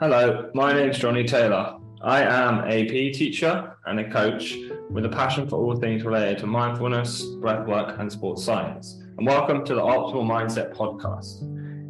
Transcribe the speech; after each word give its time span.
Hello, 0.00 0.50
my 0.54 0.72
name 0.72 0.90
is 0.90 0.98
Johnny 0.98 1.22
Taylor. 1.22 1.78
I 2.02 2.22
am 2.22 2.64
a 2.64 2.84
PE 2.84 3.12
teacher 3.12 3.76
and 3.86 4.00
a 4.00 4.10
coach 4.10 4.56
with 4.90 5.04
a 5.04 5.08
passion 5.08 5.48
for 5.48 5.54
all 5.54 5.76
things 5.76 6.02
related 6.02 6.38
to 6.38 6.48
mindfulness, 6.48 7.24
breathwork, 7.36 8.00
and 8.00 8.10
sports 8.10 8.42
science. 8.42 9.00
And 9.18 9.24
welcome 9.24 9.64
to 9.64 9.72
the 9.72 9.80
Optimal 9.80 10.26
Mindset 10.26 10.74
podcast. 10.74 11.42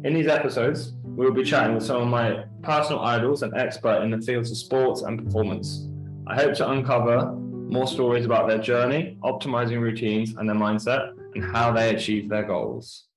In 0.05 0.13
these 0.13 0.27
episodes, 0.27 0.93
we 1.03 1.25
will 1.25 1.33
be 1.33 1.43
chatting 1.43 1.73
with 1.73 1.83
some 1.83 2.03
of 2.03 2.07
my 2.07 2.43
personal 2.61 3.01
idols 3.01 3.41
and 3.41 3.55
expert 3.55 4.03
in 4.03 4.11
the 4.11 4.21
fields 4.21 4.51
of 4.51 4.57
sports 4.57 5.01
and 5.01 5.25
performance. 5.25 5.87
I 6.27 6.35
hope 6.35 6.53
to 6.57 6.69
uncover 6.69 7.31
more 7.31 7.87
stories 7.87 8.25
about 8.25 8.47
their 8.47 8.59
journey, 8.59 9.17
optimizing 9.23 9.81
routines 9.81 10.35
and 10.37 10.47
their 10.47 10.55
mindset, 10.55 11.13
and 11.33 11.43
how 11.43 11.71
they 11.71 11.95
achieve 11.95 12.29
their 12.29 12.43
goals. 12.43 13.07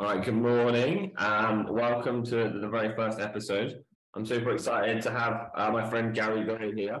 All 0.00 0.06
right, 0.06 0.24
good 0.24 0.34
morning 0.34 1.10
and 1.18 1.68
welcome 1.68 2.22
to 2.26 2.50
the 2.60 2.68
very 2.68 2.94
first 2.94 3.18
episode. 3.18 3.82
I'm 4.14 4.24
super 4.24 4.52
excited 4.52 5.02
to 5.02 5.10
have 5.10 5.50
uh, 5.56 5.72
my 5.72 5.90
friend 5.90 6.14
Gary 6.14 6.44
Gray 6.44 6.72
here. 6.72 7.00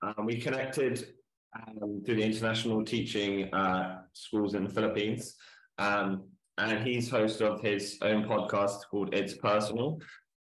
Um, 0.00 0.26
we 0.26 0.40
connected 0.40 1.08
um, 1.56 2.02
through 2.06 2.14
the 2.14 2.22
international 2.22 2.84
teaching 2.84 3.52
uh, 3.52 4.02
schools 4.12 4.54
in 4.54 4.62
the 4.62 4.70
Philippines, 4.70 5.34
um, 5.78 6.22
and 6.56 6.86
he's 6.86 7.10
host 7.10 7.42
of 7.42 7.60
his 7.62 7.98
own 8.02 8.22
podcast 8.22 8.82
called 8.92 9.12
It's 9.12 9.34
Personal. 9.34 9.98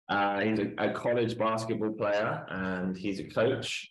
Uh, 0.09 0.41
he's 0.41 0.59
a, 0.59 0.73
a, 0.79 0.91
college 0.91 1.39
basketball 1.39 1.93
player 1.93 2.45
and 2.49 2.97
he's 2.97 3.21
a 3.21 3.29
coach. 3.29 3.89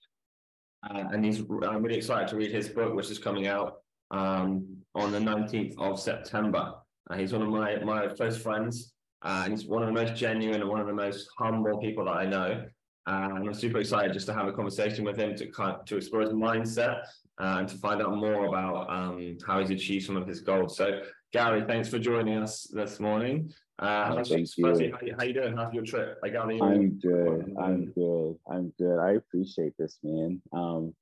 Uh, 0.83 1.05
and 1.13 1.23
he's 1.23 1.39
I'm 1.39 1.81
really 1.81 1.95
excited 1.95 2.27
to 2.27 2.35
read 2.35 2.51
his 2.51 2.67
book, 2.67 2.93
which 2.93 3.09
is 3.09 3.19
coming 3.19 3.47
out 3.47 3.77
um, 4.11 4.67
on 4.95 5.13
the 5.13 5.19
19th 5.19 5.79
of 5.79 5.97
September. 5.97 6.73
Uh, 7.11 7.17
he's 7.17 7.33
one 7.33 7.41
of 7.41 7.49
my, 7.49 7.77
my 7.79 8.07
close 8.07 8.37
friends, 8.37 8.93
uh, 9.23 9.41
and 9.43 9.53
he's 9.53 9.67
one 9.67 9.83
of 9.83 9.87
the 9.87 9.93
most 9.93 10.15
genuine 10.15 10.61
and 10.61 10.69
one 10.69 10.79
of 10.79 10.87
the 10.87 10.93
most 10.93 11.27
humble 11.37 11.77
people 11.79 12.05
that 12.05 12.11
I 12.11 12.25
know. 12.25 12.63
Uh, 13.07 13.29
and 13.35 13.47
I'm 13.49 13.53
super 13.53 13.79
excited 13.79 14.13
just 14.13 14.27
to 14.27 14.33
have 14.33 14.47
a 14.47 14.53
conversation 14.53 15.03
with 15.03 15.17
him 15.17 15.35
to 15.35 15.47
kind 15.47 15.75
of, 15.75 15.85
to 15.85 15.97
explore 15.97 16.21
his 16.21 16.31
mindset 16.31 17.01
uh, 17.41 17.57
and 17.59 17.67
to 17.67 17.75
find 17.77 18.01
out 18.01 18.15
more 18.15 18.45
about 18.45 18.89
um, 18.89 19.37
how 19.45 19.59
he's 19.59 19.71
achieved 19.71 20.05
some 20.05 20.15
of 20.15 20.27
his 20.27 20.39
goals. 20.39 20.77
So, 20.77 21.01
Gary, 21.33 21.63
thanks 21.67 21.89
for 21.89 21.99
joining 21.99 22.37
us 22.37 22.63
this 22.71 22.99
morning. 22.99 23.51
Uh, 23.79 24.15
oh, 24.19 24.23
thank 24.23 24.57
you. 24.57 24.65
How, 24.67 24.77
you. 25.01 25.15
how 25.17 25.23
you 25.25 25.33
doing? 25.33 25.57
How's 25.57 25.73
your 25.73 25.83
trip? 25.83 26.19
I 26.23 26.29
got 26.29 26.43
I'm 26.43 26.99
good. 26.99 27.55
I'm 27.59 27.91
good. 27.91 28.35
I'm 28.49 28.71
good. 28.77 28.99
I 28.99 29.13
appreciate 29.13 29.73
this, 29.77 29.97
man. 30.03 30.39
Um, 30.53 30.93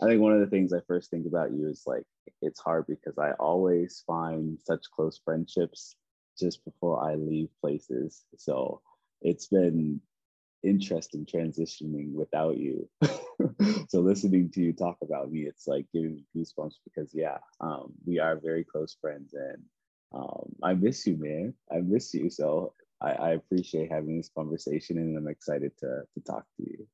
I 0.00 0.06
think 0.06 0.20
one 0.20 0.32
of 0.32 0.40
the 0.40 0.46
things 0.46 0.72
I 0.72 0.80
first 0.86 1.10
think 1.10 1.26
about 1.26 1.52
you 1.52 1.68
is 1.68 1.84
like 1.86 2.04
it's 2.42 2.60
hard 2.60 2.86
because 2.86 3.18
I 3.18 3.32
always 3.32 4.02
find 4.06 4.58
such 4.62 4.90
close 4.94 5.20
friendships 5.24 5.96
just 6.38 6.64
before 6.64 7.02
I 7.02 7.14
leave 7.14 7.48
places. 7.60 8.24
So 8.36 8.82
it's 9.22 9.46
been 9.46 10.00
interesting 10.62 11.24
transitioning 11.24 12.12
without 12.12 12.58
you. 12.58 12.88
so 13.88 14.00
listening 14.00 14.50
to 14.50 14.60
you 14.60 14.72
talk 14.74 14.98
about 15.02 15.32
me, 15.32 15.42
it's 15.42 15.66
like 15.66 15.86
giving 15.94 16.16
me 16.16 16.24
goosebumps 16.36 16.74
because 16.84 17.14
yeah, 17.14 17.38
um, 17.60 17.92
we 18.06 18.18
are 18.18 18.38
very 18.38 18.64
close 18.64 18.96
friends 19.00 19.32
and 19.32 19.62
um, 20.14 20.54
I 20.62 20.74
miss 20.74 21.06
you, 21.06 21.16
man. 21.16 21.54
I 21.72 21.80
miss 21.80 22.12
you. 22.12 22.28
So 22.28 22.74
I, 23.00 23.12
I 23.12 23.30
appreciate 23.30 23.90
having 23.90 24.18
this 24.18 24.30
conversation 24.36 24.98
and 24.98 25.16
I'm 25.16 25.28
excited 25.28 25.72
to 25.78 26.02
to 26.14 26.20
talk 26.20 26.44
to 26.58 26.62
you. 26.62 26.86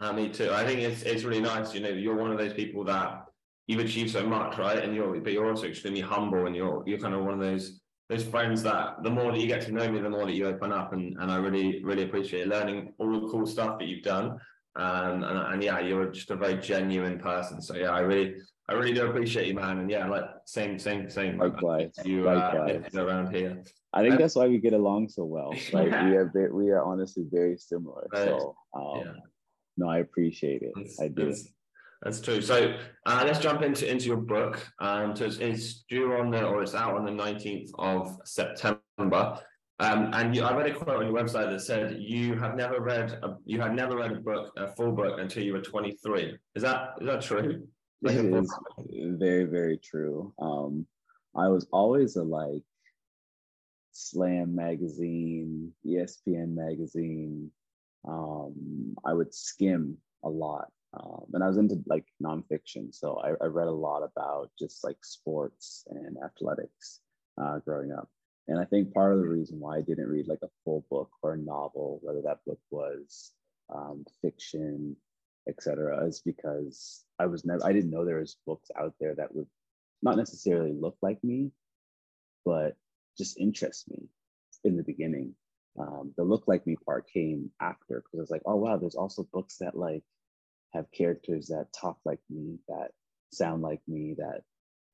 Uh, 0.00 0.12
me 0.14 0.30
too. 0.30 0.50
I 0.50 0.64
think 0.64 0.80
it's 0.80 1.02
it's 1.02 1.24
really 1.24 1.42
nice. 1.42 1.74
You 1.74 1.80
know, 1.80 1.90
you're 1.90 2.16
one 2.16 2.32
of 2.32 2.38
those 2.38 2.54
people 2.54 2.84
that 2.84 3.26
you've 3.66 3.84
achieved 3.84 4.10
so 4.10 4.26
much, 4.26 4.56
right? 4.56 4.82
And 4.82 4.94
you're 4.94 5.20
but 5.20 5.32
you're 5.32 5.48
also 5.50 5.66
extremely 5.66 6.00
humble, 6.00 6.46
and 6.46 6.56
you're 6.56 6.82
you're 6.86 6.98
kind 6.98 7.14
of 7.14 7.22
one 7.22 7.34
of 7.34 7.40
those 7.40 7.80
those 8.08 8.24
friends 8.24 8.62
that 8.62 9.02
the 9.02 9.10
more 9.10 9.30
that 9.30 9.38
you 9.38 9.46
get 9.46 9.60
to 9.62 9.72
know 9.72 9.88
me, 9.90 10.00
the 10.00 10.08
more 10.08 10.24
that 10.24 10.32
you 10.32 10.46
open 10.46 10.72
up, 10.72 10.94
and 10.94 11.18
and 11.20 11.30
I 11.30 11.36
really 11.36 11.84
really 11.84 12.04
appreciate 12.04 12.48
learning 12.48 12.94
all 12.98 13.12
the 13.12 13.28
cool 13.28 13.46
stuff 13.46 13.78
that 13.78 13.88
you've 13.88 14.02
done. 14.02 14.38
Um, 14.76 15.22
and 15.22 15.38
and 15.52 15.62
yeah, 15.62 15.80
you're 15.80 16.10
just 16.10 16.30
a 16.30 16.36
very 16.36 16.56
genuine 16.56 17.18
person. 17.18 17.60
So 17.60 17.76
yeah, 17.76 17.90
I 17.90 18.00
really 18.00 18.36
I 18.70 18.72
really 18.72 18.94
do 18.94 19.06
appreciate 19.06 19.48
you, 19.48 19.54
man. 19.54 19.80
And 19.80 19.90
yeah, 19.90 20.08
like 20.08 20.24
same 20.46 20.78
same 20.78 21.10
same. 21.10 21.36
Likewise. 21.36 21.92
You 22.06 22.26
uh, 22.26 22.80
around 22.94 23.34
here. 23.34 23.62
I 23.92 24.00
think 24.00 24.14
um, 24.14 24.18
that's 24.18 24.36
why 24.36 24.46
we 24.46 24.58
get 24.58 24.72
along 24.72 25.10
so 25.10 25.24
well. 25.24 25.52
Like 25.74 25.90
we 25.90 26.16
are 26.16 26.50
we 26.54 26.70
are 26.70 26.82
honestly 26.82 27.24
very 27.30 27.58
similar. 27.58 28.08
Right. 28.14 28.28
So 28.28 28.56
um, 28.72 29.02
yeah 29.04 29.12
no, 29.80 29.88
I 29.88 29.98
appreciate 29.98 30.60
it. 30.62 30.72
That's, 30.76 31.00
I 31.00 31.08
do. 31.08 31.26
That's, 31.26 31.48
that's 32.02 32.20
true. 32.20 32.42
So 32.42 32.76
uh, 33.06 33.22
let's 33.26 33.38
jump 33.38 33.62
into 33.62 33.90
into 33.90 34.06
your 34.06 34.18
book. 34.18 34.66
Um, 34.78 35.16
so 35.16 35.24
it's, 35.24 35.38
it's, 35.38 35.84
due 35.88 36.12
on 36.12 36.30
the 36.30 36.44
or 36.44 36.62
it's 36.62 36.74
out 36.74 36.94
on 36.94 37.04
the 37.04 37.10
nineteenth 37.10 37.70
of 37.78 38.18
September. 38.24 39.40
Um, 39.78 40.10
and 40.12 40.36
you, 40.36 40.44
I 40.44 40.54
read 40.54 40.66
a 40.66 40.74
quote 40.74 40.96
on 40.96 41.06
your 41.06 41.14
website 41.14 41.50
that 41.50 41.62
said 41.62 41.96
you 41.98 42.34
have 42.34 42.54
never 42.54 42.80
read 42.80 43.12
a, 43.22 43.36
you 43.46 43.58
had 43.58 43.74
never 43.74 43.96
read 43.96 44.12
a 44.12 44.16
book 44.16 44.52
a 44.58 44.68
full 44.68 44.92
book 44.92 45.18
until 45.18 45.42
you 45.42 45.54
were 45.54 45.62
twenty 45.62 45.92
three. 45.92 46.36
Is 46.54 46.62
that 46.62 46.90
is 47.00 47.06
that 47.06 47.22
true? 47.22 47.66
Like 48.02 48.16
it 48.16 48.34
is 48.34 48.54
very 49.18 49.44
very 49.44 49.78
true. 49.78 50.34
Um, 50.38 50.86
I 51.34 51.48
was 51.48 51.66
always 51.72 52.16
a 52.16 52.22
like 52.22 52.62
Slam 53.92 54.54
magazine, 54.54 55.72
ESPN 55.86 56.54
magazine, 56.54 57.50
um, 58.06 58.94
I 59.04 59.12
would 59.12 59.34
skim 59.34 59.96
a 60.24 60.28
lot. 60.28 60.68
Um, 60.92 61.24
and 61.32 61.44
I 61.44 61.46
was 61.46 61.56
into 61.56 61.80
like 61.86 62.06
nonfiction. 62.22 62.92
So 62.92 63.20
I, 63.22 63.44
I, 63.44 63.46
read 63.46 63.68
a 63.68 63.72
lot 63.72 64.02
about 64.02 64.50
just 64.58 64.82
like 64.82 64.96
sports 65.02 65.84
and 65.88 66.16
athletics 66.24 67.00
uh, 67.40 67.58
growing 67.58 67.92
up. 67.92 68.08
And 68.48 68.58
I 68.58 68.64
think 68.64 68.92
part 68.92 69.12
of 69.12 69.20
the 69.20 69.28
reason 69.28 69.60
why 69.60 69.76
I 69.76 69.82
didn't 69.82 70.08
read 70.08 70.26
like 70.26 70.40
a 70.42 70.50
full 70.64 70.84
book 70.90 71.10
or 71.22 71.34
a 71.34 71.38
novel, 71.38 72.00
whether 72.02 72.22
that 72.22 72.44
book 72.44 72.58
was 72.70 73.32
um, 73.72 74.04
fiction, 74.20 74.96
etc., 75.48 76.04
is 76.06 76.20
because 76.20 77.04
I 77.20 77.26
was 77.26 77.44
never, 77.44 77.64
I 77.64 77.72
didn't 77.72 77.90
know 77.90 78.04
there 78.04 78.18
was 78.18 78.38
books 78.44 78.70
out 78.76 78.94
there 78.98 79.14
that 79.14 79.32
would 79.32 79.46
not 80.02 80.16
necessarily 80.16 80.72
look 80.72 80.96
like 81.02 81.22
me, 81.22 81.52
but 82.44 82.74
just 83.16 83.38
interest 83.38 83.88
me 83.88 84.08
in 84.64 84.76
the 84.76 84.82
beginning 84.82 85.34
um, 85.78 86.12
the 86.16 86.24
look 86.24 86.44
like 86.46 86.66
me 86.66 86.76
part 86.84 87.08
came 87.12 87.50
after 87.60 88.02
because 88.02 88.20
it's 88.20 88.30
like, 88.30 88.42
oh 88.46 88.56
wow, 88.56 88.76
there's 88.76 88.96
also 88.96 89.26
books 89.32 89.56
that 89.58 89.76
like 89.76 90.02
have 90.72 90.90
characters 90.92 91.48
that 91.48 91.72
talk 91.72 91.98
like 92.04 92.20
me, 92.28 92.58
that 92.68 92.90
sound 93.32 93.62
like 93.62 93.80
me, 93.86 94.14
that 94.18 94.42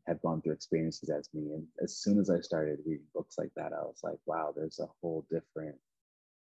have 0.06 0.22
gone 0.22 0.40
through 0.40 0.52
experiences 0.52 1.10
as 1.10 1.28
me. 1.34 1.52
And 1.54 1.66
as 1.82 1.96
soon 1.96 2.18
as 2.18 2.30
I 2.30 2.40
started 2.40 2.78
reading 2.86 3.06
books 3.14 3.36
like 3.38 3.50
that, 3.56 3.72
I 3.72 3.82
was 3.82 4.00
like, 4.02 4.18
wow, 4.26 4.52
there's 4.54 4.78
a 4.78 4.88
whole 5.00 5.26
different 5.30 5.76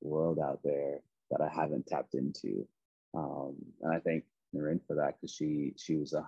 world 0.00 0.38
out 0.38 0.60
there 0.64 1.00
that 1.30 1.40
I 1.40 1.48
haven't 1.48 1.86
tapped 1.86 2.14
into. 2.14 2.66
Um, 3.14 3.56
and 3.82 3.94
I 3.94 3.98
thank 4.00 4.24
Noreen 4.52 4.80
for 4.86 4.96
that 4.96 5.16
because 5.20 5.34
she 5.34 5.74
she 5.76 5.96
was 5.96 6.12
a 6.12 6.24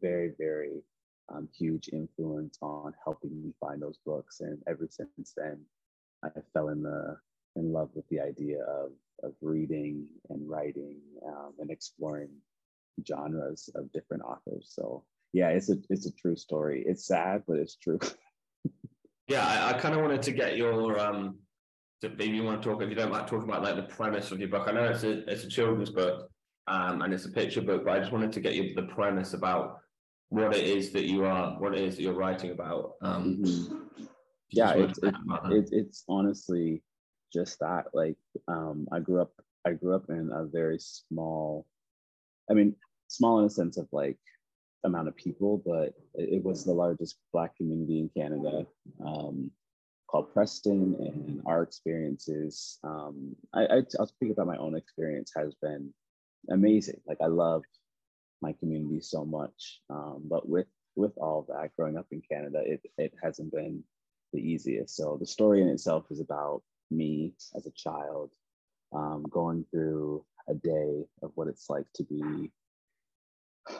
very 0.00 0.32
very 0.38 0.82
um, 1.28 1.48
huge 1.56 1.88
influence 1.92 2.58
on 2.62 2.94
helping 3.02 3.42
me 3.42 3.52
find 3.60 3.80
those 3.80 3.98
books. 4.04 4.40
And 4.40 4.58
ever 4.66 4.88
since 4.90 5.34
then, 5.36 5.60
I 6.24 6.40
fell 6.52 6.68
in 6.68 6.82
the 6.82 7.16
in 7.56 7.72
love 7.72 7.90
with 7.94 8.08
the 8.08 8.20
idea 8.20 8.62
of 8.62 8.90
of 9.22 9.32
reading 9.40 10.08
and 10.30 10.48
writing 10.48 10.98
um, 11.26 11.52
and 11.58 11.70
exploring 11.70 12.30
genres 13.06 13.70
of 13.74 13.92
different 13.92 14.22
authors. 14.22 14.72
So 14.74 15.04
yeah, 15.32 15.48
it's 15.48 15.70
a 15.70 15.76
it's 15.90 16.06
a 16.06 16.12
true 16.12 16.36
story. 16.36 16.84
It's 16.86 17.06
sad, 17.06 17.42
but 17.46 17.58
it's 17.58 17.76
true. 17.76 17.98
yeah, 19.28 19.46
I, 19.46 19.70
I 19.70 19.78
kind 19.78 19.94
of 19.94 20.00
wanted 20.00 20.22
to 20.22 20.32
get 20.32 20.56
your 20.56 20.98
um, 20.98 21.38
to, 22.02 22.08
maybe 22.10 22.36
you 22.36 22.44
want 22.44 22.62
to 22.62 22.68
talk 22.68 22.82
if 22.82 22.88
you 22.88 22.94
don't 22.94 23.12
like 23.12 23.26
talking 23.26 23.48
about 23.48 23.62
like 23.62 23.76
the 23.76 23.94
premise 23.94 24.30
of 24.30 24.40
your 24.40 24.48
book. 24.48 24.68
I 24.68 24.72
know 24.72 24.84
it's 24.84 25.04
a 25.04 25.28
it's 25.30 25.44
a 25.44 25.48
children's 25.48 25.90
book 25.90 26.28
um, 26.66 27.02
and 27.02 27.12
it's 27.12 27.26
a 27.26 27.30
picture 27.30 27.62
book, 27.62 27.84
but 27.84 27.96
I 27.96 28.00
just 28.00 28.12
wanted 28.12 28.32
to 28.32 28.40
get 28.40 28.54
you 28.54 28.74
the 28.74 28.82
premise 28.82 29.34
about 29.34 29.78
what 30.28 30.54
it 30.54 30.64
is 30.64 30.90
that 30.92 31.04
you 31.04 31.24
are, 31.24 31.58
what 31.60 31.74
it 31.74 31.82
is 31.82 31.96
that 31.96 32.02
you're 32.02 32.14
writing 32.14 32.50
about. 32.50 32.92
Um, 33.02 33.42
mm-hmm. 33.44 34.04
Yeah, 34.50 34.74
it's 34.74 34.98
it, 34.98 35.14
it, 35.50 35.68
it's 35.72 36.04
honestly 36.08 36.82
just 37.32 37.58
that. 37.60 37.86
Like 37.92 38.16
um, 38.48 38.86
I 38.92 39.00
grew 39.00 39.20
up, 39.20 39.32
I 39.66 39.72
grew 39.72 39.94
up 39.94 40.08
in 40.08 40.30
a 40.32 40.44
very 40.44 40.78
small, 40.78 41.66
I 42.50 42.54
mean, 42.54 42.76
small 43.08 43.40
in 43.40 43.46
a 43.46 43.50
sense 43.50 43.76
of 43.76 43.88
like 43.92 44.18
amount 44.84 45.08
of 45.08 45.16
people, 45.16 45.62
but 45.64 45.94
it, 46.14 46.44
was 46.44 46.64
the 46.64 46.72
largest 46.72 47.16
Black 47.32 47.56
community 47.56 47.98
in 47.98 48.10
Canada. 48.16 48.66
Um, 49.04 49.50
called 50.06 50.32
Preston, 50.32 50.94
and 51.00 51.42
our 51.44 51.62
experiences. 51.62 52.78
Um, 52.84 53.34
I, 53.52 53.64
I, 53.64 53.82
will 53.98 54.06
speak 54.06 54.30
about 54.30 54.46
my 54.46 54.56
own 54.58 54.76
experience. 54.76 55.32
Has 55.34 55.54
been 55.60 55.92
amazing. 56.50 57.00
Like 57.06 57.18
I 57.20 57.26
love 57.26 57.64
my 58.40 58.52
community 58.52 59.00
so 59.00 59.24
much, 59.24 59.80
um, 59.90 60.22
but 60.30 60.48
with 60.48 60.68
with 60.94 61.12
all 61.16 61.46
that, 61.48 61.70
growing 61.76 61.96
up 61.96 62.06
in 62.12 62.22
Canada, 62.30 62.62
it 62.64 62.80
it 62.96 63.12
hasn't 63.22 63.50
been 63.50 63.82
the 64.34 64.40
easiest. 64.40 64.96
So 64.96 65.16
the 65.18 65.26
story 65.26 65.62
in 65.62 65.68
itself 65.68 66.06
is 66.10 66.20
about 66.20 66.62
me 66.90 67.32
as 67.56 67.66
a 67.66 67.70
child 67.70 68.32
um, 68.92 69.24
going 69.30 69.64
through 69.70 70.24
a 70.48 70.54
day 70.54 71.04
of 71.22 71.30
what 71.36 71.48
it's 71.48 71.70
like 71.70 71.86
to 71.94 72.04
be 72.04 72.50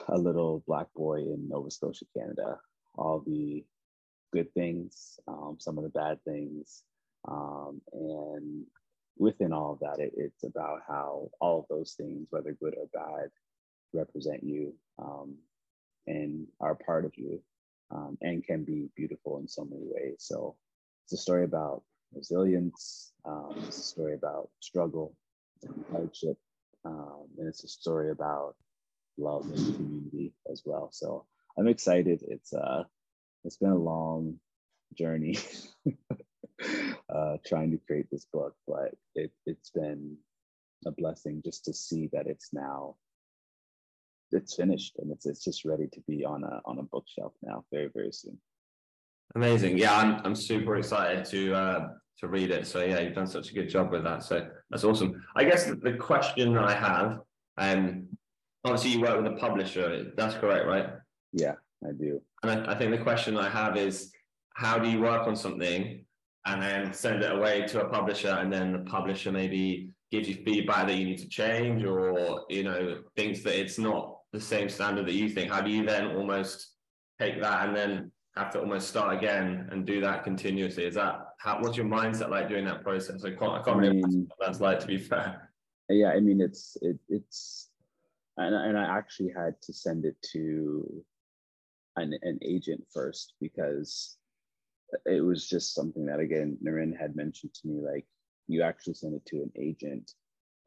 a 0.07 0.17
little 0.17 0.63
black 0.65 0.87
boy 0.95 1.17
in 1.19 1.47
Nova 1.49 1.69
Scotia, 1.69 2.05
Canada. 2.17 2.57
All 2.95 3.21
the 3.25 3.63
good 4.33 4.51
things, 4.53 5.19
um, 5.27 5.57
some 5.59 5.77
of 5.77 5.83
the 5.83 5.89
bad 5.89 6.23
things, 6.23 6.83
um, 7.27 7.81
and 7.91 8.63
within 9.17 9.51
all 9.51 9.73
of 9.73 9.79
that, 9.79 10.01
it, 10.01 10.13
it's 10.15 10.43
about 10.43 10.79
how 10.87 11.29
all 11.41 11.59
of 11.59 11.65
those 11.69 11.93
things, 11.93 12.27
whether 12.29 12.53
good 12.53 12.75
or 12.77 12.87
bad, 12.93 13.29
represent 13.93 14.43
you 14.43 14.73
um, 14.99 15.35
and 16.07 16.47
are 16.61 16.75
part 16.75 17.05
of 17.05 17.11
you 17.15 17.41
um, 17.91 18.17
and 18.21 18.45
can 18.45 18.63
be 18.63 18.89
beautiful 18.95 19.39
in 19.39 19.47
so 19.47 19.65
many 19.65 19.83
ways. 19.85 20.17
So 20.19 20.55
it's 21.05 21.13
a 21.13 21.17
story 21.17 21.43
about 21.43 21.83
resilience, 22.13 23.11
um, 23.25 23.53
it's 23.67 23.77
a 23.77 23.83
story 23.83 24.13
about 24.15 24.49
struggle, 24.59 25.15
hardship, 25.91 26.37
um, 26.83 27.25
and 27.37 27.47
it's 27.47 27.63
a 27.63 27.67
story 27.67 28.11
about 28.11 28.55
love 29.17 29.45
and 29.45 29.75
community 29.75 30.33
as 30.51 30.61
well. 30.65 30.89
So 30.91 31.25
I'm 31.57 31.67
excited. 31.67 32.23
It's 32.27 32.53
uh, 32.53 32.83
it's 33.43 33.57
been 33.57 33.71
a 33.71 33.77
long 33.77 34.39
journey 34.97 35.37
uh, 37.09 37.37
trying 37.45 37.71
to 37.71 37.77
create 37.85 38.07
this 38.11 38.25
book, 38.31 38.55
but 38.67 38.93
it, 39.15 39.31
it's 39.45 39.69
been 39.69 40.17
a 40.85 40.91
blessing 40.91 41.41
just 41.43 41.65
to 41.65 41.73
see 41.73 42.09
that 42.13 42.27
it's 42.27 42.49
now 42.53 42.95
it's 44.31 44.55
finished 44.55 44.95
and 44.99 45.11
it's 45.11 45.25
it's 45.25 45.43
just 45.43 45.65
ready 45.65 45.87
to 45.87 46.01
be 46.07 46.25
on 46.25 46.43
a 46.43 46.61
on 46.65 46.79
a 46.79 46.83
bookshelf 46.83 47.33
now 47.41 47.63
very 47.71 47.89
very 47.93 48.11
soon. 48.11 48.37
Amazing. 49.35 49.77
Yeah, 49.77 49.95
I'm 49.95 50.21
I'm 50.25 50.35
super 50.35 50.77
excited 50.77 51.25
to 51.25 51.53
uh 51.53 51.87
to 52.19 52.27
read 52.27 52.51
it. 52.51 52.65
So 52.67 52.83
yeah, 52.83 52.99
you've 52.99 53.15
done 53.15 53.27
such 53.27 53.51
a 53.51 53.53
good 53.53 53.69
job 53.69 53.91
with 53.91 54.03
that. 54.03 54.23
So 54.23 54.47
that's 54.69 54.83
awesome. 54.83 55.21
I 55.35 55.43
guess 55.43 55.65
the, 55.65 55.93
question 55.99 56.53
that 56.53 56.63
I 56.63 56.73
have, 56.73 57.19
um 57.57 58.07
obviously 58.63 58.91
you 58.91 59.01
work 59.01 59.21
with 59.21 59.31
a 59.31 59.35
publisher, 59.35 60.11
that's 60.15 60.35
correct, 60.35 60.65
right? 60.65 60.89
Yeah, 61.33 61.55
I 61.83 61.91
do. 61.91 62.21
And 62.43 62.51
I, 62.51 62.73
I 62.73 62.77
think 62.77 62.91
the 62.91 63.03
question 63.03 63.37
I 63.37 63.49
have 63.49 63.77
is 63.77 64.11
how 64.53 64.79
do 64.79 64.89
you 64.89 65.01
work 65.01 65.27
on 65.27 65.35
something 65.35 66.05
and 66.45 66.61
then 66.61 66.93
send 66.93 67.21
it 67.23 67.31
away 67.31 67.65
to 67.67 67.81
a 67.81 67.89
publisher 67.89 68.29
and 68.29 68.51
then 68.51 68.71
the 68.71 68.89
publisher 68.89 69.31
maybe 69.31 69.89
gives 70.11 70.29
you 70.29 70.35
feedback 70.45 70.87
that 70.87 70.95
you 70.95 71.05
need 71.05 71.17
to 71.17 71.27
change 71.27 71.83
or 71.83 72.45
you 72.49 72.63
know 72.63 72.99
thinks 73.15 73.41
that 73.41 73.59
it's 73.59 73.77
not 73.77 74.14
the 74.35 74.41
same 74.41 74.69
standard 74.69 75.07
that 75.07 75.13
you 75.13 75.29
think. 75.29 75.51
How 75.51 75.61
do 75.61 75.71
you 75.71 75.85
then 75.85 76.07
almost 76.15 76.73
take 77.19 77.39
that 77.41 77.67
and 77.67 77.75
then 77.75 78.11
have 78.35 78.51
to 78.51 78.59
almost 78.59 78.89
start 78.89 79.15
again 79.15 79.69
and 79.71 79.85
do 79.85 80.01
that 80.01 80.23
continuously? 80.23 80.83
Is 80.83 80.95
that 80.95 81.21
how 81.39 81.59
what's 81.61 81.77
your 81.77 81.85
mindset 81.85 82.29
like 82.29 82.49
during 82.49 82.65
that 82.65 82.83
process? 82.83 83.23
I 83.23 83.29
can't 83.31 83.53
i 83.53 83.61
can't 83.61 83.77
I 83.77 83.79
really 83.79 84.01
mean, 84.01 84.27
what 84.27 84.45
that's 84.45 84.59
like 84.59 84.79
to 84.81 84.87
be 84.87 84.97
fair. 84.97 85.49
Yeah 85.89 86.09
i 86.09 86.19
mean 86.19 86.41
it's 86.41 86.77
it, 86.81 86.97
it's 87.09 87.69
and, 88.37 88.55
and 88.55 88.77
i 88.77 88.83
actually 88.97 89.31
had 89.37 89.53
to 89.61 89.71
send 89.71 90.03
it 90.03 90.17
to 90.33 91.05
an, 91.95 92.17
an 92.23 92.39
agent 92.41 92.83
first 92.91 93.33
because 93.39 94.17
it 95.05 95.23
was 95.23 95.47
just 95.47 95.75
something 95.75 96.05
that 96.07 96.19
again 96.19 96.57
Naren 96.65 96.99
had 96.99 97.15
mentioned 97.15 97.53
to 97.53 97.67
me 97.67 97.81
like 97.81 98.05
you 98.47 98.63
actually 98.63 98.95
send 98.95 99.13
it 99.13 99.25
to 99.27 99.37
an 99.37 99.51
agent 99.55 100.13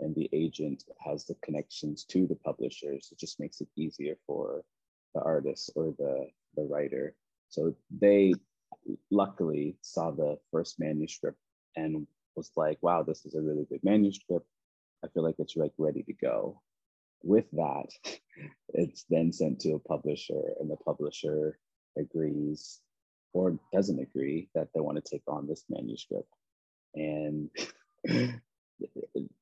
and 0.01 0.15
the 0.15 0.29
agent 0.33 0.85
has 1.05 1.25
the 1.25 1.35
connections 1.43 2.05
to 2.05 2.27
the 2.27 2.37
publishers 2.37 3.09
it 3.11 3.19
just 3.19 3.41
makes 3.41 3.61
it 3.61 3.69
easier 3.77 4.17
for 4.27 4.63
the 5.15 5.21
artist 5.23 5.71
or 5.75 5.95
the 5.99 6.27
the 6.57 6.65
writer. 6.65 7.15
So 7.49 7.75
they 7.91 8.35
luckily 9.11 9.77
saw 9.81 10.11
the 10.11 10.39
first 10.51 10.79
manuscript 10.79 11.39
and 11.77 12.07
was 12.37 12.51
like 12.57 12.79
wow 12.83 13.03
this 13.03 13.25
is 13.25 13.35
a 13.35 13.41
really 13.41 13.67
good 13.69 13.83
manuscript. 13.83 14.47
I 15.05 15.09
feel 15.09 15.23
like 15.23 15.37
it's 15.39 15.57
like 15.57 15.73
ready 15.79 16.03
to 16.03 16.13
go. 16.13 16.61
With 17.23 17.51
that 17.53 17.89
it's 18.69 19.05
then 19.11 19.33
sent 19.33 19.61
to 19.61 19.75
a 19.75 19.79
publisher 19.79 20.53
and 20.61 20.71
the 20.71 20.77
publisher 20.77 21.59
agrees 21.99 22.81
or 23.33 23.59
doesn't 23.73 24.01
agree 24.01 24.49
that 24.55 24.69
they 24.75 24.81
want 24.81 25.03
to 25.03 25.11
take 25.11 25.23
on 25.29 25.47
this 25.47 25.65
manuscript. 25.69 26.29
And 26.95 27.51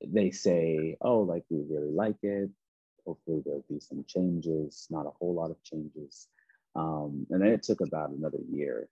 they 0.07 0.31
say, 0.31 0.97
oh, 1.01 1.21
like 1.21 1.45
we 1.51 1.63
really 1.69 1.93
like 1.93 2.23
it. 2.23 2.51
Hopefully 3.07 3.43
there'll 3.45 3.65
be 3.69 3.81
some 3.81 4.05
changes, 4.09 4.87
not 4.91 5.07
a 5.07 5.11
whole 5.11 5.35
lot 5.35 5.51
of 5.51 5.63
changes. 5.63 6.29
Um, 6.75 7.27
and 7.31 7.41
then 7.41 7.49
it 7.49 7.63
took 7.63 7.81
about 7.81 8.11
another 8.11 8.41
year 8.51 8.89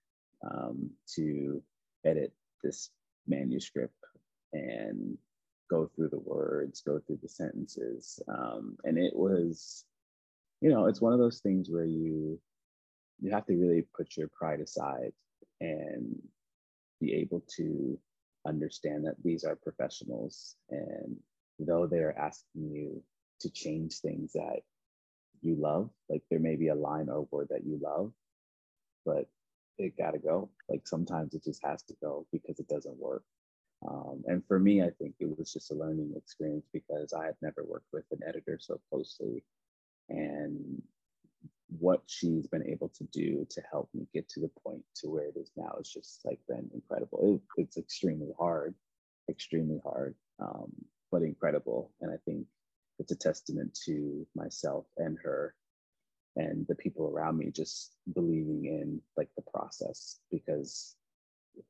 um, 0.49 0.91
to 1.15 1.63
edit 2.05 2.33
this 2.63 2.91
manuscript 3.27 3.95
and 4.53 5.19
go 5.71 5.91
through 5.95 6.09
the 6.09 6.19
words, 6.19 6.81
go 6.81 7.01
through 7.01 7.19
the 7.23 7.29
sentences. 7.29 8.21
Um, 8.29 8.77
and 8.85 8.99
it 8.99 9.15
was, 9.15 9.85
you 10.61 10.71
know, 10.71 10.87
it's 10.87 11.01
one 11.01 11.13
of 11.13 11.19
those 11.19 11.41
things 11.41 11.69
where 11.71 11.85
you 11.85 12.39
you 13.21 13.31
have 13.31 13.47
to 13.47 13.55
really 13.55 13.83
put 13.97 14.17
your 14.17 14.29
pride 14.29 14.61
aside 14.61 15.13
and 15.61 16.21
be 17.01 17.15
able 17.15 17.43
to 17.57 17.99
understand 18.47 19.07
that 19.07 19.17
these 19.23 19.45
are 19.45 19.57
professionals 19.57 20.57
and 20.71 21.17
though 21.59 21.87
they're 21.87 22.19
asking 22.19 22.71
you 22.71 23.03
to 23.41 23.51
change 23.51 23.99
things 23.99 24.33
that 24.33 24.61
you 25.41 25.57
love 25.57 25.91
like 26.09 26.23
there 26.31 26.41
may 26.41 26.57
be 26.57 26.69
a 26.69 26.75
line 26.75 27.09
or 27.09 27.27
word 27.31 27.49
that 27.51 27.65
you 27.65 27.79
love 27.83 28.13
but 29.05 29.27
it 29.79 29.97
got 29.97 30.13
to 30.13 30.19
go. 30.19 30.51
Like 30.69 30.87
sometimes 30.87 31.35
it 31.35 31.45
just 31.45 31.65
has 31.65 31.83
to 31.85 31.95
go 32.01 32.27
because 32.33 32.59
it 32.59 32.69
doesn't 32.69 32.97
work. 32.97 33.25
Um, 33.87 34.23
and 34.27 34.43
for 34.47 34.59
me 34.59 34.83
i 34.83 34.89
think 34.99 35.15
it 35.21 35.37
was 35.37 35.53
just 35.53 35.71
a 35.71 35.75
learning 35.75 36.15
experience 36.17 36.65
because 36.73 37.13
i 37.13 37.27
had 37.27 37.35
never 37.43 37.63
worked 37.63 37.89
with 37.93 38.05
an 38.13 38.21
editor 38.27 38.59
so 38.59 38.81
closely 38.89 39.45
and 40.09 40.81
what 41.79 42.03
she's 42.07 42.47
been 42.47 42.67
able 42.67 42.89
to 42.91 43.05
do 43.05 43.47
to 43.51 43.63
help 43.71 43.89
me 43.95 44.07
get 44.13 44.29
to 44.29 44.41
the 44.41 44.51
point 44.63 44.83
to 44.97 45.09
where 45.09 45.27
it 45.27 45.37
is 45.37 45.51
now 45.57 45.75
has 45.77 45.89
just 45.89 46.21
like 46.25 46.41
been 46.49 46.71
incredible. 46.75 47.41
It, 47.57 47.63
it's 47.63 47.77
extremely 47.77 48.33
hard, 48.39 48.75
extremely 49.31 49.81
hard, 49.83 50.15
um, 50.41 50.73
but 51.11 51.23
incredible. 51.23 51.91
And 52.01 52.11
I 52.13 52.17
think 52.25 52.47
it's 52.99 53.13
a 53.13 53.17
testament 53.17 53.79
to 53.87 54.27
myself 54.35 54.87
and 54.99 55.19
her 55.25 55.55
and 56.37 56.67
the 56.69 56.75
people 56.75 57.07
around 57.07 57.39
me 57.39 57.51
just 57.51 57.95
believing 58.15 58.65
in 58.65 59.01
like 59.17 59.29
the 59.37 59.43
process 59.43 60.19
because 60.31 60.97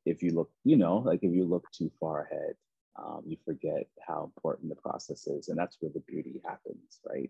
if 0.05 0.23
you 0.23 0.31
look 0.31 0.49
you 0.63 0.75
know 0.75 0.97
like 0.97 1.19
if 1.21 1.33
you 1.33 1.45
look 1.45 1.71
too 1.71 1.91
far 1.99 2.23
ahead 2.23 2.55
um, 2.97 3.21
you 3.25 3.37
forget 3.45 3.87
how 4.07 4.23
important 4.23 4.69
the 4.69 4.75
process 4.75 5.27
is 5.27 5.49
and 5.49 5.57
that's 5.57 5.77
where 5.79 5.91
the 5.93 6.03
beauty 6.07 6.41
happens 6.45 6.99
right 7.07 7.29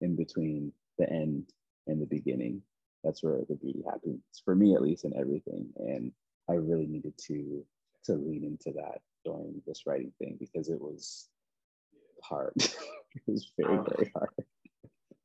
in 0.00 0.16
between 0.16 0.72
the 0.98 1.08
end 1.10 1.48
in 1.86 2.00
the 2.00 2.06
beginning. 2.06 2.62
That's 3.02 3.22
where 3.22 3.40
the 3.48 3.56
beauty 3.56 3.82
happens 3.84 4.22
for 4.44 4.54
me, 4.54 4.74
at 4.74 4.82
least, 4.82 5.04
in 5.04 5.14
everything. 5.16 5.68
And 5.76 6.12
I 6.48 6.54
really 6.54 6.86
needed 6.86 7.14
to 7.26 7.64
to 8.04 8.12
lean 8.14 8.44
into 8.44 8.76
that 8.78 9.00
during 9.24 9.62
this 9.66 9.86
writing 9.86 10.12
thing 10.18 10.36
because 10.38 10.68
it 10.68 10.80
was 10.80 11.28
hard. 12.22 12.52
it 12.56 13.22
was 13.26 13.52
very 13.58 13.76
very 13.76 14.12
hard. 14.14 14.30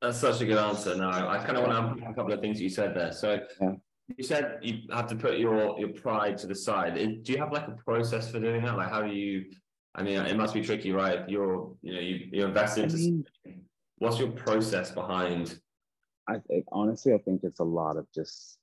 That's 0.01 0.17
such 0.17 0.41
a 0.41 0.45
good 0.45 0.57
answer. 0.57 0.95
No, 0.95 1.09
I 1.09 1.43
kind 1.43 1.57
of 1.57 1.67
want 1.67 1.73
to 1.73 1.91
unpack 1.93 2.11
a 2.11 2.13
couple 2.13 2.33
of 2.33 2.39
things 2.39 2.61
you 2.61 2.69
said 2.69 2.95
there. 2.95 3.11
So 3.11 3.41
yeah. 3.61 3.71
you 4.15 4.23
said 4.23 4.59
you 4.61 4.83
have 4.91 5.07
to 5.07 5.15
put 5.15 5.37
your 5.37 5.77
your 5.79 5.89
pride 5.89 6.37
to 6.39 6.47
the 6.47 6.55
side. 6.55 6.95
Do 6.95 7.33
you 7.33 7.37
have 7.37 7.51
like 7.51 7.67
a 7.67 7.75
process 7.83 8.31
for 8.31 8.39
doing 8.39 8.63
that? 8.63 8.77
Like 8.77 8.89
how 8.89 9.01
do 9.01 9.11
you? 9.11 9.45
I 9.95 10.03
mean, 10.03 10.17
it 10.17 10.37
must 10.37 10.53
be 10.53 10.61
tricky, 10.61 10.91
right? 10.91 11.27
You're 11.27 11.73
you 11.81 11.93
know 11.93 11.99
you 11.99 12.29
you 12.31 12.45
invest 12.45 12.77
into. 12.77 12.95
I 12.95 12.99
mean, 12.99 13.25
what's 13.97 14.19
your 14.19 14.31
process 14.31 14.91
behind 14.91 15.59
I 16.29 16.63
honestly, 16.71 17.13
I 17.13 17.17
think 17.17 17.41
it's 17.43 17.59
a 17.59 17.63
lot 17.63 17.97
of 17.97 18.05
just 18.13 18.59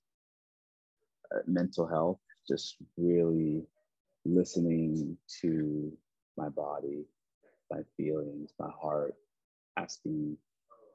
uh, 1.34 1.40
mental 1.46 1.86
health, 1.86 2.20
just 2.48 2.76
really 2.96 3.66
listening 4.24 5.16
to 5.40 5.92
my 6.36 6.48
body, 6.48 7.04
my 7.70 7.80
feelings, 7.96 8.52
my 8.58 8.70
heart, 8.80 9.14
asking 9.76 10.36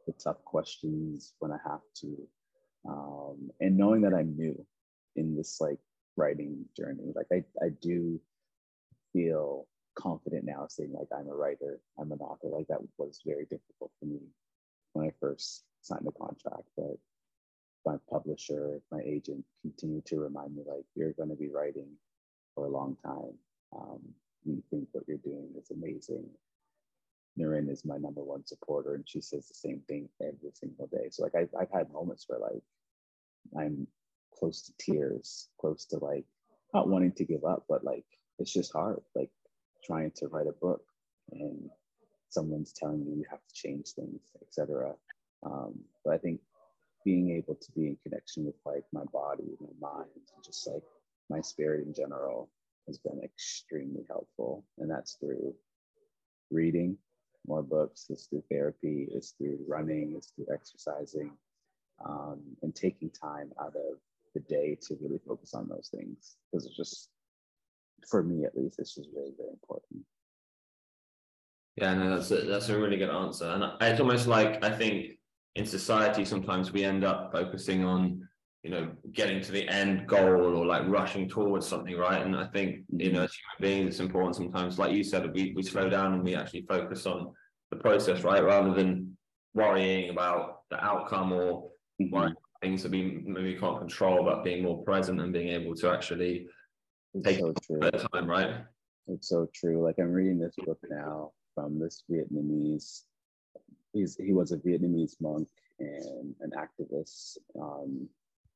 the 0.07 0.13
tough 0.13 0.43
questions 0.45 1.33
when 1.39 1.51
I 1.51 1.57
have 1.65 1.81
to, 2.01 2.27
um, 2.87 3.51
and 3.59 3.77
knowing 3.77 4.01
that 4.01 4.13
I'm 4.13 4.35
new 4.37 4.65
in 5.15 5.35
this 5.35 5.59
like 5.59 5.79
writing 6.15 6.65
journey. 6.75 7.11
Like 7.13 7.27
I, 7.31 7.43
I 7.63 7.69
do 7.81 8.19
feel 9.13 9.67
confident 9.95 10.45
now 10.45 10.67
saying 10.69 10.93
like 10.93 11.09
I'm 11.13 11.27
a 11.27 11.35
writer, 11.35 11.81
I'm 11.99 12.11
an 12.11 12.19
author. 12.19 12.47
Like 12.47 12.67
that 12.67 12.79
was 12.97 13.21
very 13.25 13.43
difficult 13.43 13.91
for 13.99 14.05
me 14.05 14.19
when 14.93 15.07
I 15.07 15.11
first 15.19 15.63
signed 15.81 16.05
the 16.05 16.11
contract, 16.11 16.67
but 16.77 16.97
my 17.85 17.95
publisher, 18.09 18.79
my 18.91 19.01
agent 19.03 19.43
continued 19.61 20.05
to 20.05 20.19
remind 20.19 20.55
me 20.55 20.63
like 20.67 20.85
you're 20.95 21.13
going 21.13 21.29
to 21.29 21.35
be 21.35 21.49
writing 21.49 21.87
for 22.53 22.65
a 22.65 22.69
long 22.69 22.95
time. 23.03 23.33
Um, 23.75 23.99
we 24.45 24.61
think 24.69 24.87
what 24.91 25.05
you're 25.07 25.17
doing 25.17 25.49
is 25.57 25.71
amazing. 25.71 26.25
Naren 27.39 27.69
is 27.69 27.85
my 27.85 27.97
number 27.97 28.23
one 28.23 28.45
supporter, 28.45 28.95
and 28.95 29.07
she 29.07 29.21
says 29.21 29.47
the 29.47 29.53
same 29.53 29.81
thing 29.87 30.09
every 30.21 30.51
single 30.53 30.87
day. 30.87 31.07
So 31.09 31.23
like 31.23 31.35
I, 31.35 31.47
I've 31.59 31.71
had 31.71 31.91
moments 31.91 32.25
where 32.27 32.39
like 32.39 32.61
I'm 33.57 33.87
close 34.37 34.61
to 34.63 34.73
tears, 34.77 35.47
close 35.59 35.85
to 35.85 35.97
like 35.97 36.25
not 36.73 36.89
wanting 36.89 37.13
to 37.13 37.25
give 37.25 37.45
up, 37.45 37.63
but 37.69 37.83
like 37.83 38.05
it's 38.37 38.51
just 38.51 38.73
hard, 38.73 39.01
like 39.15 39.29
trying 39.83 40.11
to 40.15 40.27
write 40.27 40.47
a 40.47 40.53
book 40.53 40.83
and 41.31 41.69
someone's 42.31 42.73
telling 42.73 43.05
you 43.05 43.15
you 43.15 43.25
have 43.29 43.45
to 43.45 43.53
change 43.53 43.89
things, 43.89 44.21
etc. 44.41 44.93
Um, 45.43 45.79
but 46.03 46.13
I 46.13 46.17
think 46.17 46.39
being 47.03 47.31
able 47.31 47.55
to 47.55 47.71
be 47.73 47.87
in 47.87 47.97
connection 48.03 48.45
with 48.45 48.55
like 48.65 48.85
my 48.93 49.03
body, 49.11 49.57
my 49.59 49.89
mind, 49.89 50.09
and 50.15 50.43
just 50.43 50.67
like 50.67 50.83
my 51.29 51.41
spirit 51.41 51.85
in 51.85 51.93
general 51.93 52.49
has 52.87 52.97
been 52.97 53.21
extremely 53.23 54.05
helpful. 54.07 54.65
And 54.77 54.89
that's 54.89 55.13
through 55.13 55.53
reading 56.49 56.97
more 57.47 57.63
books, 57.63 58.05
it's 58.09 58.27
through 58.27 58.43
therapy, 58.49 59.07
it's 59.11 59.31
through 59.31 59.59
running, 59.67 60.13
it's 60.15 60.31
through 60.35 60.47
exercising, 60.53 61.31
um, 62.05 62.39
and 62.61 62.75
taking 62.75 63.09
time 63.09 63.51
out 63.59 63.75
of 63.75 63.97
the 64.33 64.39
day 64.41 64.77
to 64.81 64.97
really 65.01 65.19
focus 65.27 65.53
on 65.53 65.67
those 65.67 65.89
things. 65.93 66.37
Because 66.51 66.65
it's 66.65 66.77
just, 66.77 67.09
for 68.07 68.23
me 68.23 68.45
at 68.45 68.55
least, 68.55 68.79
it's 68.79 68.95
just 68.95 69.09
very, 69.13 69.31
very 69.37 69.49
important. 69.49 70.01
Yeah, 71.77 71.93
no, 71.93 72.17
that's 72.17 72.31
a, 72.31 72.41
that's 72.41 72.69
a 72.69 72.77
really 72.77 72.97
good 72.97 73.09
answer. 73.09 73.45
And 73.45 73.63
it's 73.81 73.99
almost 73.99 74.27
like 74.27 74.63
I 74.63 74.71
think 74.71 75.17
in 75.55 75.65
society 75.65 76.25
sometimes 76.25 76.71
we 76.71 76.83
end 76.83 77.03
up 77.03 77.31
focusing 77.31 77.83
on 77.83 78.27
you 78.63 78.69
know 78.69 78.89
getting 79.11 79.41
to 79.41 79.51
the 79.51 79.67
end 79.67 80.07
goal 80.07 80.55
or 80.55 80.65
like 80.65 80.87
rushing 80.87 81.27
towards 81.27 81.67
something 81.67 81.97
right? 81.97 82.21
And 82.21 82.35
i 82.35 82.45
think 82.45 82.83
you 82.89 83.11
know 83.11 83.23
as 83.23 83.33
human 83.33 83.59
beings 83.59 83.89
it's 83.89 83.99
important 83.99 84.35
sometimes 84.35 84.77
like 84.77 84.93
you 84.93 85.03
said 85.03 85.33
we, 85.33 85.53
we 85.55 85.63
slow 85.63 85.89
down 85.89 86.13
and 86.13 86.23
we 86.23 86.35
actually 86.35 86.61
focus 86.61 87.05
on 87.05 87.33
the 87.71 87.77
process 87.77 88.23
right? 88.23 88.43
Rather 88.43 88.73
than 88.73 89.17
worrying 89.53 90.09
about 90.09 90.61
the 90.69 90.81
outcome 90.83 91.33
or 91.33 91.71
mm-hmm. 92.01 92.33
things 92.61 92.83
that 92.83 92.91
we 92.91 93.21
maybe 93.25 93.55
can't 93.55 93.79
control 93.79 94.23
but 94.23 94.43
being 94.43 94.63
more 94.63 94.83
present 94.83 95.19
and 95.19 95.33
being 95.33 95.49
able 95.49 95.75
to 95.75 95.89
actually 95.89 96.47
it's 97.13 97.25
take 97.25 97.39
so 97.39 97.53
time 98.13 98.29
right? 98.29 98.55
It's 99.07 99.27
so 99.27 99.49
true. 99.53 99.83
Like 99.83 99.95
i'm 99.99 100.11
reading 100.11 100.39
this 100.39 100.55
book 100.65 100.79
now 100.89 101.31
from 101.55 101.79
this 101.79 102.03
vietnamese 102.09 103.03
he's 103.93 104.15
he 104.15 104.33
was 104.33 104.51
a 104.51 104.57
vietnamese 104.57 105.19
monk 105.21 105.47
and 105.79 106.35
an 106.41 106.51
activist 106.57 107.37
um, 107.59 108.07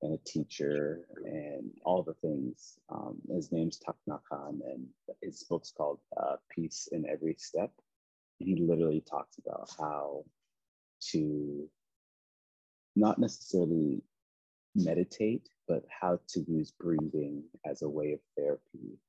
and 0.01 0.13
a 0.13 0.17
teacher 0.29 1.07
and 1.25 1.71
all 1.83 2.03
the 2.03 2.13
things. 2.15 2.77
Um, 2.89 3.17
his 3.29 3.51
name's 3.51 3.79
Thich 3.79 3.95
Nhat 4.07 4.19
Hanh, 4.31 4.59
and 4.71 4.85
his 5.21 5.43
book's 5.43 5.71
called 5.71 5.99
uh, 6.17 6.35
Peace 6.49 6.89
in 6.91 7.07
Every 7.09 7.35
Step. 7.39 7.71
He 8.37 8.55
literally 8.55 9.01
talks 9.09 9.37
about 9.39 9.69
how 9.79 10.25
to 11.11 11.69
not 12.95 13.17
necessarily 13.17 14.01
meditate, 14.75 15.49
but 15.67 15.83
how 15.89 16.19
to 16.27 16.45
use 16.47 16.71
breathing 16.71 17.43
as 17.65 17.81
a 17.81 17.89
way 17.89 18.11
of 18.11 18.19
therapy. 18.37 18.99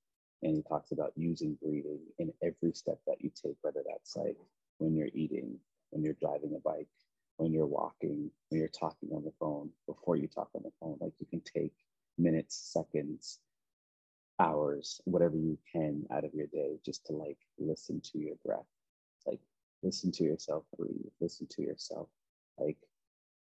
And 0.43 0.57
he 0.57 0.63
talks 0.63 0.93
about 0.93 1.13
using 1.17 1.59
breathing 1.63 2.01
in 2.19 2.33
every 2.43 2.73
step 2.73 2.99
that 3.07 3.21
you 3.21 3.31
take, 3.35 3.57
whether 3.63 3.83
that's 4.07 4.17
like 4.17 4.37
when 4.79 4.95
you're 4.95 5.11
eating, 5.15 5.59
when 5.91 6.03
you're 6.05 6.17
driving 6.21 6.55
a 6.57 6.61
bike, 6.61 6.89
when 7.39 7.53
you're 7.53 7.67
walking, 7.67 8.31
when 8.49 8.61
you're 8.61 8.69
talking 8.69 9.11
on 9.15 9.25
the 9.25 9.33
phone, 9.41 9.71
before 9.87 10.17
you 10.17 10.29
talk 10.29 10.49
on 10.55 10.63
the 10.63 10.71
phone. 10.81 10.97
Like 11.01 11.13
you 11.19 11.27
can 11.27 11.41
take 11.41 11.73
minutes, 12.19 12.73
seconds, 12.73 13.41
hours, 14.39 15.01
whatever 15.05 15.37
you 15.37 15.59
can 15.73 16.05
out 16.13 16.25
of 16.25 16.35
your 16.35 16.47
day 16.47 16.79
just 16.85 17.07
to 17.07 17.13
like 17.15 17.39
listen 17.59 18.01
to 18.13 18.19
your 18.19 18.37
breath. 18.45 18.67
Like 19.27 19.41
listen 19.83 20.13
to 20.13 20.25
yourself 20.25 20.65
breathe, 20.79 21.11
listen 21.21 21.47
to 21.51 21.63
yourself, 21.63 22.09
like 22.59 22.79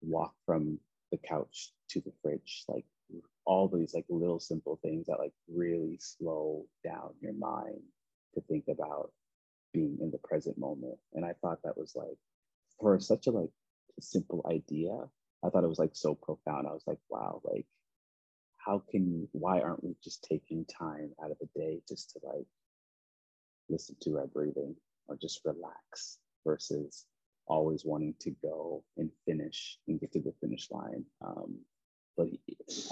walk 0.01 0.33
from 0.45 0.79
the 1.11 1.17
couch 1.17 1.71
to 1.89 2.01
the 2.01 2.11
fridge, 2.21 2.63
like 2.67 2.85
all 3.45 3.67
these 3.67 3.93
like 3.93 4.05
little 4.09 4.39
simple 4.39 4.79
things 4.81 5.07
that 5.07 5.19
like 5.19 5.33
really 5.53 5.97
slow 5.99 6.65
down 6.83 7.11
your 7.21 7.33
mind 7.33 7.81
to 8.33 8.41
think 8.41 8.65
about 8.69 9.11
being 9.77 9.97
in 10.01 10.09
the 10.09 10.17
present 10.17 10.57
moment. 10.57 10.97
And 11.13 11.23
I 11.23 11.33
thought 11.41 11.59
that 11.63 11.77
was 11.77 11.93
like 11.95 12.17
for 12.79 12.99
such 12.99 13.27
a 13.27 13.31
like 13.31 13.51
simple 13.99 14.43
idea, 14.49 14.91
I 15.43 15.49
thought 15.49 15.63
it 15.63 15.69
was 15.69 15.79
like 15.79 15.95
so 15.95 16.15
profound. 16.15 16.67
I 16.67 16.73
was 16.73 16.87
like, 16.87 16.97
wow, 17.09 17.41
like 17.43 17.65
how 18.57 18.81
can 18.89 19.27
why 19.33 19.59
aren't 19.61 19.83
we 19.83 19.95
just 20.03 20.23
taking 20.23 20.65
time 20.65 21.11
out 21.23 21.31
of 21.31 21.37
the 21.39 21.47
day 21.55 21.81
just 21.87 22.11
to 22.11 22.19
like 22.23 22.47
listen 23.69 23.95
to 24.01 24.17
our 24.17 24.27
breathing 24.27 24.75
or 25.07 25.15
just 25.15 25.41
relax 25.45 26.17
versus 26.45 27.05
always 27.45 27.85
wanting 27.85 28.15
to 28.19 28.31
go 28.41 28.83
and 28.97 29.11
finish 29.25 29.77
and 29.87 29.99
get 29.99 30.11
to 30.11 30.19
the 30.19 30.33
finish 30.41 30.67
line. 30.71 31.05
Um, 31.25 31.59
but 32.17 32.27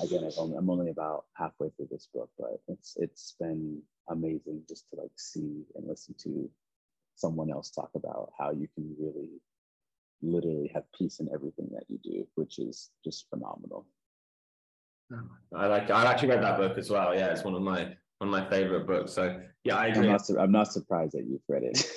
again, 0.03 0.29
I'm 0.37 0.69
only 0.69 0.91
about 0.91 1.25
halfway 1.33 1.69
through 1.69 1.87
this 1.89 2.07
book, 2.13 2.29
but 2.37 2.61
it's 2.67 2.95
it's 2.97 3.35
been 3.39 3.81
amazing 4.07 4.61
just 4.69 4.87
to 4.91 5.01
like 5.01 5.11
see 5.17 5.63
and 5.75 5.87
listen 5.87 6.13
to 6.19 6.49
someone 7.15 7.51
else 7.51 7.69
talk 7.71 7.91
about 7.95 8.31
how 8.37 8.51
you 8.51 8.67
can 8.75 8.95
really 8.99 9.41
literally 10.21 10.71
have 10.73 10.83
peace 10.97 11.19
in 11.19 11.29
everything 11.33 11.69
that 11.73 11.83
you 11.87 11.99
do, 12.03 12.27
which 12.35 12.59
is 12.59 12.89
just 13.03 13.29
phenomenal. 13.29 13.85
I 15.55 15.67
like. 15.67 15.91
I 15.91 16.05
actually 16.05 16.29
read 16.29 16.43
that 16.43 16.57
book 16.57 16.77
as 16.77 16.89
well. 16.89 17.13
Yeah, 17.13 17.27
it's 17.27 17.43
one 17.43 17.53
of 17.53 17.61
my 17.61 17.95
one 18.17 18.27
of 18.27 18.29
my 18.29 18.49
favorite 18.49 18.87
books. 18.87 19.13
So 19.13 19.39
yeah, 19.63 19.75
I 19.75 19.87
agree. 19.87 20.07
I'm 20.07 20.13
not, 20.13 20.29
I'm 20.39 20.51
not 20.51 20.73
surprised 20.73 21.13
that 21.13 21.25
you've 21.27 21.41
read 21.47 21.63
it. 21.63 21.91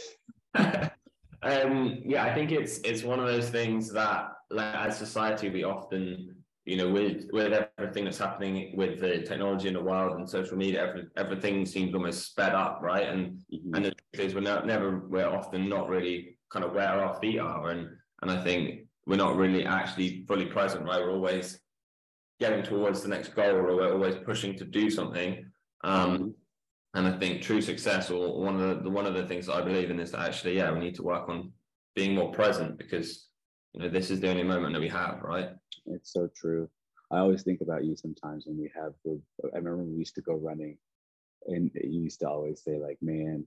um, 1.43 2.03
yeah, 2.05 2.25
I 2.25 2.35
think 2.35 2.53
it's 2.53 2.79
it's 2.81 3.03
one 3.03 3.19
of 3.19 3.27
those 3.27 3.49
things 3.49 3.93
that, 3.93 4.33
like, 4.51 4.75
as 4.75 4.99
society, 4.99 5.49
we 5.49 5.65
often, 5.65 6.35
you 6.69 6.77
know, 6.77 6.91
with 6.91 7.31
with 7.33 7.67
everything 7.79 8.05
that's 8.05 8.19
happening 8.19 8.77
with 8.77 9.01
the 9.01 9.23
technology 9.23 9.69
in 9.69 9.75
the 9.75 9.83
world 9.83 10.19
and 10.19 10.29
social 10.29 10.59
media, 10.59 10.87
every, 10.87 11.07
everything 11.17 11.65
seems 11.65 11.95
almost 11.95 12.31
sped 12.31 12.55
up, 12.55 12.81
right? 12.83 13.09
And 13.09 13.39
mm-hmm. 13.51 13.75
and 13.75 13.85
the 13.87 13.95
truth 14.13 14.27
is, 14.27 14.35
we're 14.35 14.43
not, 14.43 14.67
never, 14.67 14.99
we're 15.09 15.27
often 15.27 15.67
not 15.67 15.89
really 15.89 16.37
kind 16.53 16.67
of 16.67 16.75
where 16.75 16.89
our 16.89 17.19
feet 17.21 17.39
are, 17.39 17.71
and 17.71 17.89
and 18.21 18.31
I 18.31 18.45
think 18.45 18.83
we're 19.07 19.17
not 19.17 19.37
really 19.37 19.65
actually 19.65 20.27
fully 20.29 20.45
present, 20.45 20.85
right? 20.85 21.01
We're 21.01 21.13
always 21.13 21.59
getting 22.39 22.63
towards 22.63 23.01
the 23.01 23.09
next 23.09 23.35
goal 23.35 23.57
or 23.57 23.75
we're 23.75 23.93
always 23.93 24.17
pushing 24.17 24.55
to 24.59 24.65
do 24.67 24.91
something. 24.91 25.51
Um, 25.85 26.35
and 26.93 27.07
I 27.07 27.19
think 27.19 27.41
true 27.41 27.63
success 27.63 28.11
or 28.11 28.43
one 28.43 28.61
of 28.61 28.85
the 28.85 28.91
one 28.91 29.07
of 29.07 29.15
the 29.15 29.27
things 29.27 29.47
that 29.47 29.55
I 29.55 29.63
believe 29.63 29.91
in 29.91 30.01
is 30.01 30.11
that 30.11 30.29
actually, 30.29 30.57
yeah, 30.59 30.71
we 30.71 30.81
need 30.81 30.97
to 30.97 31.03
work 31.03 31.31
on 31.31 31.51
being 31.95 32.15
more 32.15 32.31
present 32.31 32.77
because 32.77 33.28
you 33.73 33.81
know 33.81 33.89
this 33.89 34.11
is 34.11 34.21
the 34.21 34.31
only 34.31 34.43
moment 34.43 34.73
that 34.75 34.81
we 34.81 34.89
have, 34.89 35.21
right? 35.23 35.51
It's 35.87 36.13
so 36.13 36.29
true. 36.35 36.69
I 37.11 37.19
always 37.19 37.43
think 37.43 37.61
about 37.61 37.85
you 37.85 37.97
sometimes 37.97 38.47
when 38.47 38.59
we 38.59 38.71
have 38.75 38.95
I 39.07 39.57
remember 39.57 39.85
we 39.85 39.99
used 39.99 40.15
to 40.17 40.23
go 40.23 40.35
running 40.35 40.77
and 41.47 41.71
you 41.75 42.03
used 42.03 42.21
to 42.21 42.29
always 42.29 42.63
say, 42.63 42.79
like, 42.79 42.99
man, 43.01 43.47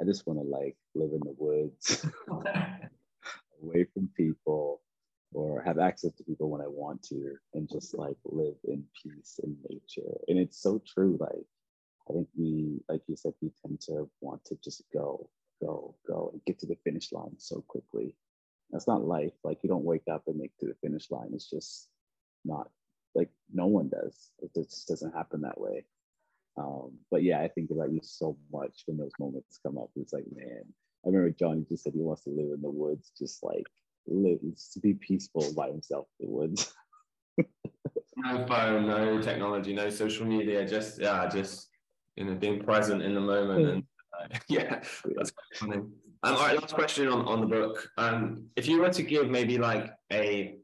I 0.00 0.04
just 0.04 0.26
want 0.26 0.38
to 0.38 0.44
like 0.44 0.76
live 0.94 1.10
in 1.12 1.20
the 1.20 1.34
woods. 1.36 2.06
away 3.62 3.86
from 3.94 4.08
people 4.16 4.80
or 5.32 5.62
have 5.62 5.78
access 5.78 6.12
to 6.12 6.24
people 6.24 6.50
when 6.50 6.60
I 6.60 6.68
want 6.68 7.02
to 7.04 7.36
and 7.54 7.68
just 7.70 7.96
like 7.96 8.16
live 8.24 8.56
in 8.64 8.84
peace 9.02 9.40
in 9.42 9.56
nature. 9.68 10.18
And 10.28 10.38
it's 10.38 10.60
so 10.60 10.82
true. 10.86 11.16
Like, 11.18 11.46
I 12.10 12.12
think 12.12 12.28
we, 12.36 12.80
like 12.88 13.02
you 13.06 13.16
said, 13.16 13.32
we 13.40 13.50
tend 13.64 13.80
to 13.82 14.10
want 14.20 14.44
to 14.46 14.58
just 14.62 14.82
go, 14.92 15.30
go, 15.60 15.94
go 16.06 16.30
and 16.32 16.44
get 16.44 16.58
to 16.60 16.66
the 16.66 16.76
finish 16.84 17.12
line 17.12 17.34
so 17.38 17.64
quickly. 17.66 18.14
That's 18.72 18.88
not 18.88 19.06
life. 19.06 19.32
Like, 19.44 19.58
you 19.62 19.68
don't 19.68 19.84
wake 19.84 20.08
up 20.10 20.22
and 20.26 20.38
make 20.38 20.56
to 20.58 20.66
the 20.66 20.74
finish 20.82 21.10
line. 21.10 21.30
It's 21.34 21.50
just 21.50 21.88
not 22.44 22.70
like 23.14 23.28
no 23.52 23.66
one 23.66 23.88
does. 23.88 24.30
It 24.40 24.52
just 24.54 24.88
doesn't 24.88 25.14
happen 25.14 25.42
that 25.42 25.60
way. 25.60 25.84
Um, 26.56 26.92
but 27.10 27.22
yeah, 27.22 27.40
I 27.40 27.48
think 27.48 27.70
about 27.70 27.92
you 27.92 28.00
so 28.02 28.36
much 28.52 28.82
when 28.86 28.98
those 28.98 29.12
moments 29.18 29.60
come 29.64 29.78
up. 29.78 29.90
It's 29.96 30.12
like, 30.12 30.24
man, 30.34 30.64
I 31.04 31.08
remember 31.08 31.30
Johnny 31.30 31.64
just 31.68 31.84
said 31.84 31.94
he 31.94 32.00
wants 32.00 32.24
to 32.24 32.30
live 32.30 32.52
in 32.52 32.60
the 32.62 32.70
woods, 32.70 33.12
just 33.18 33.42
like 33.42 33.66
live, 34.06 34.40
to 34.72 34.80
be 34.80 34.94
peaceful 34.94 35.52
by 35.54 35.68
himself 35.68 36.06
in 36.20 36.26
the 36.26 36.32
woods. 36.32 36.72
no 38.16 38.46
phone, 38.46 38.86
no 38.86 39.20
technology, 39.20 39.74
no 39.74 39.88
social 39.90 40.26
media, 40.26 40.66
just 40.66 41.00
yeah, 41.00 41.26
just 41.28 41.68
you 42.16 42.24
know, 42.24 42.34
being 42.34 42.62
present 42.62 43.02
in 43.02 43.14
the 43.14 43.20
moment. 43.20 43.66
And 43.66 43.82
yeah, 44.48 44.82
that's 45.16 45.32
funny. 45.54 45.76
Um, 45.76 45.92
all 46.22 46.34
right, 46.34 46.60
last 46.60 46.74
question 46.74 47.08
on, 47.08 47.26
on 47.26 47.40
the 47.40 47.46
book. 47.46 47.88
Um, 47.98 48.44
if 48.56 48.68
you 48.68 48.80
were 48.80 48.90
to 48.90 49.02
give 49.02 49.28
maybe 49.28 49.58
like 49.58 49.92
a 50.12 50.56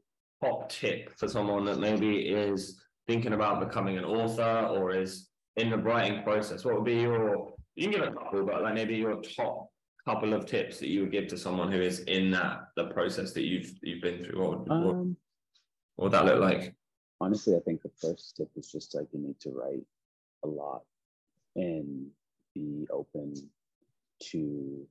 top 0.43 0.69
tip 0.69 1.17
for 1.17 1.27
someone 1.27 1.65
that 1.65 1.79
maybe 1.79 2.19
is 2.19 2.81
thinking 3.07 3.33
about 3.33 3.59
becoming 3.59 3.97
an 3.97 4.05
author 4.05 4.67
or 4.69 4.95
is 4.95 5.27
in 5.57 5.69
the 5.69 5.77
writing 5.77 6.23
process, 6.23 6.63
what 6.63 6.75
would 6.75 6.85
be 6.85 7.01
your 7.01 7.53
you 7.75 7.89
can 7.89 7.99
give 7.99 8.09
a 8.09 8.11
couple, 8.11 8.45
but 8.45 8.61
like 8.61 8.73
maybe 8.73 8.95
your 8.95 9.21
top 9.21 9.69
couple 10.05 10.33
of 10.33 10.45
tips 10.45 10.79
that 10.79 10.89
you 10.89 11.01
would 11.01 11.11
give 11.11 11.27
to 11.27 11.37
someone 11.37 11.71
who 11.71 11.81
is 11.81 11.99
in 12.01 12.31
that 12.31 12.69
the 12.75 12.85
process 12.85 13.33
that 13.33 13.43
you've 13.43 13.73
you've 13.81 14.01
been 14.01 14.23
through? 14.23 14.39
What 14.39 14.59
would, 14.59 14.71
um, 14.71 15.17
what 15.95 16.05
would 16.05 16.13
that 16.13 16.25
look 16.25 16.39
like? 16.39 16.73
Honestly, 17.21 17.55
I 17.55 17.59
think 17.59 17.81
the 17.81 17.91
first 18.01 18.37
tip 18.37 18.49
is 18.55 18.71
just 18.71 18.95
like 18.95 19.07
you 19.11 19.19
need 19.19 19.39
to 19.41 19.49
write 19.49 19.85
a 20.43 20.47
lot 20.47 20.83
and 21.55 22.07
be 22.53 22.87
open 22.91 23.33
to 24.31 24.87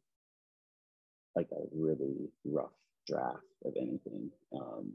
like 1.37 1.49
a 1.53 1.63
really 1.73 2.31
rough 2.45 2.73
draft 3.07 3.39
of 3.65 3.75
anything. 3.77 4.31
Um, 4.55 4.93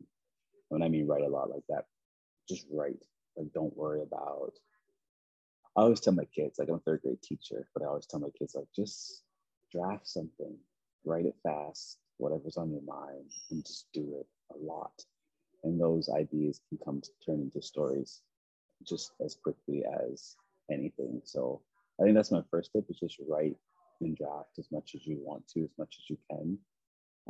when 0.70 0.84
I 0.84 0.90
mean 0.90 1.08
write 1.08 1.24
a 1.24 1.28
lot 1.28 1.50
like 1.50 1.64
that, 1.70 1.86
just 2.48 2.66
write. 2.72 3.04
Like 3.38 3.52
don't 3.54 3.76
worry 3.76 4.02
about. 4.02 4.54
I 5.76 5.82
always 5.82 6.00
tell 6.00 6.14
my 6.14 6.26
kids, 6.26 6.60
like 6.60 6.70
I'm 6.70 6.76
a 6.76 6.80
third 6.80 7.02
grade 7.02 7.22
teacher, 7.24 7.68
but 7.74 7.84
I 7.84 7.88
always 7.88 8.06
tell 8.06 8.20
my 8.20 8.30
kids 8.38 8.54
like 8.56 8.68
just 8.76 9.24
draft 9.72 10.08
something, 10.08 10.56
write 11.04 11.26
it 11.26 11.36
fast, 11.42 11.98
whatever's 12.18 12.58
on 12.58 12.72
your 12.72 12.84
mind, 12.84 13.32
and 13.50 13.66
just 13.66 13.88
do 13.94 14.20
it 14.20 14.28
a 14.54 14.58
lot. 14.64 14.94
And 15.64 15.80
those 15.82 16.10
ideas 16.10 16.60
can 16.70 16.78
come 16.84 17.02
to 17.02 17.10
turn 17.26 17.42
into 17.42 17.62
stories 17.62 18.22
just 18.88 19.14
as 19.24 19.36
quickly 19.42 19.84
as 19.86 20.36
anything. 20.70 21.22
So 21.24 21.62
I 22.00 22.04
think 22.04 22.16
that's 22.16 22.32
my 22.32 22.42
first 22.50 22.72
tip 22.74 22.86
is 22.90 23.00
just 23.00 23.18
write 23.28 23.56
and 24.02 24.18
draft 24.18 24.58
as 24.58 24.68
much 24.72 24.92
as 24.96 25.06
you 25.06 25.18
want 25.22 25.48
to, 25.50 25.64
as 25.64 25.72
much 25.78 25.96
as 26.00 26.10
you 26.10 26.18
can. 26.30 26.58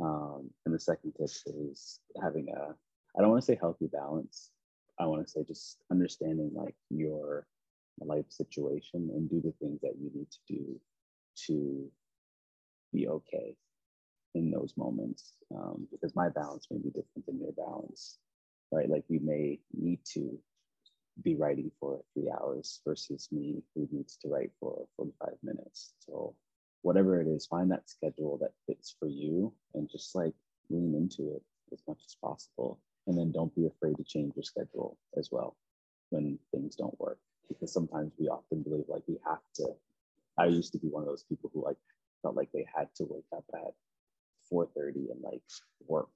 Um, 0.00 0.50
and 0.64 0.74
the 0.74 0.80
second 0.80 1.12
tip 1.12 1.30
is 1.46 2.00
having 2.22 2.48
a, 2.48 2.74
I 3.16 3.20
don't 3.20 3.30
want 3.30 3.42
to 3.42 3.46
say 3.46 3.58
healthy 3.60 3.86
balance. 3.86 4.50
I 4.98 5.06
want 5.06 5.24
to 5.24 5.30
say 5.30 5.44
just 5.46 5.78
understanding 5.90 6.50
like 6.54 6.74
your 6.90 7.46
life 8.00 8.26
situation 8.28 9.10
and 9.14 9.30
do 9.30 9.40
the 9.40 9.52
things 9.60 9.80
that 9.82 9.94
you 10.00 10.10
need 10.14 10.28
to 10.30 10.38
do 10.48 10.80
to 11.46 11.90
be 12.92 13.08
okay 13.08 13.56
in 14.34 14.50
those 14.50 14.74
moments. 14.76 15.34
Um, 15.54 15.86
because 15.90 16.14
my 16.16 16.28
balance 16.28 16.66
may 16.70 16.78
be 16.78 16.88
different 16.88 17.26
than 17.26 17.40
your 17.40 17.52
balance, 17.52 18.18
right? 18.72 18.88
Like 18.88 19.04
you 19.08 19.20
may 19.22 19.60
need 19.72 20.00
to 20.14 20.38
be 21.22 21.36
writing 21.36 21.70
for 21.78 22.00
three 22.12 22.30
hours 22.30 22.80
versus 22.86 23.28
me 23.30 23.62
who 23.74 23.88
needs 23.92 24.16
to 24.16 24.28
write 24.28 24.50
for 24.58 24.86
45 24.96 25.34
minutes. 25.42 25.92
So 26.00 26.34
whatever 26.82 27.20
it 27.20 27.28
is, 27.28 27.46
find 27.46 27.70
that 27.70 27.88
schedule 27.88 28.38
that 28.38 28.52
fits 28.66 28.94
for 28.98 29.08
you 29.08 29.52
and 29.74 29.88
just 29.90 30.14
like 30.14 30.34
lean 30.70 30.94
into 30.94 31.34
it 31.34 31.42
as 31.72 31.82
much 31.86 32.00
as 32.06 32.16
possible. 32.22 32.80
And 33.06 33.18
then 33.18 33.32
don't 33.32 33.54
be 33.54 33.66
afraid 33.66 33.96
to 33.96 34.04
change 34.04 34.34
your 34.34 34.42
schedule 34.42 34.98
as 35.16 35.28
well 35.30 35.56
when 36.10 36.38
things 36.52 36.74
don't 36.74 36.98
work. 36.98 37.18
Because 37.48 37.72
sometimes 37.72 38.12
we 38.18 38.28
often 38.28 38.62
believe 38.62 38.84
like 38.88 39.02
we 39.06 39.18
have 39.26 39.42
to. 39.56 39.68
I 40.38 40.46
used 40.46 40.72
to 40.72 40.78
be 40.78 40.88
one 40.88 41.02
of 41.02 41.08
those 41.08 41.24
people 41.24 41.50
who 41.52 41.62
like 41.62 41.76
felt 42.22 42.34
like 42.34 42.50
they 42.52 42.66
had 42.74 42.88
to 42.96 43.04
wake 43.04 43.26
up 43.36 43.44
at 43.54 43.74
4:30 44.50 45.10
and 45.12 45.22
like 45.22 45.42
work 45.86 46.08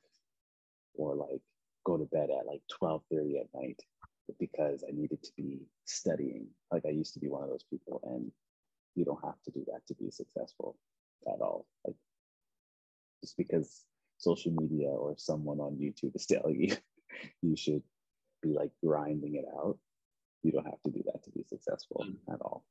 or 0.94 1.14
like 1.14 1.42
go 1.84 1.96
to 1.96 2.04
bed 2.06 2.30
at 2.30 2.46
like 2.46 2.62
12:30 2.82 3.40
at 3.40 3.46
night 3.54 3.80
because 4.38 4.84
I 4.86 4.92
needed 4.92 5.22
to 5.22 5.30
be 5.36 5.66
studying. 5.84 6.48
Like 6.72 6.84
I 6.86 6.90
used 6.90 7.14
to 7.14 7.20
be 7.20 7.28
one 7.28 7.42
of 7.42 7.48
those 7.48 7.64
people, 7.68 8.00
and 8.04 8.30
you 8.94 9.04
don't 9.04 9.24
have 9.24 9.40
to 9.44 9.50
do 9.50 9.64
that 9.72 9.86
to 9.88 9.94
be 9.94 10.10
successful 10.10 10.76
at 11.26 11.40
all. 11.40 11.66
Like 11.86 11.96
just 13.22 13.36
because 13.36 13.84
social 14.18 14.52
media 14.52 14.88
or 14.88 15.14
someone 15.16 15.60
on 15.60 15.76
YouTube 15.76 16.14
is 16.14 16.26
telling 16.26 16.60
you 16.60 16.76
you 17.42 17.56
should 17.56 17.82
be 18.42 18.50
like 18.50 18.70
grinding 18.84 19.36
it 19.36 19.44
out, 19.56 19.78
you 20.42 20.52
don't 20.52 20.66
have 20.66 20.82
to 20.84 20.90
do 20.90 21.02
that 21.06 21.22
to 21.24 21.30
be 21.30 21.44
successful 21.48 22.04
at 22.32 22.40
all. 22.40 22.64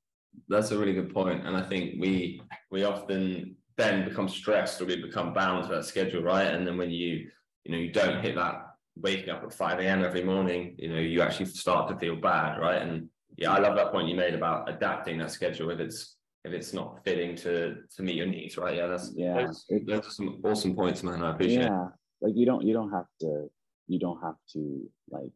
That's 0.49 0.71
a 0.71 0.77
really 0.77 0.93
good 0.93 1.13
point, 1.13 1.45
and 1.47 1.55
I 1.55 1.63
think 1.63 1.99
we 1.99 2.41
we 2.69 2.83
often 2.83 3.55
then 3.77 4.07
become 4.07 4.27
stressed 4.27 4.81
or 4.81 4.85
we 4.85 5.01
become 5.01 5.33
bound 5.33 5.63
to 5.63 5.75
that 5.75 5.85
schedule, 5.85 6.23
right? 6.23 6.47
And 6.47 6.65
then 6.65 6.77
when 6.77 6.91
you 6.91 7.29
you 7.63 7.71
know 7.71 7.77
you 7.77 7.91
don't 7.91 8.21
hit 8.21 8.35
that 8.35 8.66
waking 9.01 9.29
up 9.29 9.43
at 9.43 9.53
5 9.53 9.79
a.m. 9.79 10.03
every 10.03 10.23
morning, 10.23 10.75
you 10.77 10.89
know, 10.89 10.99
you 10.99 11.21
actually 11.21 11.45
start 11.45 11.89
to 11.89 11.97
feel 11.97 12.15
bad, 12.15 12.59
right? 12.59 12.81
And 12.81 13.09
yeah, 13.37 13.51
I 13.51 13.59
love 13.59 13.75
that 13.75 13.91
point 13.91 14.07
you 14.07 14.15
made 14.15 14.33
about 14.33 14.69
adapting 14.69 15.17
that 15.19 15.31
schedule 15.31 15.69
if 15.69 15.79
it's 15.79 16.15
if 16.43 16.53
it's 16.53 16.73
not 16.73 17.03
fitting 17.03 17.35
to 17.37 17.75
to 17.95 18.03
meet 18.03 18.15
your 18.15 18.25
needs, 18.25 18.57
right? 18.57 18.75
Yeah, 18.75 18.87
that's 18.87 19.13
yeah, 19.15 19.45
those, 19.45 19.65
those 19.85 20.07
are 20.07 20.11
some 20.11 20.41
awesome 20.43 20.75
points, 20.75 21.03
man. 21.03 21.23
I 21.23 21.31
appreciate. 21.31 21.63
Yeah, 21.63 21.85
it. 21.85 21.91
like 22.21 22.35
you 22.35 22.45
don't 22.45 22.63
you 22.65 22.73
don't 22.73 22.91
have 22.91 23.07
to 23.21 23.49
you 23.87 23.99
don't 23.99 24.21
have 24.21 24.35
to 24.53 24.89
like 25.09 25.31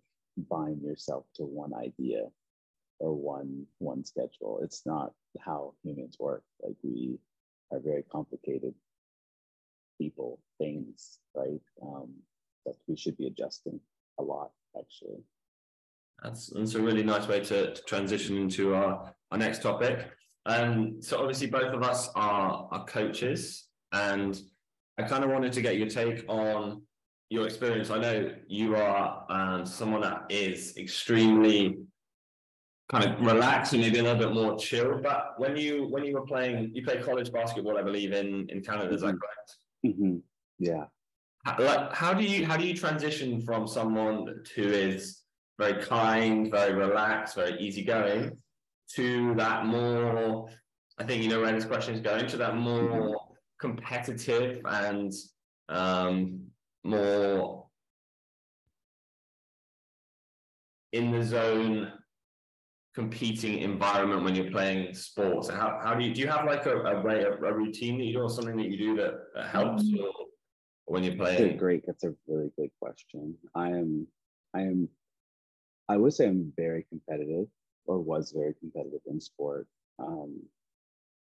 bind 0.49 0.81
yourself 0.81 1.25
to 1.35 1.43
one 1.43 1.73
idea 1.73 2.27
or 2.99 3.13
one 3.13 3.65
one 3.79 4.03
schedule. 4.03 4.61
It's 4.63 4.85
not 4.85 5.13
how 5.39 5.73
humans 5.83 6.17
work. 6.19 6.43
Like 6.61 6.75
we 6.83 7.19
are 7.71 7.79
very 7.79 8.03
complicated 8.11 8.73
people, 9.97 10.39
things, 10.57 11.19
right? 11.35 11.61
Um, 11.81 12.13
that 12.65 12.75
we 12.87 12.95
should 12.95 13.17
be 13.17 13.27
adjusting 13.27 13.79
a 14.19 14.23
lot, 14.23 14.51
actually. 14.77 15.23
That's, 16.23 16.47
that's 16.47 16.75
a 16.75 16.81
really 16.81 17.03
nice 17.03 17.27
way 17.27 17.39
to, 17.39 17.73
to 17.73 17.81
transition 17.83 18.37
into 18.37 18.75
our, 18.75 19.13
our 19.31 19.37
next 19.37 19.63
topic. 19.63 20.07
Um, 20.45 21.01
so 21.01 21.19
obviously 21.19 21.47
both 21.47 21.73
of 21.73 21.83
us 21.83 22.09
are, 22.15 22.67
are 22.71 22.85
coaches 22.85 23.67
and 23.91 24.39
I 24.97 25.03
kind 25.03 25.23
of 25.23 25.31
wanted 25.31 25.53
to 25.53 25.61
get 25.61 25.77
your 25.77 25.87
take 25.87 26.23
on 26.27 26.81
your 27.29 27.45
experience. 27.45 27.89
I 27.89 27.99
know 27.99 28.31
you 28.47 28.75
are 28.75 29.25
um, 29.29 29.65
someone 29.65 30.01
that 30.01 30.25
is 30.29 30.77
extremely 30.77 31.77
kind 32.89 33.05
of 33.05 33.21
relaxed 33.21 33.73
and 33.73 33.81
maybe 33.81 33.99
a 33.99 34.03
little 34.03 34.17
bit 34.17 34.33
more 34.33 34.57
chill. 34.57 34.99
But 35.01 35.35
when 35.37 35.55
you 35.55 35.87
when 35.89 36.03
you 36.03 36.13
were 36.13 36.25
playing, 36.25 36.71
you 36.73 36.83
play 36.83 37.01
college 37.01 37.31
basketball, 37.31 37.77
I 37.77 37.83
believe, 37.83 38.11
in 38.11 38.49
in 38.49 38.61
Canada. 38.61 38.93
Is 38.93 39.01
that 39.01 39.07
mm-hmm. 39.07 39.17
correct? 39.17 39.57
Mm-hmm. 39.85 40.17
Yeah 40.59 40.85
like 41.45 41.93
how 41.93 42.13
do 42.13 42.23
you 42.23 42.45
how 42.45 42.57
do 42.57 42.65
you 42.65 42.75
transition 42.75 43.41
from 43.41 43.67
someone 43.67 44.43
who 44.55 44.63
is 44.63 45.21
very 45.57 45.81
kind, 45.83 46.51
very 46.51 46.73
relaxed, 46.73 47.35
very 47.35 47.59
easygoing 47.59 48.37
to 48.95 49.33
that 49.35 49.65
more 49.65 50.49
I 50.97 51.03
think 51.03 51.23
you 51.23 51.29
know 51.29 51.41
where 51.41 51.51
this 51.51 51.65
question 51.65 51.95
is 51.95 52.01
going 52.01 52.27
to 52.27 52.37
that 52.37 52.57
more 52.57 53.15
competitive 53.59 54.61
and 54.65 55.11
um, 55.69 56.41
more 56.83 57.65
in 60.91 61.11
the 61.11 61.23
zone 61.23 61.91
competing 62.93 63.59
environment 63.59 64.23
when 64.23 64.35
you're 64.35 64.51
playing 64.51 64.93
sports 64.93 65.47
how, 65.47 65.79
how 65.81 65.93
do 65.93 66.03
you 66.03 66.13
do 66.13 66.19
you 66.19 66.27
have 66.27 66.45
like 66.45 66.65
a, 66.65 66.75
a 66.75 67.01
way 67.01 67.23
a, 67.23 67.31
a 67.31 67.53
routine 67.53 67.97
that 67.97 68.03
you 68.03 68.13
do 68.13 68.19
or 68.19 68.29
something 68.29 68.57
that 68.57 68.67
you 68.69 68.77
do 68.77 68.95
that, 68.97 69.13
that 69.33 69.47
helps 69.47 69.83
mm-hmm. 69.83 70.03
or 70.03 70.11
when 70.91 71.03
you 71.03 71.15
play? 71.15 71.37
That's 71.37 71.59
great. 71.59 71.85
That's 71.85 72.03
a 72.03 72.13
really 72.27 72.51
good 72.57 72.69
question. 72.81 73.35
I 73.55 73.69
am, 73.69 74.07
I 74.53 74.61
am, 74.61 74.89
I 75.89 75.97
would 75.97 76.13
say 76.13 76.27
I'm 76.27 76.53
very 76.55 76.85
competitive, 76.89 77.47
or 77.85 77.99
was 77.99 78.31
very 78.31 78.53
competitive 78.59 79.01
in 79.07 79.19
sport. 79.19 79.67
Um, 79.99 80.41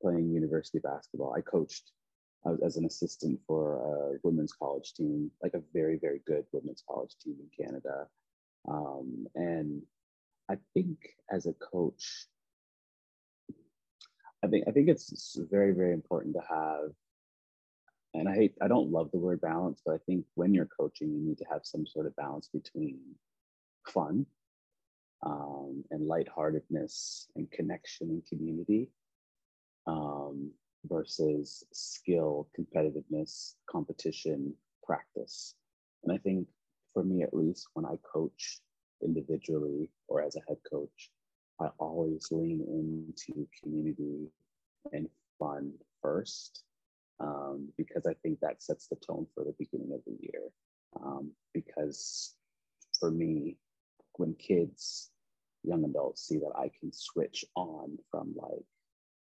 playing 0.01 0.31
university 0.31 0.79
basketball, 0.79 1.35
I 1.37 1.41
coached 1.41 1.93
I 2.45 2.51
was 2.51 2.61
as 2.63 2.77
an 2.77 2.87
assistant 2.87 3.39
for 3.47 3.77
a 3.77 4.19
women's 4.25 4.53
college 4.53 4.95
team, 4.95 5.31
like 5.43 5.55
a 5.55 5.63
very 5.73 5.99
very 5.99 6.21
good 6.27 6.45
women's 6.53 6.83
college 6.89 7.15
team 7.23 7.37
in 7.39 7.65
Canada. 7.65 8.07
Um, 8.69 9.27
and 9.35 9.83
I 10.51 10.57
think 10.75 10.99
as 11.31 11.47
a 11.47 11.53
coach, 11.55 12.27
I 14.45 14.49
think 14.49 14.65
I 14.67 14.73
think 14.73 14.89
it's 14.89 15.39
very 15.51 15.73
very 15.73 15.93
important 15.93 16.35
to 16.35 16.43
have 16.49 16.91
and 18.15 18.29
I 18.29 18.35
hate 18.35 18.55
I 18.61 18.69
don't 18.69 18.91
love 18.91 19.11
the 19.11 19.19
word 19.19 19.41
balance, 19.41 19.81
but 19.85 19.95
I 19.95 19.99
think 20.07 20.25
when 20.35 20.53
you're 20.55 20.69
coaching, 20.79 21.13
you 21.13 21.21
need 21.21 21.39
to 21.39 21.47
have 21.51 21.63
some 21.65 21.87
sort 21.87 22.07
of 22.07 22.17
balance 22.17 22.49
between 22.53 22.99
fun 23.89 24.27
um, 25.25 25.85
and 25.91 26.07
lightheartedness 26.07 27.29
and 27.37 27.51
connection 27.51 28.11
and 28.11 28.27
community 28.27 28.91
um, 29.87 30.51
versus 30.85 31.65
skill, 31.73 32.49
competitiveness, 32.59 33.55
competition, 33.71 34.55
practice. 34.85 35.55
And 36.05 36.13
I 36.13 36.19
think 36.19 36.47
for 36.93 37.05
me, 37.05 37.23
at 37.23 37.35
least, 37.35 37.69
when 37.75 37.87
I 37.87 37.95
coach 38.03 38.61
individually 39.03 39.91
or 40.09 40.23
as 40.23 40.37
a 40.37 40.41
head 40.49 40.59
coach, 40.71 41.11
I 41.61 41.69
always 41.79 42.29
lean 42.31 42.61
into 42.69 43.47
community 43.63 44.29
and 44.93 45.09
fun 45.39 45.73
first 46.03 46.65
um, 47.23 47.69
because 47.79 48.05
I 48.07 48.15
think 48.23 48.41
that 48.41 48.63
sets 48.63 48.89
the 48.89 48.97
tone 48.97 49.27
for 49.35 49.45
the 49.45 49.55
beginning 49.59 49.93
of 49.93 50.01
the 50.07 50.17
year. 50.21 50.43
Um, 51.01 51.31
because 51.55 52.35
for 52.99 53.11
me, 53.11 53.57
when 54.17 54.35
kids, 54.35 55.11
young 55.63 55.85
adults 55.85 56.27
see 56.27 56.39
that 56.39 56.53
I 56.57 56.71
can 56.81 56.93
switch 56.93 57.45
on 57.55 57.99
from 58.11 58.35
like 58.37 58.65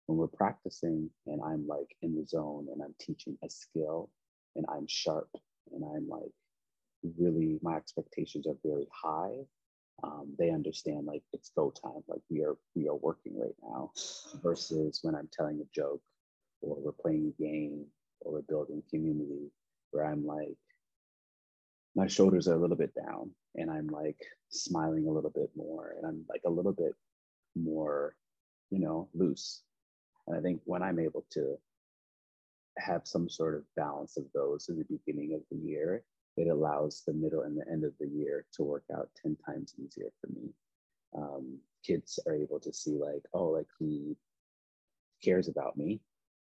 when 0.07 0.19
we're 0.19 0.29
practicing 0.29 1.11
and 1.27 1.41
I'm 1.43 1.67
like 1.67 1.95
in 2.01 2.17
the 2.17 2.27
zone 2.27 2.69
and 2.73 2.83
I'm 2.83 2.95
teaching 3.01 3.37
a 3.45 3.51
skill 3.51 4.11
and 4.57 4.65
I'm 4.69 4.87
sharp 4.89 5.29
and 5.73 5.85
I'm 5.85 6.09
like 6.09 6.33
really, 7.19 7.59
my 7.63 7.77
expectations 7.77 8.47
are 8.47 8.57
very 8.65 8.89
high. 8.93 9.35
Um, 10.03 10.33
they 10.39 10.51
understand 10.51 11.07
like 11.07 11.23
it's 11.33 11.51
go 11.57 11.71
time, 11.71 12.03
like 12.07 12.21
we 12.31 12.45
are 12.45 12.57
we 12.77 12.89
are 12.89 12.95
working 12.95 13.37
right 13.37 13.57
now, 13.63 13.91
versus 14.43 15.01
when 15.03 15.17
I'm 15.17 15.29
telling 15.33 15.61
a 15.61 15.65
joke 15.75 16.01
or 16.61 16.77
we're 16.81 16.92
playing 16.92 17.33
a 17.38 17.42
game 17.42 17.87
or 18.21 18.33
we're 18.33 18.42
building 18.42 18.83
community 18.90 19.51
where 19.90 20.05
I'm 20.05 20.27
like, 20.27 20.57
my 21.94 22.07
shoulders 22.07 22.49
are 22.49 22.55
a 22.55 22.59
little 22.59 22.77
bit 22.77 22.94
down 22.94 23.31
and 23.57 23.71
I'm 23.71 23.88
like 23.88 24.18
smiling 24.51 25.07
a 25.09 25.11
little 25.11 25.31
bit 25.31 25.51
more 25.57 25.94
and 25.97 26.07
I'm 26.07 26.25
like 26.29 26.42
a 26.47 26.51
little 26.51 26.73
bit 26.73 26.94
more, 27.57 28.14
you 28.71 28.79
know, 28.79 29.09
loose. 29.14 29.62
And 30.27 30.37
I 30.37 30.40
think 30.40 30.61
when 30.64 30.83
I'm 30.83 30.99
able 30.99 31.25
to 31.33 31.57
have 32.79 33.03
some 33.05 33.29
sort 33.29 33.55
of 33.55 33.64
balance 33.77 34.16
of 34.16 34.25
those 34.35 34.68
in 34.68 34.79
the 34.79 34.85
beginning 34.85 35.35
of 35.35 35.40
the 35.51 35.57
year, 35.57 36.05
it 36.37 36.49
allows 36.49 37.03
the 37.05 37.12
middle 37.12 37.42
and 37.42 37.59
the 37.59 37.68
end 37.71 37.85
of 37.85 37.92
the 37.99 38.07
year 38.07 38.47
to 38.53 38.62
work 38.62 38.85
out 38.94 39.09
10 39.21 39.37
times 39.44 39.75
easier 39.83 40.12
for 40.21 40.29
me. 40.29 40.51
Um, 41.16 41.59
kids 41.85 42.21
are 42.27 42.35
able 42.35 42.61
to 42.61 42.73
see, 42.73 42.97
like, 42.97 43.23
oh, 43.33 43.47
like 43.47 43.66
he 43.81 44.14
cares 45.25 45.49
about 45.49 45.77
me 45.77 46.01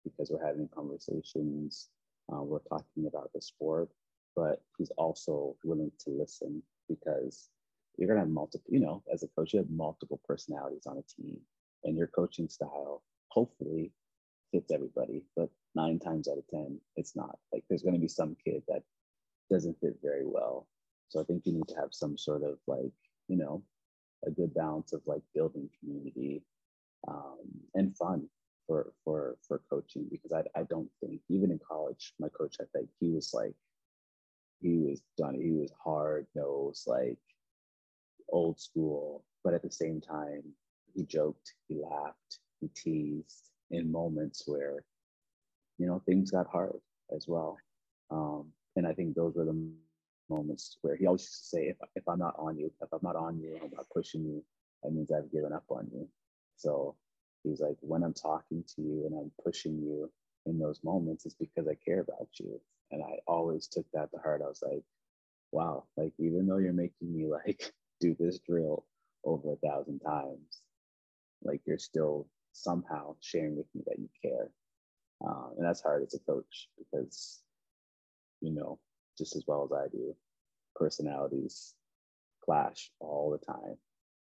because 0.05 0.31
we're 0.31 0.47
having 0.47 0.69
conversations, 0.75 1.89
uh, 2.33 2.43
we're 2.43 2.61
talking 2.61 3.07
about 3.07 3.31
the 3.35 3.41
sport, 3.41 3.89
but 4.35 4.63
he's 4.79 4.91
also 4.97 5.57
willing 5.65 5.93
to 5.99 6.11
listen 6.11 6.63
because 6.89 7.51
you're 7.97 8.09
gonna 8.09 8.21
have 8.21 8.29
multiple, 8.29 8.73
you 8.73 8.81
know, 8.81 9.03
as 9.13 9.23
a 9.23 9.29
coach, 9.29 9.53
you 9.53 9.59
have 9.59 9.71
multiple 9.71 10.21
personalities 10.27 10.87
on 10.87 10.99
a 10.99 11.03
team, 11.03 11.39
and 11.85 11.97
your 11.97 12.07
coaching 12.07 12.49
style 12.49 13.03
hopefully 13.29 13.93
fits 14.53 14.71
everybody, 14.71 15.25
but 15.37 15.49
nine 15.75 15.99
times 15.99 16.29
out 16.29 16.39
of 16.39 16.47
10, 16.49 16.79
it's 16.97 17.17
not. 17.17 17.39
Like 17.53 17.65
there's 17.69 17.83
going 17.83 17.95
to 17.95 18.01
be 18.01 18.09
some 18.09 18.37
kid 18.45 18.63
that 18.69 18.83
doesn't 19.51 19.81
fit 19.81 19.97
very 20.03 20.25
well. 20.27 20.67
So 21.09 21.21
I 21.21 21.25
think 21.25 21.43
you 21.45 21.53
need 21.53 21.69
to 21.69 21.77
have 21.77 21.93
some 21.93 22.17
sort 22.17 22.43
of 22.43 22.59
like, 22.67 22.93
you 23.29 23.37
know, 23.37 23.63
a 24.27 24.31
good 24.31 24.55
balance 24.55 24.93
of 24.93 25.03
like 25.07 25.23
building 25.35 25.69
community 25.81 26.43
um, 27.09 27.39
and 27.75 27.97
fun 27.97 28.29
for 28.73 28.93
for 29.05 29.37
for 29.47 29.61
coaching 29.69 30.07
because 30.11 30.33
I, 30.33 30.43
I 30.59 30.63
don't 30.63 30.89
think 31.01 31.21
even 31.29 31.51
in 31.51 31.61
college 31.67 32.15
my 32.19 32.29
coach 32.29 32.57
I 32.59 32.65
think 32.73 32.89
he 32.99 33.11
was 33.11 33.35
like 33.35 33.55
he 34.63 34.79
was 34.79 35.03
done 35.19 35.35
he 35.35 35.53
was 35.53 35.71
hard 35.85 36.27
nosed 36.35 36.87
like 36.87 37.19
old 38.31 38.59
school 38.59 39.25
but 39.45 39.53
at 39.53 39.63
the 39.63 39.71
same 39.71 40.01
time 40.01 40.43
he 40.95 41.05
joked 41.05 41.53
he 41.69 41.83
laughed 41.83 42.39
he 42.61 42.69
teased 42.69 43.51
in 43.71 43.93
moments 43.93 44.45
where 44.47 44.85
you 45.79 45.87
know 45.87 46.01
things 46.07 46.31
got 46.31 46.47
hard 46.47 46.81
as 47.15 47.27
well. 47.29 47.59
Um, 48.11 48.53
and 48.77 48.87
I 48.87 48.93
think 48.95 49.15
those 49.15 49.35
were 49.35 49.45
the 49.45 49.71
moments 50.31 50.79
where 50.81 50.97
he 50.97 51.07
always 51.07 51.23
used 51.23 51.43
to 51.43 51.57
say 51.57 51.63
if, 51.69 51.77
if 51.95 52.09
I'm 52.09 52.19
not 52.19 52.37
on 52.39 52.57
you 52.57 52.71
if 52.81 52.89
I'm 52.93 53.01
not 53.03 53.17
on 53.17 53.39
you 53.39 53.59
I'm 53.63 53.71
not 53.77 53.87
pushing 53.93 54.25
you 54.25 54.43
that 54.83 54.93
means 54.93 55.11
I've 55.13 55.31
given 55.31 55.53
up 55.53 55.65
on 55.69 55.89
you. 55.93 56.09
So 56.57 56.97
he's 57.43 57.61
like, 57.61 57.77
when 57.81 58.03
I'm 58.03 58.15
talking 58.15 58.65
to 58.75 58.83
you 58.83 59.07
and 59.07 59.15
I'm 59.19 59.31
pushing 59.43 59.79
you 59.79 60.11
in 60.47 60.59
those 60.59 60.81
moments, 60.85 61.27
it's 61.27 61.35
because 61.35 61.69
I 61.69 61.75
care 61.75 62.01
about 62.01 62.29
you. 62.39 62.61
And 62.91 63.03
I 63.03 63.19
always 63.27 63.67
took 63.69 63.87
that 63.93 64.11
to 64.13 64.19
heart. 64.19 64.43
I 64.45 64.49
was 64.49 64.63
like, 64.63 64.83
wow, 65.51 65.85
like 65.97 66.13
even 66.19 66.47
though 66.47 66.59
you're 66.59 66.73
making 66.73 67.13
me 67.13 67.27
like 67.47 67.73
do 68.01 68.17
this 68.19 68.39
drill 68.39 68.85
over 69.25 69.53
a 69.53 69.57
thousand 69.57 70.01
times, 70.01 70.63
like 71.43 71.61
you're 71.67 71.79
still 71.79 72.29
somehow 72.53 73.15
sharing 73.21 73.57
with 73.57 73.67
me 73.75 73.83
that 73.87 73.99
you 73.99 74.09
care. 74.21 74.49
Um, 75.25 75.53
and 75.57 75.67
that's 75.67 75.83
hard 75.83 76.03
as 76.03 76.15
a 76.15 76.19
coach 76.21 76.69
because, 76.79 77.41
you 78.41 78.51
know, 78.53 78.79
just 79.17 79.37
as 79.37 79.45
well 79.47 79.65
as 79.65 79.73
I 79.73 79.89
do, 79.89 80.15
personalities 80.75 81.75
clash 82.45 82.91
all 82.99 83.31
the 83.31 83.53
time, 83.53 83.77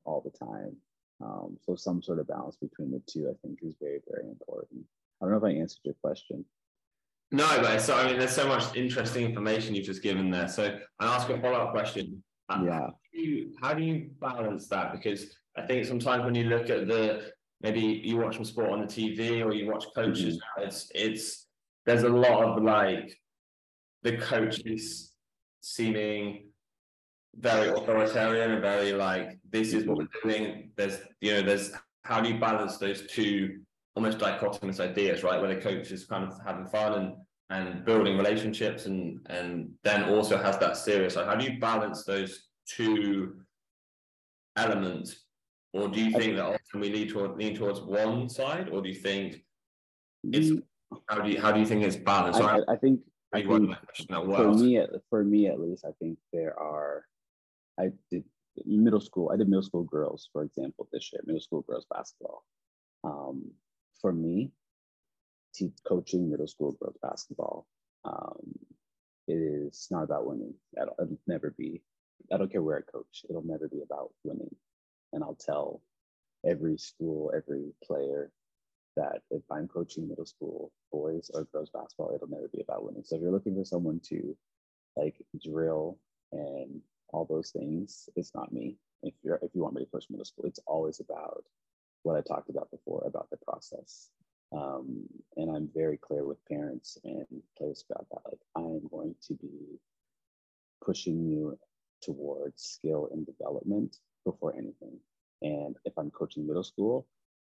all 0.04 0.20
the 0.20 0.36
time. 0.38 0.76
Um, 1.22 1.56
so 1.64 1.76
some 1.76 2.02
sort 2.02 2.18
of 2.18 2.28
balance 2.28 2.56
between 2.56 2.90
the 2.90 3.00
two, 3.06 3.28
I 3.28 3.34
think, 3.46 3.60
is 3.62 3.74
very, 3.80 4.00
very 4.10 4.28
important. 4.28 4.84
I 5.20 5.26
don't 5.26 5.32
know 5.32 5.46
if 5.46 5.54
I 5.54 5.58
answered 5.58 5.80
your 5.84 5.94
question. 6.02 6.44
No, 7.30 7.46
but 7.60 7.80
so 7.80 7.94
I 7.94 8.06
mean, 8.06 8.18
there's 8.18 8.32
so 8.32 8.46
much 8.46 8.76
interesting 8.76 9.24
information 9.24 9.74
you've 9.74 9.86
just 9.86 10.02
given 10.02 10.30
there. 10.30 10.48
So 10.48 10.78
I 10.98 11.06
ask 11.06 11.28
a 11.30 11.40
follow-up 11.40 11.72
question. 11.72 12.22
Uh, 12.48 12.60
yeah. 12.64 12.72
How 12.72 12.94
do, 13.14 13.20
you, 13.20 13.52
how 13.62 13.74
do 13.74 13.82
you 13.82 14.10
balance 14.20 14.68
that? 14.68 14.92
Because 14.92 15.34
I 15.56 15.62
think 15.62 15.86
sometimes 15.86 16.24
when 16.24 16.34
you 16.34 16.44
look 16.44 16.68
at 16.68 16.86
the 16.86 17.30
maybe 17.62 17.80
you 17.80 18.16
watch 18.16 18.34
some 18.34 18.44
sport 18.44 18.70
on 18.70 18.80
the 18.80 18.86
TV 18.86 19.44
or 19.44 19.54
you 19.54 19.70
watch 19.70 19.86
coaches, 19.94 20.36
mm-hmm. 20.36 20.66
it's 20.66 20.90
it's 20.94 21.46
there's 21.86 22.02
a 22.02 22.08
lot 22.08 22.44
of 22.44 22.62
like 22.62 23.18
the 24.02 24.16
coaches 24.16 25.12
seeming 25.60 26.48
very 27.36 27.68
authoritarian 27.68 28.52
and 28.52 28.62
very 28.62 28.92
like 28.92 29.38
this 29.50 29.72
is 29.72 29.86
what 29.86 29.98
we're 29.98 30.08
doing. 30.22 30.70
There's 30.76 30.98
you 31.20 31.32
know 31.32 31.42
there's 31.42 31.72
how 32.02 32.20
do 32.20 32.28
you 32.28 32.38
balance 32.38 32.78
those 32.78 33.06
two 33.06 33.60
almost 33.94 34.18
dichotomous 34.18 34.80
ideas, 34.80 35.22
right? 35.22 35.40
Where 35.40 35.54
the 35.54 35.60
coach 35.60 35.90
is 35.90 36.04
kind 36.04 36.24
of 36.24 36.38
having 36.44 36.66
fun 36.66 36.92
and 36.94 37.14
and 37.52 37.84
building 37.84 38.16
relationships 38.16 38.86
and 38.86 39.20
and 39.26 39.70
then 39.84 40.04
also 40.04 40.36
has 40.38 40.58
that 40.58 40.76
serious 40.76 41.16
like 41.16 41.26
how 41.26 41.34
do 41.34 41.44
you 41.44 41.58
balance 41.58 42.04
those 42.04 42.48
two 42.66 43.34
elements 44.56 45.26
or 45.72 45.88
do 45.88 46.00
you 46.00 46.10
think 46.12 46.36
that 46.36 46.44
often 46.44 46.80
we 46.80 46.90
lead 46.90 47.10
toward 47.10 47.36
lean 47.36 47.54
towards 47.54 47.80
one 47.80 48.28
side 48.28 48.68
or 48.70 48.80
do 48.80 48.88
you 48.88 48.94
think 48.94 49.42
it's 50.24 50.50
mm. 50.50 50.62
how 51.08 51.20
do 51.20 51.30
you 51.30 51.40
how 51.40 51.52
do 51.52 51.60
you 51.60 51.66
think 51.66 51.82
it's 51.82 51.96
balanced 51.96 52.40
I, 52.40 52.58
I, 52.58 52.60
I 52.68 52.76
think, 52.76 53.00
I 53.32 53.42
think 53.42 53.76
for 54.28 54.54
me 54.54 54.80
for 55.10 55.24
me 55.24 55.46
at 55.48 55.60
least 55.60 55.84
I 55.84 55.92
think 55.98 56.18
there 56.32 56.58
are 56.58 57.04
I 57.78 57.90
did 58.10 58.24
middle 58.66 59.00
school. 59.00 59.30
I 59.32 59.36
did 59.36 59.48
middle 59.48 59.62
school 59.62 59.84
girls, 59.84 60.28
for 60.32 60.42
example, 60.42 60.88
this 60.92 61.12
year, 61.12 61.22
middle 61.26 61.40
school 61.40 61.62
girls 61.62 61.86
basketball. 61.90 62.44
Um, 63.04 63.50
for 64.00 64.12
me, 64.12 64.50
te- 65.54 65.72
coaching 65.86 66.30
middle 66.30 66.46
school 66.46 66.72
girls 66.72 66.96
basketball, 67.02 67.66
um, 68.04 68.52
it 69.28 69.34
is 69.34 69.88
not 69.90 70.04
about 70.04 70.26
winning. 70.26 70.54
It'll, 70.80 70.94
it'll 71.00 71.18
never 71.26 71.54
be. 71.56 71.82
I 72.32 72.36
don't 72.36 72.50
care 72.50 72.62
where 72.62 72.78
I 72.78 72.90
coach. 72.90 73.24
It'll 73.28 73.44
never 73.44 73.68
be 73.68 73.82
about 73.82 74.10
winning. 74.24 74.54
And 75.12 75.22
I'll 75.22 75.34
tell 75.38 75.82
every 76.46 76.76
school, 76.78 77.32
every 77.34 77.72
player 77.84 78.30
that 78.96 79.22
if 79.30 79.42
I'm 79.50 79.68
coaching 79.68 80.08
middle 80.08 80.26
school 80.26 80.72
boys 80.90 81.30
or 81.32 81.44
girls 81.44 81.70
basketball, 81.70 82.14
it'll 82.14 82.28
never 82.28 82.48
be 82.52 82.60
about 82.60 82.84
winning. 82.84 83.02
So 83.04 83.16
if 83.16 83.22
you're 83.22 83.32
looking 83.32 83.54
for 83.54 83.64
someone 83.64 84.00
to 84.08 84.36
like 84.96 85.16
drill 85.42 85.98
and 86.32 86.80
all 87.12 87.26
those 87.28 87.50
things, 87.50 88.08
it's 88.16 88.34
not 88.34 88.52
me. 88.52 88.76
If 89.02 89.14
you're 89.22 89.38
if 89.42 89.54
you 89.54 89.62
want 89.62 89.74
me 89.74 89.84
to 89.84 89.90
coach 89.90 90.06
middle 90.10 90.24
school, 90.24 90.46
it's 90.46 90.60
always 90.66 91.00
about 91.00 91.44
what 92.02 92.16
I 92.16 92.20
talked 92.20 92.50
about 92.50 92.70
before 92.70 93.04
about 93.06 93.30
the 93.30 93.36
process. 93.36 94.08
Um, 94.52 95.04
and 95.36 95.54
I'm 95.54 95.70
very 95.74 95.96
clear 95.96 96.26
with 96.26 96.44
parents 96.46 96.98
and 97.04 97.26
players 97.56 97.84
about 97.90 98.06
that. 98.10 98.20
Like 98.26 98.40
I 98.56 98.60
am 98.60 98.88
going 98.90 99.14
to 99.28 99.34
be 99.34 99.78
pushing 100.84 101.24
you 101.24 101.58
towards 102.02 102.62
skill 102.62 103.08
and 103.12 103.24
development 103.24 103.96
before 104.24 104.54
anything. 104.54 104.98
And 105.40 105.76
if 105.84 105.92
I'm 105.96 106.10
coaching 106.10 106.46
middle 106.46 106.64
school, 106.64 107.06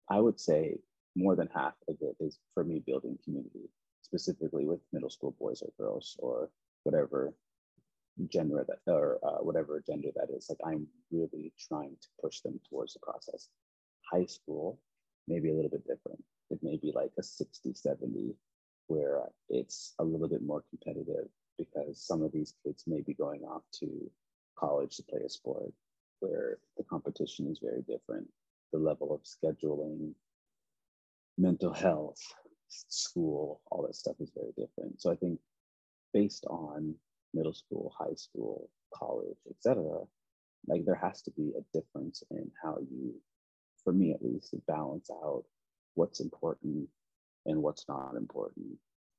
I 0.10 0.20
would 0.20 0.40
say 0.40 0.78
more 1.16 1.36
than 1.36 1.50
half 1.54 1.74
of 1.88 1.96
it 2.02 2.16
is 2.20 2.40
for 2.54 2.64
me 2.64 2.84
building 2.86 3.18
community, 3.24 3.70
specifically 4.02 4.66
with 4.66 4.80
middle 4.94 5.10
school 5.10 5.36
boys 5.40 5.62
or 5.62 5.72
girls 5.78 6.16
or 6.20 6.50
whatever 6.84 7.34
gender 8.30 8.66
that 8.68 8.92
or 8.92 9.20
uh, 9.24 9.42
whatever 9.42 9.82
gender 9.86 10.10
that 10.16 10.28
is 10.36 10.48
like 10.50 10.60
i'm 10.66 10.86
really 11.12 11.54
trying 11.68 11.96
to 12.02 12.08
push 12.22 12.42
them 12.42 12.60
towards 12.70 12.94
the 12.94 13.00
process. 13.00 13.50
High 14.12 14.26
school 14.26 14.80
maybe 15.28 15.50
a 15.50 15.54
little 15.54 15.70
bit 15.70 15.88
different. 15.88 16.24
It 16.50 16.60
may 16.62 16.78
be 16.78 16.92
like 16.94 17.12
a 17.20 17.24
60 17.24 17.74
70 17.74 18.36
where 18.88 19.22
it's 19.50 19.94
a 20.00 20.04
little 20.04 20.28
bit 20.28 20.42
more 20.42 20.64
competitive 20.70 21.28
because 21.58 22.06
some 22.06 22.24
of 22.24 22.32
these 22.32 22.54
kids 22.66 22.84
may 22.88 23.02
be 23.02 23.14
going 23.14 23.44
off 23.44 23.62
to 23.80 24.10
college 24.58 24.98
to 24.98 25.04
play 25.04 25.22
a 25.26 25.30
sport 25.30 25.72
where 26.20 26.58
the 26.78 26.84
competition 26.84 27.48
is 27.48 27.60
very 27.60 27.82
different. 27.84 28.28
The 28.74 28.80
level 28.80 29.14
of 29.14 29.22
scheduling 29.24 30.14
mental 31.38 31.74
health 31.74 32.20
school 32.68 33.62
all 33.70 33.84
that 33.84 33.96
stuff 33.96 34.16
is 34.20 34.32
very 34.36 34.52
different. 34.58 35.02
So 35.02 35.12
i 35.12 35.16
think 35.16 35.40
based 36.14 36.46
on 36.48 36.96
middle 37.34 37.54
school, 37.54 37.94
high 37.98 38.16
school, 38.16 38.70
college, 38.94 39.38
etc., 39.50 40.02
like 40.68 40.86
there 40.86 40.96
has 40.96 41.22
to 41.24 41.32
be 41.32 41.54
a 41.58 41.78
difference 41.78 42.24
in 42.32 42.52
how 42.62 42.78
you, 42.80 43.16
for 43.84 43.94
me 43.94 44.12
at 44.12 44.24
least, 44.24 44.54
balance 44.68 45.10
out 45.10 45.44
what's 45.96 46.20
important 46.20 46.88
and 47.46 47.62
what's 47.62 47.86
not 47.88 48.16
important. 48.16 48.78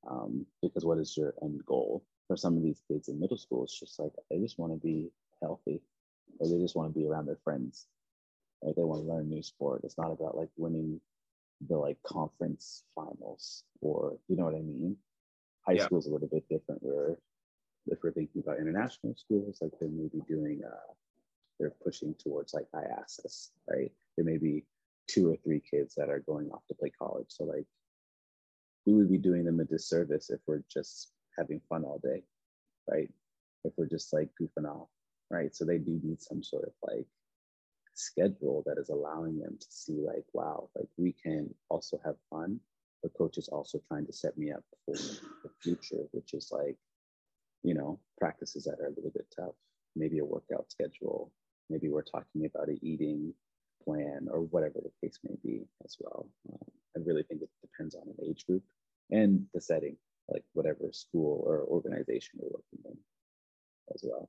Um, 0.09 0.46
because 0.61 0.85
what 0.85 0.98
is 0.98 1.16
your 1.16 1.35
end 1.42 1.64
goal? 1.66 2.05
For 2.29 2.37
some 2.37 2.57
of 2.57 2.62
these 2.62 2.81
kids 2.88 3.09
in 3.09 3.20
middle 3.20 3.37
school, 3.37 3.64
it's 3.64 3.79
just 3.79 3.98
like 3.98 4.12
they 4.31 4.38
just 4.38 4.59
want 4.59 4.72
to 4.72 4.79
be 4.79 5.11
healthy, 5.40 5.81
or 6.38 6.48
they 6.48 6.59
just 6.59 6.77
want 6.77 6.92
to 6.92 6.98
be 6.98 7.07
around 7.07 7.27
their 7.27 7.38
friends. 7.44 7.87
Right? 8.62 8.75
They 8.77 8.85
want 8.85 9.03
to 9.03 9.09
learn 9.09 9.27
a 9.27 9.29
new 9.29 9.42
sport. 9.42 9.83
It's 9.85 9.98
not 9.98 10.12
about 10.12 10.37
like 10.37 10.48
winning 10.57 11.01
the 11.68 11.77
like 11.77 11.98
conference 12.05 12.85
finals, 12.94 13.64
or 13.81 14.16
you 14.29 14.37
know 14.37 14.44
what 14.44 14.55
I 14.55 14.62
mean. 14.62 14.96
High 15.66 15.75
yeah. 15.75 15.85
school 15.85 15.98
is 15.98 16.07
a 16.07 16.11
little 16.11 16.29
bit 16.29 16.48
different, 16.48 16.83
where 16.83 17.18
if 17.86 17.98
we're 18.02 18.12
thinking 18.12 18.42
about 18.42 18.58
international 18.58 19.14
schools, 19.16 19.58
like 19.60 19.72
they 19.80 19.88
may 19.88 20.08
be 20.08 20.20
doing, 20.28 20.60
uh, 20.64 20.92
they're 21.58 21.74
pushing 21.84 22.14
towards 22.14 22.54
like 22.54 22.66
IASAS, 22.74 23.50
right? 23.68 23.90
There 24.16 24.24
may 24.24 24.38
be 24.38 24.64
two 25.08 25.30
or 25.30 25.36
three 25.36 25.60
kids 25.60 25.94
that 25.96 26.08
are 26.08 26.20
going 26.20 26.50
off 26.50 26.66
to 26.68 26.74
play 26.74 26.90
college. 26.90 27.26
So 27.28 27.44
like 27.44 27.66
we 28.86 28.94
would 28.94 29.10
be 29.10 29.18
doing 29.18 29.44
them 29.44 29.60
a 29.60 29.64
disservice 29.64 30.30
if 30.30 30.40
we're 30.46 30.62
just 30.72 31.12
having 31.38 31.60
fun 31.68 31.84
all 31.84 32.00
day, 32.02 32.22
right? 32.90 33.10
If 33.64 33.72
we're 33.76 33.86
just 33.86 34.12
like 34.12 34.28
goofing 34.40 34.68
off, 34.68 34.88
right? 35.30 35.54
So 35.54 35.64
they 35.64 35.78
do 35.78 36.00
need 36.02 36.20
some 36.22 36.42
sort 36.42 36.64
of 36.64 36.72
like 36.82 37.06
schedule 37.94 38.62
that 38.66 38.78
is 38.78 38.88
allowing 38.88 39.38
them 39.38 39.56
to 39.60 39.66
see 39.70 40.00
like, 40.00 40.24
wow, 40.32 40.68
like 40.76 40.88
we 40.96 41.12
can 41.12 41.52
also 41.68 42.00
have 42.04 42.16
fun. 42.30 42.58
The 43.02 43.10
coach 43.10 43.38
is 43.38 43.48
also 43.48 43.80
trying 43.88 44.06
to 44.06 44.12
set 44.12 44.38
me 44.38 44.52
up 44.52 44.64
for 44.84 44.94
the 44.94 45.50
future, 45.60 46.04
which 46.12 46.34
is 46.34 46.50
like 46.52 46.76
you 47.62 47.75
know, 47.75 47.98
practices 48.18 48.64
that 48.64 48.81
are 48.81 48.87
a 48.87 48.94
little 48.94 49.11
bit 49.11 49.27
tough, 49.35 49.55
maybe 49.96 50.18
a 50.18 50.25
workout 50.25 50.70
schedule, 50.70 51.33
maybe 51.70 51.88
we're 51.88 52.03
talking 52.03 52.46
about 52.46 52.68
an 52.68 52.79
eating 52.83 53.33
plan 53.85 54.29
or 54.31 54.40
whatever 54.42 54.81
the 54.83 54.90
case 55.07 55.18
may 55.25 55.37
be 55.42 55.62
as 55.85 55.96
well. 56.01 56.29
Um, 56.53 56.70
I 56.96 57.01
really 57.05 57.22
think 57.25 57.42
it 57.42 57.51
depends 57.61 57.94
on 57.94 58.03
an 58.03 58.29
age 58.29 58.46
group 58.46 58.62
and 59.11 59.44
the 59.55 59.61
setting, 59.61 59.96
like 60.29 60.44
whatever 60.53 60.88
school 60.92 61.42
or 61.46 61.62
organization 61.62 62.38
you're 62.40 62.51
working 62.51 62.90
in 62.90 62.96
as 63.94 64.03
well. 64.05 64.29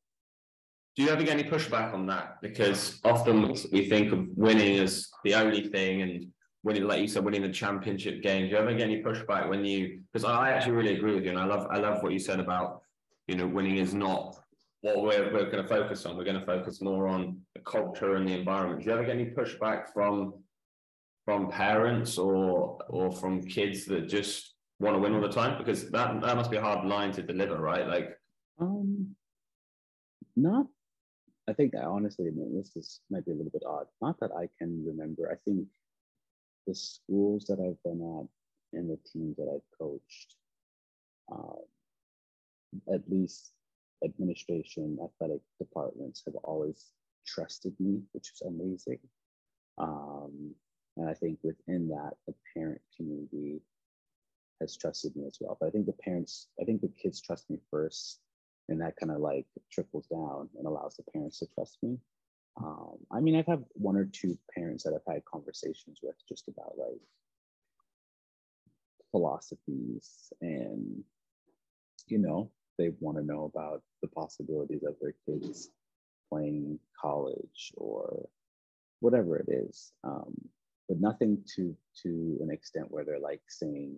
Do 0.96 1.04
you 1.04 1.10
ever 1.10 1.24
get 1.24 1.40
any 1.40 1.44
pushback 1.44 1.94
on 1.94 2.06
that? 2.08 2.40
Because 2.42 3.00
often 3.04 3.56
we 3.72 3.90
think 3.90 4.14
of 4.14 4.28
winning 4.36 4.78
as 4.78 5.10
the 5.24 5.34
only 5.34 5.68
thing, 5.68 6.04
and 6.04 6.28
winning, 6.62 6.84
like 6.84 7.02
you 7.02 7.08
said, 7.08 7.26
winning 7.26 7.42
the 7.42 7.50
championship 7.50 8.22
game? 8.22 8.46
Do 8.46 8.52
you 8.52 8.58
ever 8.58 8.72
get 8.74 8.84
any 8.84 9.02
pushback 9.02 9.50
when 9.50 9.66
you? 9.66 10.02
Because 10.12 10.24
I 10.24 10.52
actually 10.52 10.74
really 10.74 10.96
agree 10.96 11.16
with 11.16 11.24
you, 11.24 11.32
and 11.32 11.40
I 11.40 11.46
love 11.46 11.68
I 11.72 11.78
love 11.78 12.04
what 12.04 12.14
you 12.14 12.20
said 12.20 12.40
about 12.40 12.82
you 13.28 13.36
know 13.36 13.48
winning 13.48 13.78
is 13.78 13.94
not 13.94 14.36
what 14.82 15.02
we're 15.02 15.32
we're 15.34 15.50
going 15.50 15.64
to 15.64 15.68
focus 15.68 16.06
on. 16.06 16.18
We're 16.18 16.26
going 16.26 16.40
to 16.40 16.46
focus 16.46 16.82
more 16.82 17.08
on 17.08 17.40
the 17.56 17.62
culture 17.62 18.16
and 18.16 18.28
the 18.28 18.34
environment. 18.34 18.82
Do 18.82 18.86
you 18.88 18.94
ever 18.94 19.06
get 19.06 19.16
any 19.16 19.32
pushback 19.32 19.94
from 19.94 20.44
from 21.26 21.50
parents 21.50 22.18
or 22.18 22.78
or 22.90 23.12
from 23.12 23.42
kids 23.42 23.86
that 23.86 24.10
just 24.10 24.56
want 24.80 24.96
to 24.96 25.00
win 25.00 25.14
all 25.14 25.22
the 25.22 25.30
time? 25.30 25.58
Because 25.58 25.90
that 25.92 26.22
that 26.22 26.36
must 26.36 26.52
be 26.52 26.58
a 26.58 26.62
hard 26.62 26.86
line 26.86 27.12
to 27.14 27.22
deliver, 27.24 27.60
right? 27.60 27.88
Like, 27.88 28.18
um, 28.60 29.16
not. 30.36 30.68
I 31.48 31.54
think 31.54 31.76
I 31.76 31.84
honestly, 31.84 32.30
this 32.54 32.76
is 32.76 33.00
might 33.10 33.26
be 33.26 33.32
a 33.32 33.36
little 33.36 33.52
bit 33.52 33.64
odd. 33.66 33.88
Not 34.02 34.20
that 34.20 34.32
I 34.32 34.50
can 34.58 34.86
remember. 34.86 35.32
I 35.32 35.36
think 35.46 35.68
the 36.68 36.76
schools 36.76 37.46
that 37.46 37.60
I've 37.60 37.82
been 37.84 38.02
at 38.02 38.80
and 38.80 38.90
the 38.90 38.98
teams 39.12 39.36
that 39.38 39.50
I've 39.54 39.78
coached, 39.78 40.36
um, 41.32 41.62
at 42.94 43.02
least 43.10 43.52
administration, 44.04 44.98
athletic 45.04 45.42
departments 45.60 46.24
have 46.26 46.36
always 46.44 46.94
trusted 47.26 47.74
me, 47.80 48.02
which 48.12 48.32
is 48.34 48.42
amazing. 48.42 49.00
Um, 49.78 50.54
and 50.98 51.10
I 51.10 51.14
think 51.14 51.40
within 51.44 51.88
that, 51.90 52.14
the 52.28 52.34
parent 52.54 52.82
community 52.96 53.62
has 54.62 54.78
trusted 54.78 55.16
me 55.16 55.26
as 55.26 55.38
well. 55.40 55.58
But 55.60 55.68
I 55.68 55.70
think 55.72 55.86
the 55.86 55.94
parents, 55.94 56.48
I 56.62 56.64
think 56.66 56.82
the 56.82 56.92
kids 57.02 57.22
trust 57.22 57.50
me 57.50 57.58
first, 57.72 58.20
and 58.70 58.80
that 58.82 58.96
kind 58.98 59.12
of 59.12 59.20
like 59.20 59.46
trickles 59.72 60.08
down 60.08 60.50
and 60.58 60.68
allows 60.68 60.96
the 60.96 61.04
parents 61.12 61.40
to 61.40 61.48
trust 61.56 61.78
me. 61.82 61.98
Um, 62.58 62.98
I 63.12 63.20
mean, 63.20 63.36
I've 63.36 63.48
had 63.48 63.64
one 63.74 63.98
or 63.98 64.06
two 64.06 64.38
parents 64.56 64.84
that 64.84 64.94
I've 64.94 65.14
had 65.14 65.26
conversations 65.26 66.00
with 66.04 66.16
just 66.30 66.48
about 66.48 66.78
like 66.78 67.02
philosophies 69.12 70.32
and, 70.42 71.04
you 72.08 72.20
know, 72.20 72.52
they 72.78 72.92
want 73.00 73.18
to 73.18 73.24
know 73.24 73.52
about 73.54 73.82
the 74.02 74.08
possibilities 74.08 74.84
of 74.84 74.96
their 75.02 75.14
kids 75.26 75.70
playing 76.32 76.80
college 77.00 77.72
or 77.76 78.28
whatever 79.00 79.38
it 79.38 79.48
is. 79.50 79.92
Um, 80.04 80.34
but 80.88 81.00
nothing 81.00 81.44
to 81.56 81.76
to 82.02 82.38
an 82.42 82.52
extent 82.52 82.88
where 82.90 83.04
they're 83.04 83.20
like 83.20 83.42
saying 83.48 83.96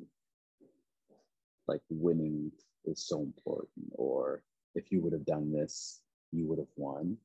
like 1.67 1.81
winning 1.89 2.51
is 2.85 3.07
so 3.07 3.21
important 3.21 3.91
or 3.93 4.43
if 4.75 4.91
you 4.91 5.01
would 5.01 5.13
have 5.13 5.25
done 5.25 5.51
this 5.51 6.01
you 6.31 6.47
would 6.47 6.59
have 6.59 6.73
won 6.75 7.17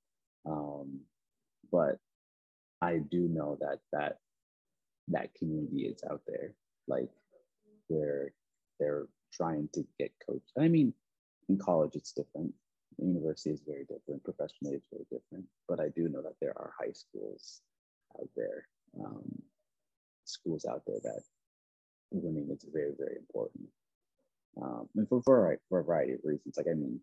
um, 0.47 1.01
but 1.71 1.99
i 2.81 2.99
do 3.11 3.29
know 3.29 3.59
that 3.61 3.79
that 3.93 4.19
that 5.09 5.35
community 5.35 5.83
is 5.83 6.03
out 6.11 6.23
there 6.27 6.55
like 6.89 7.11
where 7.89 8.33
they're 8.79 9.07
trying 9.33 9.69
to 9.73 9.85
get 9.99 10.13
coached 10.27 10.53
i 10.59 10.69
mean 10.69 10.93
in 11.49 11.59
college 11.59 11.93
it's 11.95 12.13
different 12.13 12.53
university 12.99 13.51
is 13.51 13.63
very 13.67 13.85
different 13.85 14.23
professionally 14.25 14.75
it's 14.75 14.89
very 14.93 15.07
different 15.11 15.45
but 15.69 15.81
i 15.81 15.89
do 15.89 16.09
know 16.09 16.23
that 16.23 16.37
there 16.41 16.57
are 16.57 16.73
high 16.79 16.93
schools 16.93 17.63
out 18.19 18.29
there 18.37 18.67
um, 19.03 19.43
schools 20.25 20.65
out 20.65 20.83
there 20.87 21.01
that 21.03 21.23
winning 22.11 22.49
is 22.51 22.65
very, 22.73 22.93
very 22.99 23.17
important. 23.17 23.69
Um, 24.61 24.89
and 24.97 25.09
for, 25.09 25.23
for, 25.23 25.59
for 25.69 25.81
a 25.81 25.85
variety 25.85 26.15
of 26.15 26.21
reasons. 26.25 26.57
Like, 26.57 26.67
I 26.71 26.75
mean, 26.75 27.01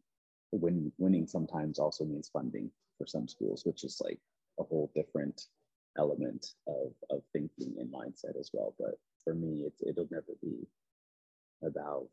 win, 0.52 0.92
winning 0.98 1.28
sometimes 1.28 1.80
also 1.80 2.06
means 2.06 2.30
funding 2.32 2.70
for 2.98 3.08
some 3.08 3.28
schools, 3.28 3.64
which 3.66 3.84
is 3.84 4.02
like 4.04 4.20
a 4.60 4.64
whole 4.64 4.92
different 4.96 5.42
element 5.98 6.46
of, 6.68 6.92
of 7.10 7.22
thinking 7.34 7.76
and 7.80 7.92
mindset 7.92 8.38
as 8.40 8.52
well. 8.54 8.76
But 8.78 8.96
for 9.24 9.34
me, 9.34 9.64
it's, 9.66 9.82
it'll 9.82 10.08
never 10.12 10.36
be 10.42 10.68
about 11.64 12.08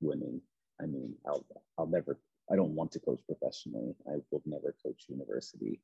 winning. 0.00 0.40
I 0.80 0.86
mean, 0.86 1.14
I'll, 1.26 1.44
I'll 1.78 1.86
never, 1.86 2.18
I 2.50 2.56
don't 2.56 2.74
want 2.74 2.92
to 2.92 3.00
coach 3.00 3.20
professionally. 3.26 3.94
I 4.06 4.16
will 4.30 4.42
never 4.46 4.74
coach 4.84 5.04
university. 5.08 5.80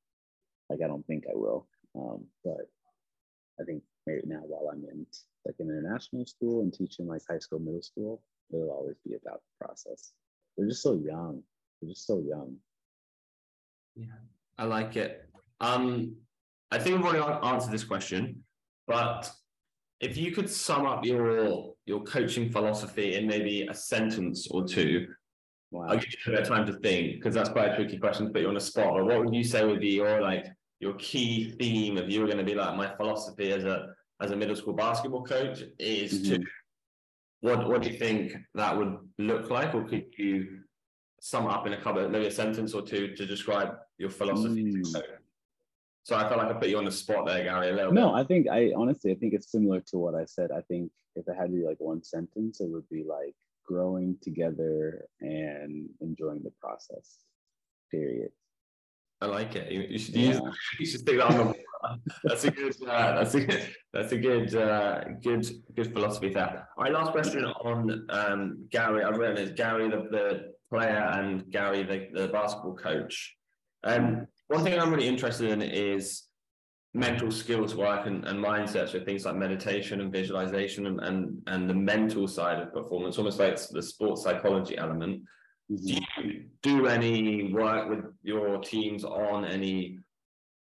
Like, 0.70 0.80
I 0.82 0.86
don't 0.86 1.06
think 1.06 1.24
I 1.28 1.34
will. 1.34 1.66
Um, 1.94 2.24
but 2.44 2.68
I 3.60 3.64
think 3.64 3.82
right 4.06 4.26
now 4.26 4.40
while 4.46 4.70
I'm 4.72 4.84
in 4.90 5.06
like 5.44 5.56
an 5.58 5.68
international 5.68 6.26
school 6.26 6.62
and 6.62 6.72
teaching 6.72 7.06
like 7.06 7.22
high 7.28 7.38
school, 7.38 7.58
middle 7.58 7.82
school, 7.82 8.22
it'll 8.52 8.70
always 8.70 8.96
be 9.06 9.14
about 9.14 9.42
the 9.42 9.66
process. 9.66 10.12
They're 10.56 10.68
just 10.68 10.82
so 10.82 10.94
young. 10.94 11.42
They're 11.80 11.90
just 11.90 12.06
so 12.06 12.20
young. 12.20 12.56
Yeah, 13.94 14.06
I 14.58 14.64
like 14.64 14.96
it. 14.96 15.28
Um, 15.60 16.16
I 16.70 16.78
think 16.78 16.96
we've 16.96 17.06
already 17.06 17.46
answered 17.46 17.72
this 17.72 17.84
question, 17.84 18.42
but 18.86 19.30
if 20.04 20.18
you 20.18 20.32
could 20.32 20.50
sum 20.50 20.84
up 20.86 21.04
your 21.04 21.72
your 21.86 22.02
coaching 22.02 22.50
philosophy 22.50 23.14
in 23.14 23.26
maybe 23.26 23.66
a 23.66 23.74
sentence 23.74 24.46
or 24.50 24.66
two, 24.66 25.06
wow. 25.70 25.86
I'll 25.88 25.96
give 25.96 26.12
you 26.12 26.18
a 26.26 26.30
bit 26.30 26.40
of 26.42 26.48
time 26.48 26.66
to 26.66 26.74
think 26.74 27.14
because 27.14 27.34
that's 27.34 27.48
quite 27.48 27.72
a 27.72 27.76
tricky 27.76 27.98
question 27.98 28.26
to 28.26 28.32
put 28.32 28.42
you 28.42 28.48
on 28.48 28.54
the 28.54 28.60
spot. 28.60 28.94
But 28.94 29.06
what 29.06 29.24
would 29.24 29.34
you 29.34 29.44
say 29.44 29.64
would 29.64 29.80
be 29.80 29.94
your 30.00 30.20
like 30.20 30.46
your 30.80 30.94
key 30.94 31.52
theme 31.58 31.96
if 31.96 32.10
you 32.10 32.20
were 32.20 32.26
going 32.26 32.38
to 32.38 32.44
be 32.44 32.54
like 32.54 32.76
my 32.76 32.94
philosophy 32.96 33.50
as 33.52 33.64
a 33.64 33.94
as 34.20 34.30
a 34.30 34.36
middle 34.36 34.56
school 34.56 34.74
basketball 34.74 35.24
coach 35.24 35.62
is 35.78 36.12
mm-hmm. 36.12 36.42
to 36.42 36.44
what 37.40 37.68
what 37.68 37.82
do 37.82 37.90
you 37.90 37.98
think 37.98 38.34
that 38.54 38.76
would 38.76 38.96
look 39.18 39.50
like 39.50 39.74
or 39.74 39.84
could 39.84 40.04
you 40.18 40.60
sum 41.20 41.46
up 41.46 41.66
in 41.66 41.72
a 41.72 41.80
couple 41.80 42.06
maybe 42.08 42.26
a 42.26 42.30
sentence 42.30 42.74
or 42.74 42.82
two 42.82 43.14
to 43.14 43.24
describe 43.26 43.70
your 43.98 44.10
philosophy 44.10 44.64
mm. 44.64 45.02
So 46.04 46.16
i 46.16 46.28
felt 46.28 46.38
like 46.38 46.48
i 46.48 46.52
put 46.52 46.68
you 46.68 46.78
on 46.78 46.84
the 46.84 46.92
spot 46.92 47.26
there 47.26 47.42
gary 47.42 47.70
a 47.70 47.74
little 47.74 47.92
no 47.92 48.14
bit. 48.14 48.20
i 48.20 48.24
think 48.24 48.48
i 48.48 48.72
honestly 48.76 49.10
i 49.10 49.14
think 49.14 49.34
it's 49.34 49.50
similar 49.50 49.80
to 49.80 49.98
what 49.98 50.14
i 50.14 50.24
said 50.24 50.50
i 50.52 50.60
think 50.62 50.90
if 51.16 51.26
it 51.26 51.36
had 51.36 51.46
to 51.46 51.56
be 51.56 51.64
like 51.64 51.80
one 51.80 52.02
sentence 52.02 52.60
it 52.60 52.70
would 52.70 52.88
be 52.88 53.04
like 53.04 53.34
growing 53.66 54.16
together 54.22 55.06
and 55.20 55.88
enjoying 56.00 56.42
the 56.42 56.52
process 56.60 57.18
period 57.90 58.30
I 59.20 59.26
like 59.26 59.56
it. 59.56 59.72
You, 59.72 59.86
you 59.88 59.98
should 59.98 60.16
yeah. 60.16 60.32
use, 60.32 60.40
you 60.78 60.86
should 60.86 61.00
stick 61.00 61.16
that 61.18 61.30
on 61.30 61.48
the 61.48 61.54
that's 62.24 62.44
a 62.44 62.50
good 62.50 62.74
uh, 62.88 63.14
that's 63.14 63.34
a 63.34 63.40
good 63.40 63.74
that's 63.92 64.12
a 64.12 64.18
good 64.18 64.54
uh, 64.54 65.04
good 65.22 65.46
good 65.76 65.92
philosophy 65.92 66.30
there. 66.30 66.68
All 66.76 66.84
right, 66.84 66.92
last 66.92 67.12
question 67.12 67.44
on 67.44 68.06
um, 68.10 68.66
Gary. 68.70 69.04
I've 69.04 69.16
written 69.16 69.38
is 69.38 69.52
Gary 69.52 69.88
the, 69.88 70.08
the 70.10 70.52
player 70.70 71.10
and 71.14 71.50
Gary 71.50 71.82
the, 71.82 72.08
the 72.20 72.28
basketball 72.28 72.74
coach. 72.74 73.36
Um, 73.84 74.26
one 74.54 74.64
thing 74.64 74.78
I'm 74.78 74.92
really 74.92 75.08
interested 75.08 75.50
in 75.50 75.62
is 75.62 76.24
mental 76.94 77.30
skills 77.32 77.74
work 77.74 78.06
and, 78.06 78.24
and 78.24 78.38
mindset, 78.38 78.88
so 78.88 79.00
things 79.00 79.24
like 79.24 79.34
meditation 79.34 80.00
and 80.00 80.12
visualization 80.12 80.86
and, 80.86 81.00
and, 81.00 81.42
and 81.48 81.68
the 81.68 81.74
mental 81.74 82.28
side 82.28 82.60
of 82.60 82.72
performance, 82.72 83.18
almost 83.18 83.40
like 83.40 83.58
the 83.70 83.82
sports 83.82 84.22
psychology 84.22 84.78
element. 84.78 85.22
Mm-hmm. 85.70 85.86
Do 85.86 86.28
you 86.28 86.44
do 86.62 86.86
any 86.86 87.52
work 87.52 87.88
with 87.88 88.04
your 88.22 88.58
teams 88.58 89.02
on 89.04 89.44
any 89.44 89.98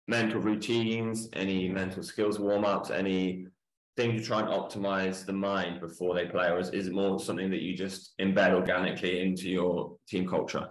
mental 0.08 0.40
routines, 0.40 1.28
any 1.34 1.68
mental 1.68 2.02
skills 2.02 2.38
warm 2.38 2.64
ups, 2.64 2.90
any 2.90 3.46
things 3.96 4.22
to 4.22 4.26
try 4.26 4.40
and 4.40 4.48
optimize 4.48 5.26
the 5.26 5.32
mind 5.32 5.80
before 5.80 6.14
they 6.14 6.26
play, 6.26 6.48
or 6.48 6.58
is, 6.58 6.70
is 6.70 6.86
it 6.86 6.94
more 6.94 7.20
something 7.20 7.50
that 7.50 7.60
you 7.60 7.76
just 7.76 8.14
embed 8.18 8.54
organically 8.54 9.20
into 9.20 9.50
your 9.50 9.96
team 10.08 10.26
culture? 10.26 10.68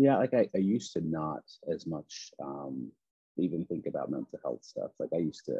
Yeah, 0.00 0.16
like 0.16 0.32
I, 0.32 0.48
I 0.54 0.58
used 0.58 0.94
to 0.94 1.02
not 1.02 1.42
as 1.70 1.86
much 1.86 2.30
um, 2.42 2.90
even 3.36 3.66
think 3.66 3.84
about 3.84 4.10
mental 4.10 4.40
health 4.42 4.64
stuff. 4.64 4.92
Like 4.98 5.10
I 5.14 5.18
used 5.18 5.44
to, 5.44 5.56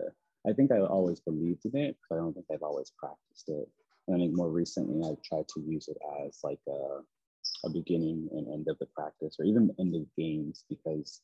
I 0.49 0.55
think 0.55 0.73
I 0.73 0.81
always 0.81 1.21
believed 1.21 1.67
in 1.67 1.77
it, 1.77 1.99
but 2.09 2.17
I 2.17 2.19
don't 2.21 2.33
think 2.33 2.47
I've 2.51 2.63
always 2.63 2.91
practiced 2.99 3.51
it. 3.51 3.69
And 4.09 4.17
I 4.17 4.19
think 4.19 4.35
more 4.35 4.49
recently 4.49 5.07
I've 5.07 5.23
tried 5.23 5.47
to 5.49 5.61
use 5.61 5.89
it 5.89 5.99
as 6.25 6.39
like 6.43 6.61
a 6.67 7.01
a 7.65 7.71
beginning 7.71 8.29
and 8.33 8.49
end 8.49 8.69
of 8.69 8.79
the 8.79 8.87
practice 8.87 9.37
or 9.39 9.45
even 9.45 9.75
end 9.79 9.95
of 9.95 10.03
games 10.17 10.65
because 10.71 11.21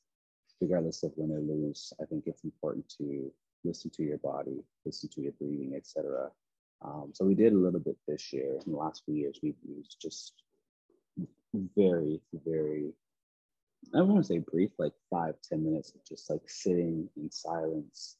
regardless 0.61 1.02
of 1.02 1.12
win 1.16 1.33
or 1.33 1.40
lose, 1.40 1.94
I 2.00 2.05
think 2.05 2.24
it's 2.26 2.44
important 2.44 2.87
to 2.98 3.33
listen 3.64 3.90
to 3.92 4.02
your 4.02 4.18
body, 4.18 4.62
listen 4.85 5.09
to 5.14 5.22
your 5.22 5.33
breathing, 5.33 5.72
etc. 5.74 6.29
Um, 6.85 7.12
so 7.14 7.24
we 7.24 7.35
did 7.35 7.55
a 7.55 7.57
little 7.57 7.81
bit 7.81 7.96
this 8.07 8.31
year. 8.31 8.59
In 8.66 8.72
the 8.72 8.79
last 8.79 9.05
few 9.07 9.14
years, 9.14 9.40
we've 9.42 9.57
used 9.66 9.96
just 10.00 10.35
very, 11.55 12.20
very, 12.44 12.92
I 13.94 14.03
want 14.03 14.18
to 14.18 14.25
say 14.25 14.38
brief, 14.38 14.70
like 14.79 14.92
five, 15.11 15.35
ten 15.49 15.64
minutes 15.64 15.92
of 15.94 16.05
just 16.07 16.29
like 16.31 16.42
sitting 16.46 17.09
in 17.16 17.31
silence, 17.31 18.16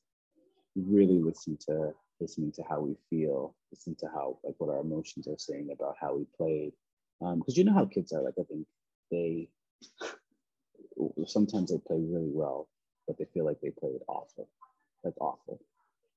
really 0.77 1.19
listen 1.19 1.59
to 1.69 1.93
listening 2.21 2.53
to 2.53 2.63
how 2.69 2.81
we 2.81 2.97
feel, 3.11 3.55
listen 3.73 3.95
to 3.97 4.07
how 4.07 4.39
like 4.45 4.55
what 4.59 4.71
our 4.71 4.81
emotions 4.81 5.27
are 5.29 5.39
saying 5.39 5.69
about 5.73 5.97
how 6.01 6.15
we 6.15 6.27
played, 6.37 6.73
Um, 7.21 7.39
because 7.39 7.57
you 7.57 7.65
know 7.65 7.73
how 7.75 7.87
kids 7.87 8.13
are. 8.13 8.23
Like 8.23 8.39
I 8.39 8.45
think 8.45 8.67
they 9.11 9.49
sometimes 11.27 11.71
they 11.71 11.79
play 11.79 11.99
really 12.01 12.31
well, 12.33 12.69
but 13.07 13.19
they 13.19 13.27
feel 13.35 13.45
like 13.45 13.61
they 13.61 13.71
played 13.71 14.01
awful, 14.09 14.49
like 15.05 15.15
awful, 15.21 15.61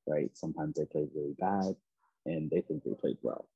right? 0.07 0.29
Sometimes 0.37 0.75
they 0.75 0.85
play 0.85 1.07
really 1.15 1.35
bad, 1.39 1.75
and 2.25 2.49
they 2.49 2.61
think 2.61 2.83
they 2.83 2.93
played 2.93 3.17
well. 3.21 3.47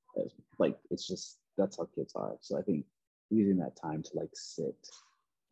Like 0.59 0.77
it's 0.91 1.07
just 1.07 1.37
that's 1.57 1.77
how 1.77 1.87
kids 1.95 2.13
are. 2.15 2.35
So 2.41 2.57
I 2.57 2.61
think 2.61 2.85
using 3.29 3.57
that 3.57 3.75
time 3.75 4.03
to 4.03 4.09
like 4.15 4.29
sit 4.33 4.75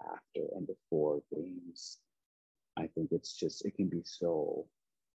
after 0.05 0.47
and 0.55 0.67
before 0.67 1.21
games, 1.33 1.99
I 2.77 2.87
think 2.87 3.11
it's 3.11 3.33
just 3.37 3.65
it 3.65 3.75
can 3.75 3.87
be 3.89 4.01
so 4.03 4.65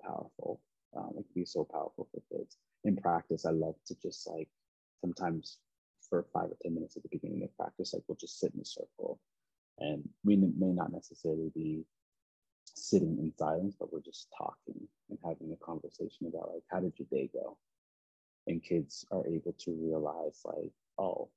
powerful. 0.02 0.62
Um, 0.96 1.12
it 1.18 1.24
can 1.24 1.42
be 1.42 1.46
so 1.46 1.64
powerful 1.64 2.08
for 2.12 2.22
kids. 2.36 2.58
In 2.84 2.98
practice, 2.98 3.46
I 3.46 3.52
love 3.52 3.76
to 3.88 3.96
just 4.02 4.28
like 4.30 4.50
sometimes 5.02 5.60
for 6.10 6.26
five 6.34 6.52
or 6.52 6.58
10 6.62 6.74
minutes 6.74 6.98
at 6.98 7.04
the 7.04 7.10
beginning 7.10 7.44
of 7.44 7.56
practice, 7.58 7.94
like 7.94 8.04
we'll 8.08 8.18
just 8.18 8.40
sit 8.40 8.54
in 8.54 8.62
a 8.62 8.66
circle 8.66 9.20
and 9.80 10.08
we 10.24 10.36
may 10.36 10.72
not 10.72 10.92
necessarily 10.92 11.52
be 11.56 11.86
sitting 12.66 13.18
in 13.20 13.34
silence, 13.38 13.76
but 13.80 13.92
we're 13.92 14.02
just 14.02 14.28
talking 14.38 14.88
and 15.10 15.20
having 15.24 15.52
a 15.52 15.66
conversation 15.66 16.28
about 16.28 16.52
like, 16.54 16.64
how 16.72 16.80
did 16.80 16.94
your 16.98 17.08
day 17.12 17.30
go? 17.34 17.58
And 18.48 18.64
kids 18.64 19.06
are 19.12 19.26
able 19.26 19.54
to 19.60 19.72
realize 19.72 20.42
like, 20.46 20.72
oh, 20.98 21.30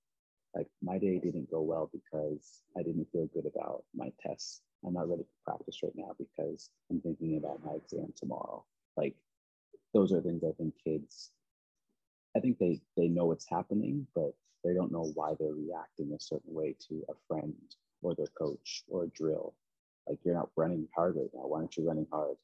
like 0.57 0.69
my 0.83 0.99
day 0.99 1.19
didn't 1.19 1.51
go 1.51 1.61
well 1.61 1.91
because 1.93 2.63
I 2.79 2.83
didn't 2.83 3.09
feel 3.13 3.29
good 3.35 3.45
about 3.47 3.85
my 3.95 4.11
tests. 4.21 4.63
I'm 4.87 4.95
not 4.95 5.09
ready 5.09 5.23
for 5.25 5.53
practice 5.53 5.81
right 5.83 5.93
now 5.95 6.13
because 6.19 6.71
I'm 6.91 7.01
thinking 7.01 7.37
about 7.37 7.63
my 7.65 7.73
exam 7.73 8.13
tomorrow. 8.17 8.65
Like 8.97 9.15
those 9.93 10.13
are 10.13 10.21
things 10.23 10.43
I 10.45 10.53
think 10.53 10.75
kids, 10.83 11.31
I 12.37 12.41
think 12.41 12.59
they 12.59 12.81
they 12.97 13.09
know 13.09 13.27
what's 13.27 13.49
happening, 13.49 14.07
but 14.15 14.33
they 14.65 14.73
don't 14.73 14.93
know 14.93 15.11
why 15.15 15.35
they're 15.39 15.53
reacting 15.53 16.13
a 16.13 16.21
certain 16.21 16.55
way 16.55 16.75
to 16.89 17.05
a 17.11 17.15
friend 17.29 17.55
or 18.03 18.15
their 18.15 18.27
coach 18.39 18.85
or 18.89 19.05
a 19.05 19.09
drill. 19.09 19.55
Like 20.09 20.19
you're 20.25 20.35
not 20.35 20.51
running 20.57 20.89
hard 20.95 21.17
right 21.17 21.31
now. 21.35 21.47
Why 21.47 21.59
aren't 21.61 21.77
you 21.77 21.87
running 21.87 22.07
hard? 22.11 22.37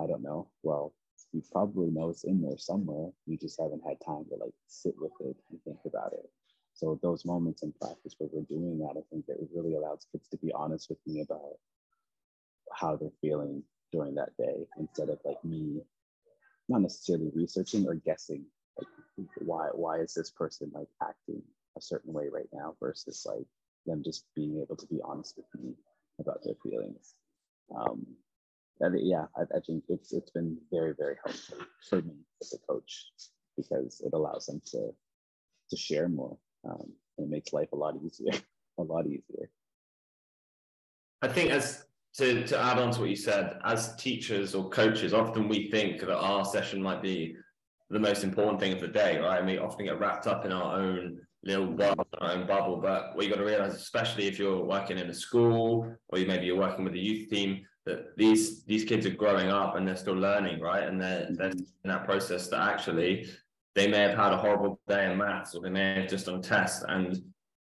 I 0.00 0.06
don't 0.06 0.22
know. 0.22 0.48
Well, 0.62 0.94
you 1.32 1.42
probably 1.52 1.90
know 1.90 2.08
it's 2.08 2.24
in 2.24 2.42
there 2.42 2.58
somewhere. 2.58 3.10
You 3.26 3.36
just 3.36 3.60
haven't 3.60 3.82
had 3.86 3.98
time 4.04 4.24
to 4.30 4.36
like 4.36 4.54
sit 4.66 4.94
with 4.98 5.12
it 5.20 5.36
and 5.50 5.62
think 5.64 5.78
about 5.86 6.12
it. 6.12 6.28
So 6.80 6.98
those 7.02 7.26
moments 7.26 7.62
in 7.62 7.72
practice 7.72 8.14
where 8.16 8.30
we're 8.32 8.48
doing 8.48 8.78
that, 8.78 8.96
I 8.96 9.04
think 9.10 9.26
that 9.26 9.34
it 9.38 9.50
really 9.54 9.74
allows 9.74 10.06
kids 10.10 10.26
to 10.28 10.38
be 10.38 10.50
honest 10.52 10.88
with 10.88 10.98
me 11.06 11.20
about 11.20 11.58
how 12.72 12.96
they're 12.96 13.10
feeling 13.20 13.62
during 13.92 14.14
that 14.14 14.34
day 14.38 14.66
instead 14.78 15.10
of 15.10 15.18
like 15.22 15.44
me 15.44 15.82
not 16.70 16.80
necessarily 16.80 17.30
researching 17.34 17.86
or 17.86 17.96
guessing 17.96 18.46
like 18.78 18.88
why 19.40 19.68
why 19.74 19.98
is 19.98 20.14
this 20.14 20.30
person 20.30 20.70
like 20.72 20.88
acting 21.02 21.42
a 21.76 21.82
certain 21.82 22.14
way 22.14 22.28
right 22.32 22.48
now 22.50 22.74
versus 22.80 23.26
like 23.28 23.46
them 23.84 24.02
just 24.02 24.24
being 24.34 24.58
able 24.62 24.76
to 24.76 24.86
be 24.86 25.00
honest 25.04 25.36
with 25.36 25.62
me 25.62 25.74
about 26.18 26.42
their 26.42 26.54
feelings. 26.62 27.14
Um, 27.76 28.06
and 28.80 28.98
yeah, 29.06 29.26
I, 29.36 29.42
I 29.54 29.60
think 29.66 29.84
it's 29.90 30.14
it's 30.14 30.30
been 30.30 30.56
very 30.72 30.94
very 30.98 31.16
helpful 31.22 31.58
for 31.90 32.00
me 32.00 32.14
as 32.40 32.54
a 32.54 32.58
coach 32.58 33.10
because 33.56 34.00
it 34.00 34.14
allows 34.14 34.46
them 34.46 34.62
to 34.70 34.94
to 35.68 35.76
share 35.76 36.08
more. 36.08 36.38
Um, 36.64 36.92
it 37.18 37.28
makes 37.28 37.52
life 37.52 37.72
a 37.72 37.76
lot 37.76 37.94
easier, 38.02 38.32
a 38.78 38.82
lot 38.82 39.06
easier. 39.06 39.50
I 41.22 41.28
think 41.28 41.50
as 41.50 41.84
to, 42.14 42.46
to 42.46 42.58
add 42.58 42.78
on 42.78 42.92
to 42.92 43.00
what 43.00 43.10
you 43.10 43.16
said, 43.16 43.58
as 43.64 43.94
teachers 43.96 44.54
or 44.54 44.68
coaches, 44.68 45.14
often 45.14 45.48
we 45.48 45.70
think 45.70 46.00
that 46.00 46.10
our 46.10 46.44
session 46.44 46.82
might 46.82 47.02
be 47.02 47.36
the 47.90 47.98
most 47.98 48.24
important 48.24 48.60
thing 48.60 48.72
of 48.72 48.80
the 48.80 48.88
day, 48.88 49.18
right? 49.18 49.38
And 49.38 49.46
we 49.46 49.58
often 49.58 49.84
get 49.84 49.98
wrapped 49.98 50.26
up 50.26 50.44
in 50.44 50.52
our 50.52 50.78
own 50.78 51.20
little 51.42 51.66
world, 51.66 52.06
our 52.18 52.32
own 52.32 52.46
bubble. 52.46 52.76
But 52.76 53.14
what 53.14 53.24
you 53.24 53.30
got 53.30 53.38
to 53.38 53.44
realize, 53.44 53.74
especially 53.74 54.26
if 54.26 54.38
you're 54.38 54.64
working 54.64 54.98
in 54.98 55.08
a 55.08 55.14
school 55.14 55.94
or 56.08 56.18
you 56.18 56.26
maybe 56.26 56.46
you're 56.46 56.56
working 56.56 56.84
with 56.84 56.94
a 56.94 56.98
youth 56.98 57.28
team, 57.28 57.66
that 57.86 58.16
these 58.16 58.64
these 58.64 58.84
kids 58.84 59.06
are 59.06 59.10
growing 59.10 59.48
up 59.48 59.76
and 59.76 59.86
they're 59.86 59.96
still 59.96 60.14
learning, 60.14 60.60
right? 60.60 60.86
And 60.86 61.00
they're, 61.00 61.28
they're 61.30 61.50
in 61.50 61.66
that 61.84 62.04
process 62.04 62.48
that 62.48 62.60
actually 62.60 63.28
they 63.74 63.88
may 63.88 63.98
have 63.98 64.16
had 64.16 64.32
a 64.32 64.36
horrible 64.36 64.80
day 64.88 65.10
in 65.10 65.18
maths 65.18 65.54
or 65.54 65.62
they 65.62 65.70
may 65.70 66.00
have 66.00 66.10
just 66.10 66.26
done 66.26 66.36
a 66.36 66.42
test. 66.42 66.84
And 66.88 67.16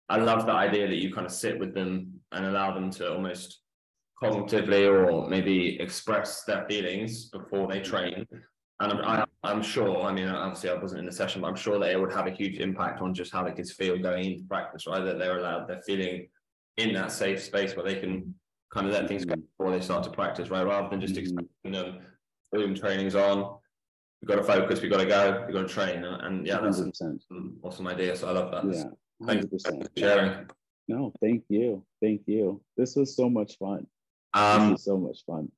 I 0.10 0.18
love 0.18 0.46
the 0.46 0.54
idea 0.54 0.88
that 0.88 0.96
you 0.96 1.14
kind 1.14 1.26
of 1.26 1.34
sit 1.34 1.60
with 1.60 1.74
them 1.74 2.14
and 2.32 2.46
allow 2.46 2.74
them 2.74 2.90
to 2.92 3.12
almost 3.12 3.62
cognitively 4.22 4.88
or 4.88 5.28
maybe 5.30 5.80
express 5.80 6.44
their 6.44 6.66
feelings 6.68 7.26
before 7.30 7.68
they 7.68 7.82
train. 7.82 8.26
And 8.80 8.94
I'm, 8.94 8.98
I, 9.00 9.26
I'm 9.44 9.62
sure, 9.62 10.04
I 10.04 10.14
mean, 10.14 10.28
obviously 10.28 10.70
I 10.70 10.76
wasn't 10.76 11.00
in 11.00 11.06
the 11.06 11.12
session, 11.12 11.42
but 11.42 11.48
I'm 11.48 11.56
sure 11.56 11.80
that 11.80 11.92
it 11.92 12.00
would 12.00 12.14
have 12.14 12.28
a 12.28 12.32
huge 12.32 12.60
impact 12.60 13.02
on 13.02 13.14
just 13.14 13.34
how 13.34 13.44
the 13.44 13.52
kids 13.52 13.74
feel 13.74 13.98
going 13.98 14.26
into 14.26 14.44
practice, 14.46 14.88
right? 14.88 15.04
That 15.04 15.20
they're 15.20 15.40
allowed, 15.40 15.68
they're 15.68 15.82
feeling 15.82 16.28
in 16.78 16.94
that 16.94 17.12
safe 17.12 17.44
space 17.44 17.76
where 17.76 17.86
they 17.86 18.00
can 18.00 18.34
kind 18.72 18.88
of 18.88 18.94
let 18.94 19.08
things 19.08 19.26
go 19.26 19.36
before 19.36 19.72
they 19.72 19.82
start 19.82 20.04
to 20.04 20.12
practice, 20.12 20.50
right? 20.50 20.66
Rather 20.66 20.90
than 20.90 21.02
just 21.02 21.16
mm-hmm. 21.16 21.24
expecting 21.24 21.72
them, 21.72 22.00
boom, 22.52 22.76
training's 22.76 23.16
on, 23.16 23.58
we've 24.22 24.28
got 24.28 24.36
to 24.36 24.44
focus, 24.44 24.82
we've 24.82 24.92
got 24.92 25.00
to 25.00 25.06
go, 25.06 25.44
we've 25.46 25.56
got 25.56 25.68
to 25.68 25.74
train. 25.74 26.04
And, 26.04 26.22
and 26.22 26.48
yeah, 26.48 26.60
that's 26.60 26.80
100%. 26.80 27.20
an 27.32 27.58
awesome 27.64 27.88
idea. 27.88 28.16
So 28.16 28.28
I 28.28 28.32
love 28.32 28.52
that. 28.52 28.74
Yeah. 28.74 28.84
100%. 29.22 29.28
Thanks 29.28 29.56
for 29.70 29.90
sharing. 29.98 30.48
No, 30.88 31.12
thank 31.22 31.44
you. 31.50 31.84
Thank 32.02 32.22
you. 32.26 32.62
This 32.78 32.96
was 32.96 33.16
so 33.16 33.30
much 33.30 33.58
fun. 33.58 33.88
Um, 34.34 34.78
so 34.78 34.98
much 34.98 35.26
fun. 35.26 35.52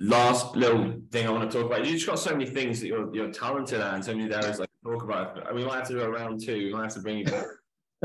Last 0.00 0.56
little 0.56 0.94
thing 1.12 1.26
I 1.26 1.30
want 1.30 1.50
to 1.50 1.56
talk 1.56 1.66
about. 1.66 1.86
You 1.86 1.92
just 1.92 2.06
got 2.06 2.18
so 2.18 2.32
many 2.32 2.46
things 2.46 2.80
that 2.80 2.88
you're 2.88 3.14
you're 3.14 3.30
talented 3.30 3.80
at, 3.80 3.94
and 3.94 4.04
so 4.04 4.14
many 4.14 4.32
areas 4.32 4.58
like 4.58 4.68
talk 4.84 5.02
about. 5.02 5.54
We 5.54 5.64
might 5.64 5.76
have 5.76 5.88
to 5.88 5.92
do 5.94 6.00
a 6.00 6.10
round 6.10 6.44
two. 6.44 6.54
We 6.54 6.72
might 6.72 6.84
have 6.84 6.94
to 6.94 7.00
bring 7.00 7.18
you 7.18 7.24
back 7.26 7.44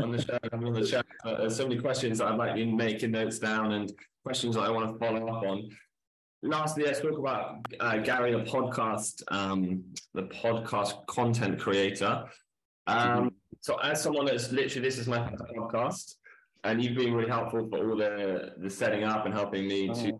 on 0.00 0.12
the 0.12 0.22
show. 0.22 0.38
I'm 0.52 0.64
on 0.64 0.72
the 0.72 0.86
show. 0.86 1.02
But 1.24 1.38
there's 1.38 1.56
so 1.56 1.66
many 1.66 1.80
questions 1.80 2.18
that 2.18 2.28
I'd 2.28 2.38
like 2.38 2.56
you 2.56 2.66
making 2.66 3.10
notes 3.10 3.40
down 3.40 3.72
and 3.72 3.92
questions 4.24 4.54
that 4.54 4.62
I 4.62 4.70
want 4.70 4.92
to 4.92 4.98
follow 5.04 5.26
up 5.28 5.42
on 5.44 5.68
lastly, 6.42 6.84
let's 6.84 7.00
talk 7.00 7.18
about 7.18 7.66
uh, 7.80 7.98
Gary, 7.98 8.32
the 8.32 8.50
podcast, 8.50 9.22
um, 9.28 9.84
the 10.14 10.22
podcast 10.22 11.06
content 11.06 11.58
creator. 11.58 12.24
Um, 12.86 13.32
so, 13.60 13.76
as 13.80 14.02
someone 14.02 14.26
that's 14.26 14.50
literally 14.52 14.88
this 14.88 14.98
is 14.98 15.06
my 15.06 15.18
podcast, 15.18 16.14
and 16.64 16.82
you've 16.82 16.96
been 16.96 17.14
really 17.14 17.28
helpful 17.28 17.68
for 17.68 17.90
all 17.90 17.96
the 17.96 18.52
the 18.58 18.70
setting 18.70 19.04
up 19.04 19.26
and 19.26 19.34
helping 19.34 19.68
me 19.68 19.90
oh. 19.90 19.94
to, 19.94 20.12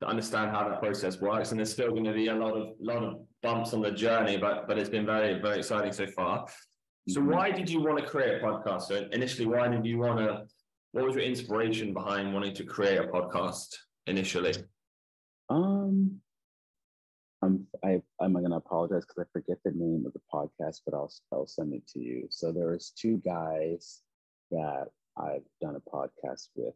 to 0.00 0.06
understand 0.06 0.50
how 0.50 0.68
that 0.68 0.80
process 0.80 1.20
works. 1.20 1.50
And 1.50 1.58
there's 1.58 1.72
still 1.72 1.90
going 1.90 2.04
to 2.04 2.12
be 2.12 2.28
a 2.28 2.34
lot 2.34 2.56
of 2.56 2.74
lot 2.80 3.02
of 3.02 3.20
bumps 3.42 3.72
on 3.72 3.82
the 3.82 3.90
journey, 3.90 4.36
but 4.36 4.66
but 4.66 4.78
it's 4.78 4.90
been 4.90 5.06
very 5.06 5.40
very 5.40 5.58
exciting 5.58 5.92
so 5.92 6.06
far. 6.06 6.46
So, 7.08 7.20
mm-hmm. 7.20 7.30
why 7.30 7.50
did 7.50 7.70
you 7.70 7.80
want 7.80 7.98
to 7.98 8.06
create 8.06 8.42
a 8.42 8.44
podcast? 8.44 8.82
So, 8.82 9.06
initially, 9.12 9.46
why 9.46 9.68
did 9.68 9.84
you 9.86 9.98
want 9.98 10.18
to? 10.18 10.44
What 10.92 11.06
was 11.06 11.14
your 11.14 11.24
inspiration 11.24 11.94
behind 11.94 12.34
wanting 12.34 12.54
to 12.54 12.64
create 12.64 12.98
a 12.98 13.04
podcast 13.04 13.68
initially? 14.06 14.52
Um, 15.48 16.20
I'm 17.42 17.66
I 17.84 18.00
I'm 18.20 18.34
gonna 18.34 18.56
apologize 18.56 19.04
because 19.04 19.26
I 19.26 19.32
forget 19.32 19.58
the 19.64 19.72
name 19.72 20.04
of 20.06 20.12
the 20.12 20.20
podcast, 20.32 20.80
but 20.84 20.94
I'll 20.94 21.12
I'll 21.32 21.46
send 21.46 21.74
it 21.74 21.86
to 21.88 21.98
you. 21.98 22.26
So 22.30 22.52
there 22.52 22.68
was 22.68 22.90
two 22.90 23.20
guys 23.24 24.00
that 24.50 24.88
I've 25.16 25.44
done 25.60 25.76
a 25.76 25.90
podcast 25.90 26.48
with, 26.54 26.74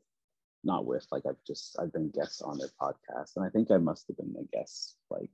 not 0.64 0.84
with 0.84 1.06
like 1.12 1.22
I've 1.28 1.42
just 1.46 1.76
I've 1.78 1.92
been 1.92 2.10
guests 2.10 2.42
on 2.42 2.58
their 2.58 2.70
podcast, 2.80 3.36
and 3.36 3.44
I 3.44 3.48
think 3.50 3.70
I 3.70 3.76
must 3.78 4.06
have 4.08 4.16
been 4.16 4.34
a 4.38 4.56
guest 4.56 4.96
like 5.08 5.30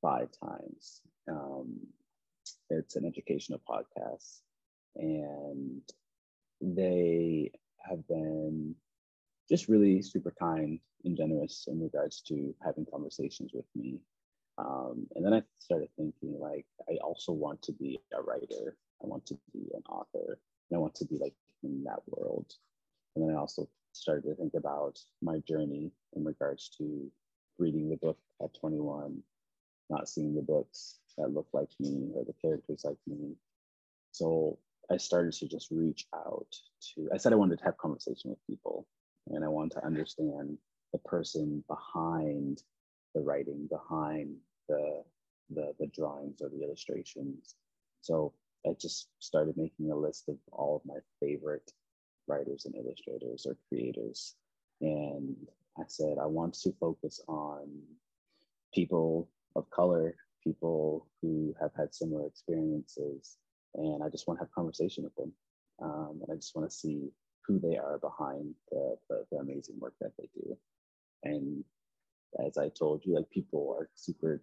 five 0.00 0.28
times. 0.42 1.02
Um, 1.30 1.78
it's 2.70 2.96
an 2.96 3.04
educational 3.04 3.60
podcast, 3.68 4.40
and 4.96 5.82
they 6.60 7.52
have 7.78 8.06
been 8.08 8.74
just 9.48 9.68
really 9.68 10.02
super 10.02 10.32
kind 10.38 10.78
and 11.04 11.16
generous 11.16 11.66
in 11.68 11.80
regards 11.80 12.20
to 12.22 12.54
having 12.64 12.86
conversations 12.90 13.52
with 13.52 13.66
me. 13.74 13.98
Um, 14.58 15.06
and 15.14 15.24
then 15.24 15.32
I 15.34 15.42
started 15.58 15.88
thinking 15.96 16.38
like 16.38 16.66
I 16.88 16.96
also 17.02 17.32
want 17.32 17.62
to 17.62 17.72
be 17.72 17.98
a 18.12 18.22
writer. 18.22 18.76
I 19.02 19.06
want 19.06 19.26
to 19.26 19.38
be 19.52 19.68
an 19.74 19.82
author. 19.88 20.38
And 20.70 20.76
I 20.76 20.78
want 20.78 20.94
to 20.96 21.04
be 21.04 21.18
like 21.18 21.34
in 21.62 21.84
that 21.84 22.00
world. 22.06 22.52
And 23.14 23.26
then 23.26 23.34
I 23.34 23.38
also 23.38 23.68
started 23.92 24.24
to 24.28 24.34
think 24.34 24.54
about 24.54 24.98
my 25.20 25.38
journey 25.40 25.90
in 26.14 26.24
regards 26.24 26.70
to 26.78 27.10
reading 27.58 27.90
the 27.90 27.96
book 27.96 28.18
at 28.42 28.54
21, 28.54 29.22
not 29.90 30.08
seeing 30.08 30.34
the 30.34 30.42
books 30.42 30.98
that 31.18 31.32
look 31.32 31.48
like 31.52 31.68
me 31.78 32.10
or 32.14 32.24
the 32.24 32.34
characters 32.40 32.82
like 32.84 32.96
me. 33.06 33.34
So 34.12 34.58
I 34.90 34.96
started 34.96 35.32
to 35.34 35.48
just 35.48 35.70
reach 35.70 36.06
out 36.14 36.46
to, 36.94 37.08
I 37.12 37.18
said 37.18 37.32
I 37.32 37.36
wanted 37.36 37.58
to 37.58 37.64
have 37.64 37.76
conversation 37.76 38.30
with 38.30 38.46
people 38.46 38.86
and 39.28 39.44
I 39.44 39.48
want 39.48 39.72
to 39.72 39.84
understand 39.84 40.58
the 40.92 40.98
person 40.98 41.64
behind 41.68 42.62
the 43.14 43.20
writing, 43.20 43.68
behind 43.70 44.36
the 44.68 45.02
the, 45.50 45.74
the 45.78 45.86
drawings 45.88 46.40
or 46.40 46.48
the 46.48 46.62
illustrations. 46.62 47.56
So 48.00 48.32
I 48.66 48.70
just 48.80 49.08
started 49.18 49.56
making 49.56 49.90
a 49.90 49.96
list 49.96 50.28
of 50.28 50.36
all 50.50 50.76
of 50.76 50.86
my 50.86 50.98
favorite 51.20 51.70
writers 52.26 52.64
and 52.64 52.74
illustrators 52.74 53.46
or 53.46 53.56
creators. 53.68 54.34
And 54.80 55.36
I 55.78 55.82
said, 55.88 56.16
I 56.20 56.26
want 56.26 56.54
to 56.54 56.72
focus 56.80 57.20
on 57.28 57.68
people 58.74 59.28
of 59.56 59.68
color, 59.70 60.14
people 60.42 61.06
who 61.20 61.54
have 61.60 61.72
had 61.76 61.94
similar 61.94 62.26
experiences. 62.26 63.36
And 63.74 64.02
I 64.02 64.08
just 64.08 64.26
want 64.26 64.38
to 64.38 64.44
have 64.44 64.52
conversation 64.52 65.04
with 65.04 65.14
them. 65.16 65.32
Um, 65.80 66.20
and 66.22 66.32
I 66.32 66.36
just 66.36 66.54
want 66.54 66.70
to 66.70 66.76
see 66.76 67.10
who 67.46 67.58
they 67.58 67.76
are 67.76 67.98
behind 67.98 68.54
the, 68.70 68.96
the, 69.08 69.24
the 69.30 69.38
amazing 69.38 69.78
work 69.78 69.94
that 70.00 70.12
they 70.18 70.28
do. 70.34 70.56
And 71.24 71.64
as 72.44 72.58
I 72.58 72.68
told 72.68 73.04
you, 73.04 73.14
like 73.14 73.30
people 73.30 73.76
are 73.78 73.88
super 73.94 74.40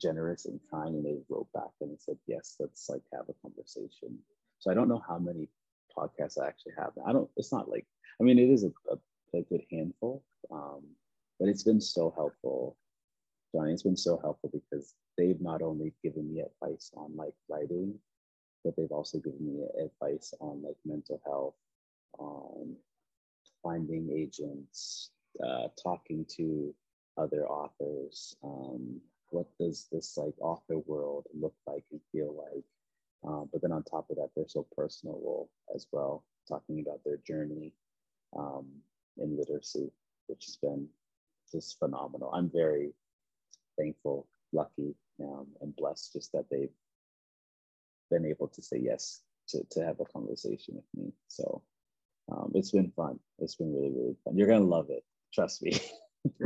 generous 0.00 0.46
and 0.46 0.60
kind, 0.70 0.94
and 0.94 1.04
they 1.04 1.18
wrote 1.28 1.52
back 1.52 1.70
and 1.80 1.98
said, 2.00 2.16
"Yes, 2.26 2.56
let's 2.60 2.88
like 2.88 3.02
have 3.12 3.28
a 3.28 3.34
conversation." 3.42 4.18
So 4.58 4.70
I 4.70 4.74
don't 4.74 4.88
know 4.88 5.02
how 5.06 5.18
many 5.18 5.48
podcasts 5.96 6.40
I 6.40 6.48
actually 6.48 6.72
have. 6.78 6.92
I 7.06 7.12
don't. 7.12 7.30
It's 7.36 7.52
not 7.52 7.68
like 7.68 7.86
I 8.20 8.24
mean, 8.24 8.38
it 8.38 8.50
is 8.50 8.64
a, 8.64 8.72
a, 8.90 9.38
a 9.38 9.42
good 9.42 9.62
handful, 9.70 10.24
um, 10.50 10.82
but 11.40 11.48
it's 11.48 11.64
been 11.64 11.80
so 11.80 12.12
helpful 12.16 12.76
Jonny, 13.54 13.72
it's 13.72 13.82
been 13.82 13.96
so 13.96 14.18
helpful 14.22 14.50
because 14.52 14.94
they've 15.18 15.40
not 15.40 15.62
only 15.62 15.92
given 16.02 16.32
me 16.32 16.42
advice 16.42 16.90
on 16.96 17.14
like 17.16 17.34
writing, 17.48 17.94
but 18.64 18.74
they've 18.76 18.90
also 18.90 19.18
given 19.18 19.44
me 19.44 19.64
advice 19.84 20.32
on 20.40 20.62
like 20.62 20.76
mental 20.84 21.20
health, 21.24 21.54
on 22.18 22.76
finding 23.62 24.10
agents, 24.12 25.10
uh, 25.44 25.68
talking 25.82 26.26
to 26.36 26.74
other 27.16 27.46
authors. 27.46 28.36
Um, 28.42 29.00
what 29.30 29.46
does 29.58 29.86
this 29.90 30.16
like 30.16 30.34
author 30.40 30.78
world 30.78 31.26
look 31.32 31.54
like 31.66 31.84
and 31.90 32.00
feel 32.12 32.34
like? 32.36 32.64
Uh, 33.26 33.44
but 33.52 33.62
then 33.62 33.72
on 33.72 33.82
top 33.84 34.10
of 34.10 34.16
that, 34.16 34.30
they're 34.34 34.48
so 34.48 34.66
personal 34.76 35.20
role 35.24 35.48
as 35.74 35.86
well, 35.92 36.24
talking 36.48 36.80
about 36.80 37.00
their 37.04 37.18
journey 37.26 37.72
um, 38.36 38.66
in 39.18 39.36
literacy, 39.36 39.90
which 40.26 40.44
has 40.46 40.56
been 40.56 40.88
just 41.50 41.78
phenomenal. 41.78 42.30
I'm 42.32 42.50
very 42.50 42.92
thankful, 43.78 44.26
lucky, 44.52 44.94
um, 45.22 45.46
and 45.60 45.74
blessed 45.76 46.14
just 46.14 46.32
that 46.32 46.46
they've 46.50 46.74
been 48.10 48.26
able 48.26 48.48
to 48.48 48.62
say 48.62 48.78
yes 48.78 49.20
to, 49.48 49.62
to 49.70 49.84
have 49.84 50.00
a 50.00 50.04
conversation 50.04 50.74
with 50.74 50.84
me. 50.94 51.12
So 51.28 51.62
um, 52.30 52.52
it's 52.54 52.70
been 52.70 52.92
fun. 52.94 53.18
It's 53.38 53.56
been 53.56 53.74
really, 53.74 53.90
really 53.90 54.16
fun. 54.24 54.36
You're 54.36 54.48
gonna 54.48 54.64
love 54.64 54.86
it. 54.90 55.04
Trust 55.32 55.62
me. 55.62 55.78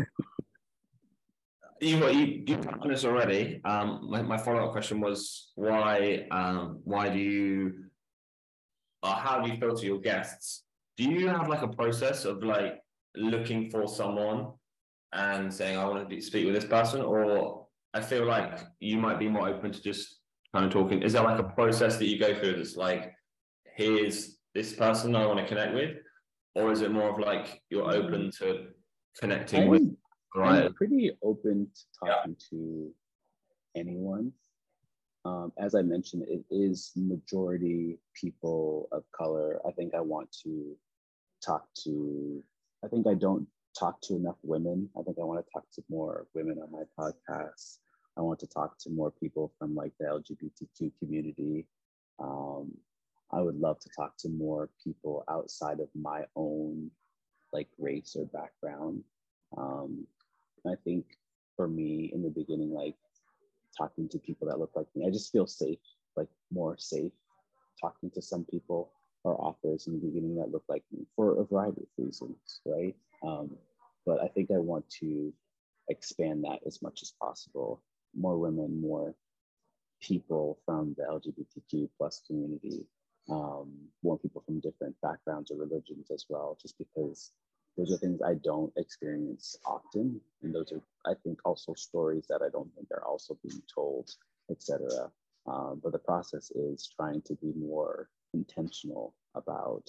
you 1.80 2.08
you 2.08 2.44
you 2.46 2.56
touched 2.56 2.88
this 2.88 3.04
already. 3.04 3.60
Um, 3.64 4.08
my, 4.10 4.22
my 4.22 4.38
follow 4.38 4.66
up 4.66 4.72
question 4.72 5.00
was 5.00 5.52
why 5.54 6.26
um 6.30 6.80
why 6.84 7.08
do 7.08 7.18
you 7.18 7.84
or 9.02 9.10
how 9.10 9.40
do 9.40 9.50
you 9.50 9.58
filter 9.58 9.84
your 9.86 10.00
guests? 10.00 10.64
Do 10.96 11.04
you 11.04 11.28
have 11.28 11.48
like 11.48 11.62
a 11.62 11.68
process 11.68 12.24
of 12.24 12.42
like 12.42 12.80
looking 13.14 13.70
for 13.70 13.86
someone 13.86 14.52
and 15.12 15.52
saying 15.52 15.78
I 15.78 15.84
want 15.84 16.08
to 16.08 16.20
speak 16.20 16.46
with 16.46 16.54
this 16.54 16.64
person, 16.64 17.02
or 17.02 17.66
I 17.94 18.00
feel 18.00 18.26
like 18.26 18.60
you 18.80 18.98
might 18.98 19.18
be 19.18 19.28
more 19.28 19.48
open 19.48 19.72
to 19.72 19.82
just 19.82 20.20
kind 20.54 20.66
of 20.66 20.72
talking. 20.72 21.02
Is 21.02 21.12
there 21.12 21.22
like 21.22 21.38
a 21.38 21.44
process 21.44 21.96
that 21.98 22.06
you 22.06 22.18
go 22.18 22.34
through 22.34 22.56
that's 22.56 22.76
like 22.76 23.12
here's 23.74 24.35
this 24.56 24.72
person 24.72 25.14
I 25.14 25.26
want 25.26 25.38
to 25.38 25.46
connect 25.46 25.74
with, 25.74 25.96
or 26.54 26.72
is 26.72 26.80
it 26.80 26.90
more 26.90 27.10
of 27.10 27.18
like 27.18 27.60
you're 27.68 27.92
open 27.92 28.30
to 28.38 28.68
connecting 29.20 29.64
I'm, 29.64 29.68
with? 29.68 29.94
Right. 30.34 30.64
I'm 30.64 30.72
pretty 30.72 31.12
open 31.22 31.68
to 31.74 31.82
talking 32.00 32.36
yeah. 32.38 32.46
to 32.50 32.90
anyone. 33.76 34.32
Um, 35.26 35.52
as 35.58 35.74
I 35.74 35.82
mentioned, 35.82 36.24
it 36.26 36.42
is 36.50 36.92
majority 36.96 37.98
people 38.18 38.88
of 38.92 39.02
color. 39.14 39.60
I 39.68 39.72
think 39.72 39.94
I 39.94 40.00
want 40.00 40.34
to 40.44 40.74
talk 41.44 41.66
to. 41.84 42.42
I 42.82 42.88
think 42.88 43.06
I 43.06 43.14
don't 43.14 43.46
talk 43.78 44.00
to 44.04 44.14
enough 44.14 44.38
women. 44.42 44.88
I 44.98 45.02
think 45.02 45.18
I 45.20 45.24
want 45.24 45.44
to 45.44 45.52
talk 45.52 45.64
to 45.74 45.84
more 45.90 46.28
women 46.34 46.58
on 46.62 46.72
my 46.72 46.84
podcast. 46.98 47.78
I 48.16 48.22
want 48.22 48.38
to 48.38 48.46
talk 48.46 48.78
to 48.84 48.90
more 48.90 49.10
people 49.10 49.52
from 49.58 49.74
like 49.74 49.92
the 50.00 50.06
LGBTQ 50.06 50.92
community. 50.98 51.66
Um, 52.18 52.72
I 53.32 53.40
would 53.40 53.58
love 53.58 53.78
to 53.80 53.88
talk 53.96 54.16
to 54.18 54.28
more 54.28 54.70
people 54.82 55.24
outside 55.28 55.80
of 55.80 55.88
my 55.94 56.24
own 56.36 56.90
like 57.52 57.68
race 57.78 58.16
or 58.18 58.26
background. 58.26 59.02
Um, 59.56 60.06
I 60.66 60.74
think 60.84 61.04
for 61.56 61.68
me 61.68 62.10
in 62.12 62.22
the 62.22 62.30
beginning, 62.30 62.72
like 62.72 62.94
talking 63.76 64.08
to 64.10 64.18
people 64.18 64.48
that 64.48 64.58
look 64.58 64.72
like 64.74 64.86
me, 64.94 65.06
I 65.06 65.10
just 65.10 65.32
feel 65.32 65.46
safe, 65.46 65.78
like 66.16 66.28
more 66.50 66.76
safe 66.78 67.12
talking 67.80 68.10
to 68.10 68.22
some 68.22 68.44
people 68.44 68.90
or 69.24 69.40
authors 69.40 69.86
in 69.86 69.94
the 69.94 70.06
beginning 70.06 70.36
that 70.36 70.52
look 70.52 70.64
like 70.68 70.84
me 70.92 71.04
for 71.14 71.40
a 71.40 71.44
variety 71.44 71.82
of 71.82 72.04
reasons, 72.04 72.60
right? 72.64 72.94
Um, 73.22 73.50
but 74.04 74.22
I 74.22 74.28
think 74.28 74.50
I 74.50 74.58
want 74.58 74.88
to 75.00 75.32
expand 75.88 76.44
that 76.44 76.60
as 76.66 76.80
much 76.80 77.02
as 77.02 77.12
possible. 77.20 77.82
More 78.14 78.38
women, 78.38 78.80
more 78.80 79.14
people 80.00 80.58
from 80.64 80.94
the 80.96 81.04
LGBTQ 81.04 81.88
plus 81.98 82.22
community, 82.26 82.86
um, 83.28 83.72
more 84.02 84.18
people 84.18 84.42
from 84.44 84.60
different 84.60 84.94
backgrounds 85.02 85.50
or 85.50 85.56
religions 85.56 86.10
as 86.10 86.26
well, 86.28 86.58
just 86.60 86.78
because 86.78 87.32
those 87.76 87.92
are 87.92 87.98
things 87.98 88.20
I 88.22 88.34
don't 88.34 88.72
experience 88.76 89.56
often. 89.64 90.20
And 90.42 90.54
those 90.54 90.72
are, 90.72 90.80
I 91.04 91.14
think, 91.22 91.40
also 91.44 91.74
stories 91.74 92.26
that 92.28 92.42
I 92.42 92.48
don't 92.48 92.72
think 92.74 92.88
are 92.90 93.04
also 93.04 93.36
being 93.46 93.62
told, 93.72 94.10
etc. 94.50 95.10
Um, 95.46 95.80
but 95.82 95.92
the 95.92 95.98
process 95.98 96.50
is 96.52 96.88
trying 96.94 97.22
to 97.22 97.34
be 97.34 97.52
more 97.56 98.08
intentional 98.34 99.14
about 99.34 99.88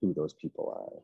who 0.00 0.14
those 0.14 0.34
people 0.34 0.72
are 0.76 1.02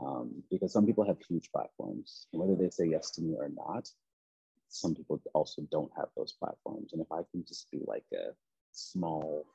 um, 0.00 0.42
because 0.50 0.72
some 0.72 0.86
people 0.86 1.06
have 1.06 1.18
huge 1.28 1.50
platforms. 1.52 2.26
Whether 2.32 2.56
they 2.56 2.70
say 2.70 2.86
yes 2.86 3.10
to 3.12 3.22
me 3.22 3.34
or 3.36 3.48
not, 3.48 3.88
some 4.68 4.94
people 4.94 5.20
also 5.34 5.62
don't 5.70 5.90
have 5.96 6.08
those 6.16 6.32
platforms. 6.32 6.92
And 6.92 7.00
if 7.00 7.10
I 7.10 7.22
can 7.30 7.44
just 7.46 7.70
be 7.70 7.80
like 7.86 8.04
a 8.12 8.32
small 8.72 9.46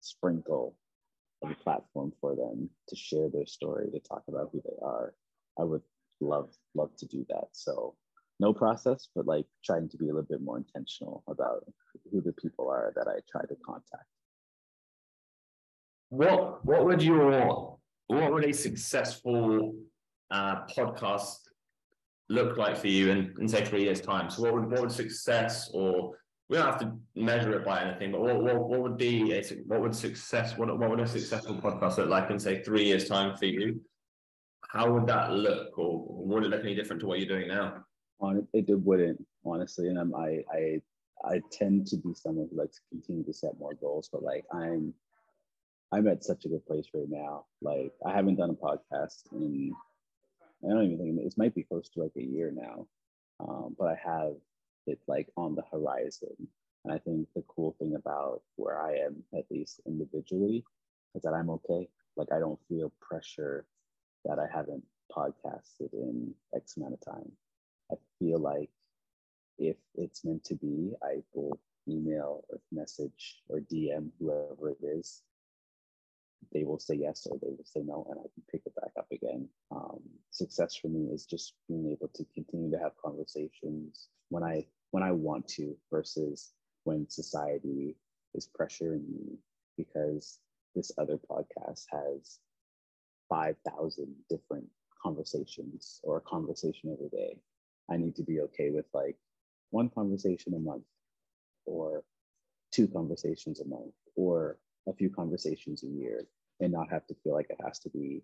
sprinkle 0.00 0.76
of 1.42 1.50
a 1.50 1.54
platform 1.54 2.12
for 2.20 2.34
them 2.34 2.68
to 2.88 2.96
share 2.96 3.28
their 3.28 3.46
story, 3.46 3.90
to 3.90 4.00
talk 4.00 4.24
about 4.28 4.50
who 4.52 4.62
they 4.64 4.76
are, 4.84 5.14
I 5.58 5.64
would 5.64 5.82
love 6.20 6.50
love 6.74 6.96
to 6.98 7.06
do 7.06 7.24
that. 7.28 7.48
So 7.52 7.94
no 8.40 8.52
process, 8.52 9.08
but 9.14 9.26
like 9.26 9.46
trying 9.64 9.88
to 9.88 9.96
be 9.96 10.06
a 10.06 10.08
little 10.08 10.22
bit 10.22 10.40
more 10.40 10.58
intentional 10.58 11.24
about 11.28 11.64
who 12.10 12.20
the 12.20 12.32
people 12.32 12.68
are 12.68 12.92
that 12.96 13.08
I 13.08 13.18
try 13.30 13.42
to 13.42 13.56
contact. 13.64 14.04
What 16.10 16.64
what 16.64 16.84
would 16.84 17.02
your 17.02 17.78
what 18.06 18.32
would 18.32 18.44
a 18.44 18.52
successful 18.52 19.74
uh, 20.30 20.66
podcast 20.66 21.38
look 22.30 22.56
like 22.56 22.76
for 22.76 22.88
you 22.88 23.10
in, 23.10 23.34
in 23.40 23.48
say 23.48 23.64
three 23.64 23.82
years 23.82 24.00
time? 24.00 24.30
So 24.30 24.42
what 24.42 24.54
would 24.54 24.70
what 24.70 24.80
would 24.80 24.92
success 24.92 25.70
or 25.72 26.16
we 26.48 26.56
don't 26.56 26.66
have 26.66 26.80
to 26.80 26.92
measure 27.14 27.52
it 27.52 27.64
by 27.64 27.82
anything, 27.82 28.12
but 28.12 28.22
what, 28.22 28.42
what, 28.42 28.56
what 28.68 28.80
would 28.80 28.96
be 28.96 29.32
a 29.32 29.42
what 29.66 29.82
would 29.82 29.94
success 29.94 30.56
what, 30.56 30.76
what 30.78 30.88
would 30.88 31.00
a 31.00 31.06
successful 31.06 31.56
podcast 31.56 31.98
look 31.98 32.08
like 32.08 32.30
in 32.30 32.38
say 32.38 32.62
three 32.62 32.84
years 32.84 33.06
time 33.06 33.36
for 33.36 33.44
you? 33.44 33.80
How 34.70 34.90
would 34.90 35.06
that 35.06 35.32
look, 35.32 35.78
or 35.78 36.04
would 36.08 36.44
it 36.44 36.48
look 36.48 36.62
any 36.62 36.74
different 36.74 37.00
to 37.00 37.06
what 37.06 37.18
you're 37.18 37.28
doing 37.28 37.48
now? 37.48 37.84
It, 38.52 38.66
wouldn't 38.68 39.24
honestly, 39.44 39.88
and 39.88 40.14
I 40.14 40.44
I 40.50 40.80
I 41.24 41.40
tend 41.52 41.86
to 41.88 41.96
be 41.96 42.14
someone 42.14 42.48
who 42.50 42.58
likes 42.58 42.76
to 42.76 42.82
continue 42.90 43.24
to 43.24 43.32
set 43.32 43.58
more 43.58 43.74
goals, 43.74 44.08
but 44.10 44.22
like 44.22 44.44
I'm 44.52 44.94
I'm 45.92 46.08
at 46.08 46.24
such 46.24 46.44
a 46.44 46.48
good 46.48 46.66
place 46.66 46.86
right 46.94 47.08
now. 47.08 47.44
Like 47.60 47.92
I 48.04 48.12
haven't 48.12 48.36
done 48.36 48.50
a 48.50 48.54
podcast 48.54 49.32
in 49.32 49.72
I 50.64 50.68
don't 50.68 50.84
even 50.84 50.98
think 50.98 51.20
it 51.20 51.34
might 51.36 51.54
be 51.54 51.62
close 51.62 51.88
to 51.90 52.02
like 52.02 52.16
a 52.16 52.22
year 52.22 52.52
now, 52.54 52.86
um, 53.40 53.76
but 53.78 53.88
I 53.88 53.98
have 54.02 54.34
it 54.88 54.98
like 55.06 55.28
on 55.36 55.54
the 55.54 55.64
horizon. 55.70 56.48
And 56.84 56.92
I 56.92 56.98
think 56.98 57.28
the 57.34 57.44
cool 57.48 57.74
thing 57.78 57.94
about 57.96 58.42
where 58.56 58.80
I 58.80 58.94
am, 58.96 59.22
at 59.36 59.44
least 59.50 59.80
individually, 59.86 60.64
is 61.14 61.22
that 61.22 61.34
I'm 61.34 61.50
okay. 61.50 61.88
Like 62.16 62.28
I 62.32 62.38
don't 62.38 62.58
feel 62.68 62.92
pressure 63.00 63.66
that 64.24 64.38
I 64.38 64.46
haven't 64.52 64.84
podcasted 65.14 65.92
in 65.92 66.34
X 66.54 66.76
amount 66.76 66.94
of 66.94 67.00
time. 67.00 67.30
I 67.90 67.96
feel 68.18 68.38
like 68.38 68.70
if 69.58 69.76
it's 69.94 70.24
meant 70.24 70.44
to 70.44 70.54
be, 70.54 70.92
I 71.02 71.22
will 71.34 71.58
email 71.88 72.44
or 72.48 72.60
message 72.70 73.38
or 73.48 73.60
DM 73.60 74.10
whoever 74.18 74.70
it 74.70 74.78
is 74.82 75.22
they 76.52 76.64
will 76.64 76.78
say 76.78 76.94
yes 76.94 77.26
or 77.30 77.38
they 77.40 77.48
will 77.50 77.64
say 77.64 77.80
no, 77.80 78.06
and 78.10 78.18
I 78.18 78.22
can 78.22 78.42
pick 78.50 78.62
it 78.64 78.74
back 78.74 78.92
up 78.98 79.06
again. 79.12 79.48
Um, 79.70 80.00
success 80.30 80.76
for 80.76 80.88
me 80.88 81.10
is 81.12 81.26
just 81.26 81.54
being 81.68 81.90
able 81.90 82.08
to 82.08 82.24
continue 82.34 82.70
to 82.70 82.78
have 82.78 82.92
conversations 83.02 84.08
when 84.30 84.42
I 84.42 84.66
when 84.90 85.02
I 85.02 85.12
want 85.12 85.46
to 85.48 85.76
versus 85.90 86.52
when 86.84 87.08
society 87.08 87.96
is 88.34 88.48
pressuring 88.58 89.08
me 89.08 89.38
because 89.76 90.38
this 90.74 90.92
other 90.98 91.18
podcast 91.30 91.84
has 91.90 92.38
5,000 93.28 94.14
different 94.30 94.66
conversations 95.02 96.00
or 96.02 96.18
a 96.18 96.22
conversation 96.22 96.90
every 96.92 97.08
day. 97.08 97.38
I 97.90 97.96
need 97.96 98.16
to 98.16 98.22
be 98.22 98.40
okay 98.42 98.70
with 98.70 98.86
like 98.92 99.16
one 99.70 99.90
conversation 99.90 100.54
a 100.54 100.58
month 100.58 100.84
or 101.66 102.04
two 102.72 102.88
conversations 102.88 103.60
a 103.60 103.66
month 103.66 103.94
or 104.16 104.58
a 104.88 104.92
few 104.92 105.10
conversations 105.10 105.82
a 105.82 105.86
year 105.86 106.26
and 106.60 106.72
not 106.72 106.90
have 106.90 107.06
to 107.06 107.14
feel 107.22 107.34
like 107.34 107.50
it 107.50 107.58
has 107.64 107.78
to 107.80 107.90
be 107.90 108.22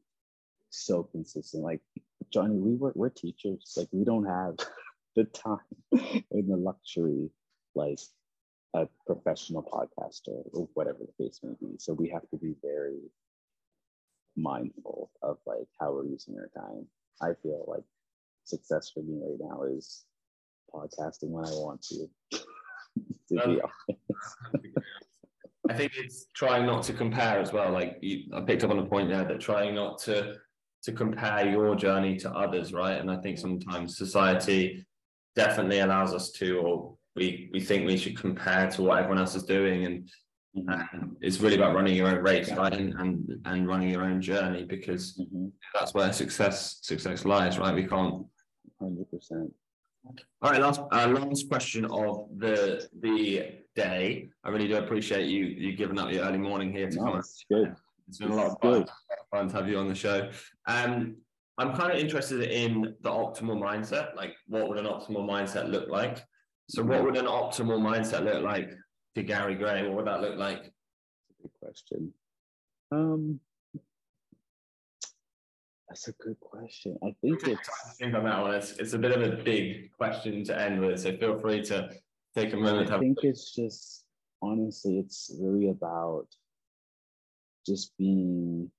so 0.71 1.03
consistent. 1.03 1.63
Like 1.63 1.81
Jonny, 2.31 2.57
we 2.57 2.75
were 2.75 2.93
we're 2.95 3.11
teachers. 3.11 3.75
Like 3.77 3.89
we 3.93 4.05
don't 4.05 4.25
have 4.25 4.57
the 5.15 5.25
time 5.25 5.59
and 5.93 6.49
the 6.49 6.57
luxury 6.57 7.31
like 7.75 7.99
a 8.75 8.89
professional 9.07 9.63
podcaster 9.63 10.43
or 10.53 10.69
whatever 10.75 10.99
the 11.01 11.25
case 11.25 11.41
may 11.43 11.55
be. 11.61 11.77
So 11.79 11.93
we 11.93 12.09
have 12.11 12.29
to 12.31 12.37
be 12.37 12.55
very 12.63 12.99
mindful 14.37 15.11
of 15.23 15.39
like 15.47 15.69
how 15.81 15.93
we're 15.93 16.07
using 16.07 16.37
our 16.37 16.51
time. 16.61 16.87
I 17.23 17.35
feel 17.43 17.65
like 17.69 17.85
success 18.45 18.91
for 18.93 19.01
me 19.01 19.21
right 19.23 19.39
now 19.41 19.63
is 19.63 20.05
podcasting 20.75 21.31
when 21.31 21.45
I 21.45 21.51
want 21.51 21.83
to. 21.83 22.09
to 23.29 23.45
um, 23.45 23.55
be 23.55 23.61
honest. 23.61 24.75
I 25.71 25.73
think 25.73 25.93
it's 25.97 26.27
trying 26.35 26.67
not 26.67 26.83
to 26.85 26.93
compare 26.93 27.41
as 27.41 27.53
well. 27.53 27.73
Like 27.73 27.99
you, 28.03 28.25
I 28.35 28.41
picked 28.43 28.65
up 28.65 28.71
on 28.71 28.77
the 28.77 28.85
point 28.85 29.09
there 29.09 29.25
that 29.25 29.41
trying 29.41 29.75
not 29.75 29.99
to 30.03 30.35
to 30.83 30.93
compare 30.93 31.49
your 31.49 31.75
journey 31.75 32.19
to 32.19 32.31
others, 32.31 32.75
right? 32.75 33.01
And 33.01 33.11
I 33.11 33.17
think 33.17 33.39
sometimes 33.39 33.97
society 33.97 34.85
definitely 35.35 35.81
allows 35.81 36.15
us 36.15 36.31
to, 36.33 36.59
or 36.59 36.97
we 37.17 37.51
we 37.53 37.61
think 37.61 37.87
we 37.87 37.97
should 37.97 38.17
compare 38.19 38.71
to 38.71 38.83
what 38.83 38.99
everyone 38.99 39.19
else 39.19 39.35
is 39.35 39.45
doing, 39.45 39.85
and, 39.85 40.09
Mhm. 40.57 40.89
and 40.93 41.17
it's 41.21 41.41
really 41.41 41.57
about 41.57 41.75
running 41.75 41.97
your 41.97 42.09
own 42.09 42.23
race, 42.23 42.51
right, 42.53 42.73
and 42.73 42.95
and, 43.01 43.41
and 43.45 43.67
running 43.67 43.91
your 43.91 44.03
own 44.05 44.21
journey 44.21 44.65
because 44.65 45.17
Mhm. 45.19 45.53
that's 45.75 45.95
where 45.95 46.13
success 46.13 46.79
success 46.83 47.25
lies, 47.25 47.59
right? 47.59 47.75
We 47.75 47.87
can't. 47.87 48.27
100%. 48.81 49.53
All 50.43 50.51
right, 50.51 50.61
last 50.61 50.81
uh, 50.93 51.09
last 51.09 51.49
question 51.49 51.85
of 51.87 52.29
the 52.39 52.89
the 53.01 53.61
day. 53.75 54.29
I 54.45 54.49
really 54.51 54.69
do 54.69 54.77
appreciate 54.77 55.27
you 55.29 55.45
you 55.47 55.75
giving 55.77 55.99
up 55.99 56.13
your 56.13 56.25
early 56.25 56.39
morning 56.39 56.71
here 56.73 56.89
to 56.91 56.97
No, 56.97 57.05
come. 57.05 57.19
it's 57.19 57.45
good. 57.51 57.75
It's 58.09 58.19
been 58.19 58.31
a 58.31 58.37
lot 58.37 58.47
of 58.51 58.61
Good. 58.61 58.87
fun, 58.87 58.97
fun 59.31 59.49
to 59.49 59.55
have 59.57 59.69
you 59.69 59.79
on 59.79 59.89
the 59.89 59.95
show. 59.95 60.31
Um, 60.67 61.17
I'm 61.57 61.75
kind 61.77 61.93
of 61.93 61.99
interested 61.99 62.43
in 62.43 62.95
the 63.03 63.11
optimal 63.11 63.61
mindset. 63.61 64.17
Like, 64.17 64.35
what 64.49 64.69
would 64.69 64.79
an 64.79 64.87
optimal 64.87 65.29
mindset 65.29 65.71
look 65.71 65.89
like? 65.89 66.25
So, 66.69 66.83
what 66.83 67.05
would 67.05 67.17
an 67.17 67.27
optimal 67.27 67.79
mindset 67.79 68.25
look 68.25 68.43
like 68.43 68.71
to 69.15 69.23
Gary 69.23 69.55
Gray? 69.55 69.87
What 69.87 69.97
would 69.97 70.07
that 70.07 70.21
look 70.21 70.37
like? 70.37 70.63
That's 70.63 70.73
a 71.39 71.43
good 71.43 71.53
question. 71.61 72.15
Um, 72.91 73.41
that's 75.89 76.09
a 76.09 76.13
good 76.13 76.41
question. 76.41 76.99
I 77.05 77.15
think 77.21 77.47
it's 77.47 77.69
Think 77.99 78.15
on 78.15 78.25
that 78.25 78.41
one. 78.41 78.55
It's, 78.55 78.73
it's 78.73 78.95
a 78.95 78.99
bit 78.99 79.13
of 79.13 79.23
a 79.23 79.43
big 79.43 79.93
question 79.93 80.43
to 80.45 80.61
end 80.61 80.81
with. 80.81 81.01
So, 81.01 81.17
feel 81.17 81.39
free 81.39 81.63
to 81.65 81.91
take 82.37 82.53
a 82.53 82.57
moment. 82.57 82.89
I 82.89 82.93
have- 82.93 83.01
think 83.01 83.19
it's 83.23 83.55
just 83.55 84.05
honestly, 84.43 84.99
it's 84.99 85.31
really 85.41 85.69
about 85.69 86.27
just 87.65 87.97
being 87.97 88.71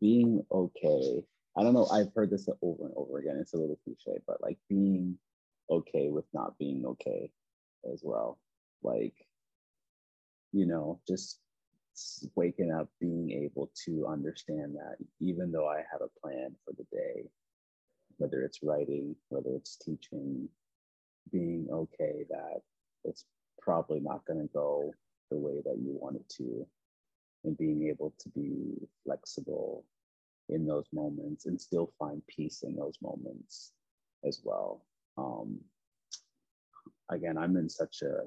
being 0.00 0.44
okay. 0.52 1.24
I 1.60 1.62
don't 1.62 1.74
know. 1.74 1.88
I've 1.92 2.14
heard 2.14 2.30
this 2.30 2.48
over 2.62 2.86
and 2.86 2.94
over 2.96 3.18
again. 3.18 3.36
It's 3.38 3.52
a 3.52 3.58
little 3.58 3.78
cliche, 3.84 4.18
but 4.26 4.40
like 4.40 4.56
being 4.70 5.18
okay 5.68 6.08
with 6.08 6.24
not 6.32 6.56
being 6.58 6.86
okay 6.86 7.30
as 7.92 8.00
well. 8.02 8.38
Like, 8.82 9.12
you 10.52 10.64
know, 10.64 11.00
just 11.06 11.38
waking 12.34 12.72
up, 12.72 12.88
being 12.98 13.30
able 13.44 13.70
to 13.84 14.06
understand 14.06 14.76
that 14.76 14.96
even 15.20 15.52
though 15.52 15.68
I 15.68 15.84
have 15.92 16.00
a 16.00 16.26
plan 16.26 16.56
for 16.64 16.72
the 16.78 16.86
day, 16.90 17.28
whether 18.16 18.40
it's 18.40 18.62
writing, 18.62 19.14
whether 19.28 19.50
it's 19.54 19.76
teaching, 19.76 20.48
being 21.30 21.68
okay 21.70 22.24
that 22.30 22.62
it's 23.04 23.26
probably 23.60 24.00
not 24.00 24.24
going 24.24 24.40
to 24.40 24.48
go 24.54 24.94
the 25.30 25.36
way 25.36 25.60
that 25.66 25.76
you 25.76 25.92
want 26.00 26.16
it 26.16 26.26
to 26.38 26.66
and 27.44 27.58
being 27.58 27.86
able 27.90 28.14
to 28.18 28.30
be 28.30 28.76
flexible 29.04 29.84
in 30.50 30.66
those 30.66 30.86
moments 30.92 31.46
and 31.46 31.60
still 31.60 31.92
find 31.98 32.22
peace 32.26 32.62
in 32.62 32.76
those 32.76 32.98
moments 33.02 33.72
as 34.24 34.40
well. 34.44 34.84
Um 35.16 35.60
again 37.10 37.36
i'm 37.36 37.56
in 37.56 37.68
such 37.68 38.02
a 38.02 38.22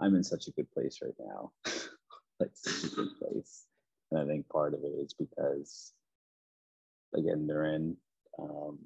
i'm 0.00 0.14
in 0.14 0.24
such 0.24 0.48
a 0.48 0.52
good 0.52 0.70
place 0.72 1.00
right 1.02 1.14
now. 1.18 1.52
Like 2.38 2.50
such 2.54 2.92
a 2.92 2.94
good 2.94 3.08
place. 3.18 3.64
And 4.10 4.20
i 4.20 4.26
think 4.26 4.48
part 4.48 4.74
of 4.74 4.80
it 4.84 4.92
is 4.98 5.14
because 5.14 5.92
again 7.14 7.48
Nurin 7.50 7.96
um 8.38 8.78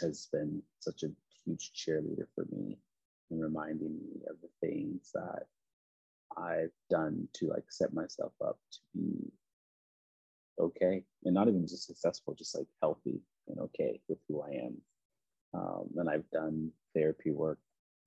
has 0.00 0.28
been 0.32 0.62
such 0.80 1.02
a 1.04 1.10
huge 1.44 1.72
cheerleader 1.74 2.26
for 2.34 2.46
me 2.50 2.78
and 3.30 3.42
reminding 3.42 3.94
me 3.94 4.22
of 4.28 4.36
the 4.42 4.48
things 4.66 5.10
that 5.14 5.46
I've 6.36 6.72
done 6.88 7.28
to 7.34 7.48
like 7.48 7.64
set 7.70 7.92
myself 7.92 8.32
up 8.44 8.58
to 8.72 8.78
be 8.94 9.32
okay 10.60 11.02
and 11.24 11.34
not 11.34 11.48
even 11.48 11.66
just 11.66 11.86
successful, 11.86 12.34
just 12.34 12.56
like 12.56 12.66
healthy 12.80 13.20
and 13.48 13.58
okay 13.58 14.00
with 14.08 14.18
who 14.28 14.42
I 14.42 14.50
am. 14.50 14.76
Um, 15.52 15.90
and 15.96 16.08
I've 16.08 16.30
done 16.30 16.70
therapy 16.94 17.30
work 17.30 17.58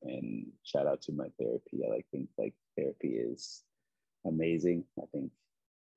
and 0.03 0.47
shout 0.63 0.87
out 0.87 1.01
to 1.03 1.11
my 1.11 1.27
therapy. 1.39 1.81
I 1.85 1.89
like 1.89 2.05
think 2.11 2.29
like 2.37 2.53
therapy 2.77 3.09
is 3.09 3.63
amazing. 4.25 4.83
I 5.01 5.05
think 5.11 5.31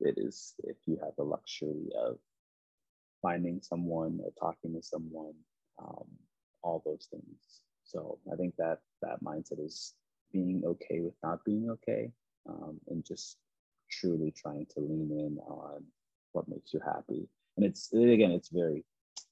it 0.01 0.15
is 0.19 0.55
if 0.65 0.77
you 0.87 0.99
have 1.03 1.15
the 1.17 1.25
luxury 1.25 1.89
of 1.99 2.19
finding 3.23 3.61
someone 3.63 4.21
or 4.23 4.33
talking 4.39 4.75
to 4.75 4.83
someone, 4.83 5.35
um, 5.79 6.07
all 6.63 6.83
those 6.85 7.09
things. 7.11 7.63
So 7.85 8.19
I 8.33 8.37
think 8.37 8.55
that 8.57 8.81
that 9.03 9.23
mindset 9.23 9.65
is 9.65 9.95
being 10.33 10.63
okay 10.65 11.01
with 11.01 11.15
not 11.23 11.45
being 11.45 11.71
okay 11.71 12.11
um, 12.49 12.79
and 12.89 13.05
just 13.05 13.39
truly 13.91 14.33
trying 14.33 14.67
to 14.75 14.81
lean 14.81 15.11
in 15.13 15.39
on 15.47 15.85
makes 16.67 16.75
you 16.75 16.81
happy. 16.85 17.29
And 17.57 17.65
it's 17.65 17.93
again, 17.93 18.33
it's 18.33 18.49
very, 18.49 18.85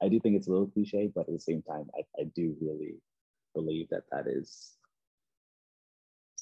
I 0.02 0.08
do 0.08 0.18
think 0.20 0.36
it's 0.36 0.48
a 0.48 0.50
little 0.50 0.66
cliche, 0.66 1.10
but 1.14 1.28
at 1.28 1.34
the 1.34 1.40
same 1.40 1.62
time, 1.62 1.86
I, 1.96 2.02
I 2.20 2.24
do 2.34 2.54
really 2.60 2.96
believe 3.54 3.88
that 3.90 4.04
that 4.10 4.26
is, 4.26 4.72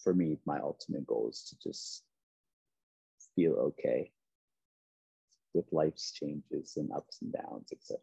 for 0.02 0.14
me, 0.14 0.38
my 0.46 0.58
ultimate 0.60 1.06
goal 1.06 1.28
is 1.30 1.44
to 1.44 1.70
just 1.70 2.02
feel 3.36 3.52
okay 3.52 4.10
with 5.54 5.64
life's 5.72 6.12
changes 6.12 6.74
and 6.76 6.92
ups 6.92 7.18
and 7.22 7.32
downs, 7.32 7.68
etc. 7.72 7.98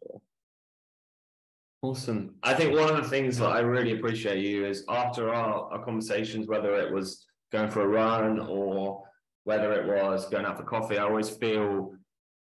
Awesome. 1.82 2.34
I 2.42 2.54
think 2.54 2.74
one 2.74 2.90
of 2.90 3.02
the 3.02 3.08
things 3.08 3.38
that 3.38 3.48
I 3.48 3.60
really 3.60 3.92
appreciate 3.92 4.44
you 4.44 4.66
is 4.66 4.84
after 4.88 5.34
our, 5.34 5.72
our 5.72 5.84
conversations, 5.84 6.46
whether 6.46 6.74
it 6.74 6.92
was 6.92 7.26
going 7.50 7.70
for 7.70 7.82
a 7.82 7.88
run 7.88 8.38
or 8.38 9.04
whether 9.44 9.72
it 9.72 9.86
was 9.86 10.28
going 10.28 10.44
out 10.44 10.58
for 10.58 10.64
coffee, 10.64 10.98
I 10.98 11.04
always 11.04 11.30
feel 11.30 11.94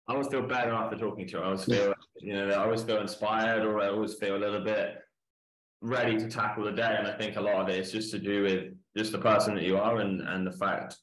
I 0.09 0.13
always 0.13 0.29
feel 0.29 0.43
better 0.43 0.73
after 0.73 0.97
talking 0.97 1.27
to 1.29 1.39
her. 1.39 1.43
I 1.43 1.47
always 1.47 1.65
feel 1.65 1.95
you 2.21 2.33
know, 2.33 2.49
I 2.49 2.65
always 2.65 2.83
feel 2.83 3.01
inspired 3.01 3.65
or 3.65 3.81
I 3.81 3.89
always 3.89 4.15
feel 4.15 4.37
a 4.37 4.39
little 4.39 4.65
bit 4.65 4.97
ready 5.81 6.17
to 6.19 6.29
tackle 6.29 6.65
the 6.65 6.73
day. 6.73 6.97
And 6.99 7.07
I 7.07 7.17
think 7.17 7.37
a 7.37 7.41
lot 7.41 7.61
of 7.61 7.69
it 7.69 7.79
is 7.79 7.93
just 7.93 8.11
to 8.13 8.19
do 8.19 8.43
with 8.43 8.73
just 8.97 9.13
the 9.13 9.19
person 9.19 9.55
that 9.55 9.65
you 9.65 9.77
are 9.77 9.99
and 9.99 10.21
and 10.23 10.47
the 10.47 10.53
fact 10.53 10.97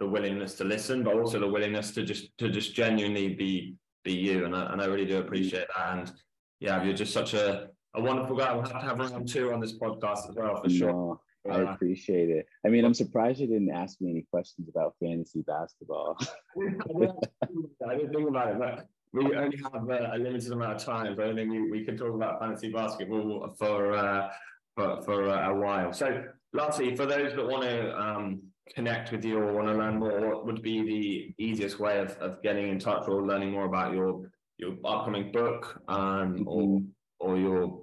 the 0.00 0.08
willingness 0.08 0.54
to 0.54 0.64
listen, 0.64 1.04
but 1.04 1.14
also 1.14 1.38
the 1.38 1.46
willingness 1.46 1.92
to 1.92 2.02
just 2.02 2.36
to 2.38 2.48
just 2.50 2.74
genuinely 2.74 3.34
be 3.34 3.76
be 4.02 4.12
you. 4.12 4.46
And 4.46 4.56
I 4.56 4.72
and 4.72 4.80
I 4.80 4.86
really 4.86 5.06
do 5.06 5.18
appreciate 5.18 5.68
that. 5.76 5.98
And 5.98 6.12
yeah, 6.58 6.82
you're 6.82 6.94
just 6.94 7.12
such 7.12 7.34
a, 7.34 7.68
a 7.94 8.00
wonderful 8.00 8.36
guy. 8.36 8.52
We'll 8.54 8.62
have 8.62 8.72
to 8.72 8.86
have 8.86 8.98
round 8.98 9.28
two 9.28 9.52
on 9.52 9.60
this 9.60 9.78
podcast 9.78 10.28
as 10.30 10.36
well 10.36 10.60
for 10.62 10.70
sure. 10.70 11.20
I 11.50 11.72
appreciate 11.72 12.30
it. 12.30 12.46
I 12.64 12.68
mean, 12.68 12.84
I'm 12.84 12.94
surprised 12.94 13.40
you 13.40 13.46
didn't 13.46 13.72
ask 13.72 14.00
me 14.00 14.10
any 14.10 14.26
questions 14.30 14.68
about 14.68 14.94
fantasy 15.00 15.42
basketball. 15.42 16.16
I 16.60 17.96
didn't 17.96 18.12
think 18.12 18.28
about 18.28 18.50
it, 18.50 18.58
but 18.58 18.86
we 19.12 19.34
only 19.34 19.58
have 19.58 19.88
a, 19.88 20.12
a 20.14 20.18
limited 20.18 20.52
amount 20.52 20.76
of 20.76 20.84
time. 20.84 21.16
So 21.16 21.30
I 21.30 21.34
think 21.34 21.50
we, 21.50 21.70
we 21.70 21.84
can 21.84 21.96
talk 21.96 22.14
about 22.14 22.40
fantasy 22.40 22.70
basketball 22.70 23.54
for 23.58 23.92
uh, 23.92 24.30
for, 24.76 25.02
for 25.02 25.28
uh, 25.28 25.50
a 25.50 25.54
while. 25.54 25.92
So, 25.92 26.24
lastly, 26.52 26.96
for 26.96 27.06
those 27.06 27.34
that 27.34 27.46
want 27.46 27.62
to 27.64 28.00
um, 28.00 28.42
connect 28.74 29.12
with 29.12 29.24
you 29.24 29.38
or 29.38 29.52
want 29.52 29.68
to 29.68 29.74
learn 29.74 29.98
more, 29.98 30.28
what 30.28 30.46
would 30.46 30.62
be 30.62 30.82
the 30.82 31.44
easiest 31.44 31.78
way 31.78 31.98
of, 31.98 32.12
of 32.18 32.42
getting 32.42 32.68
in 32.68 32.78
touch 32.78 33.08
or 33.08 33.26
learning 33.26 33.52
more 33.52 33.66
about 33.66 33.94
your 33.94 34.30
your 34.58 34.76
upcoming 34.84 35.32
book 35.32 35.80
um, 35.88 36.44
or 36.46 36.80
or 37.18 37.38
your 37.38 37.82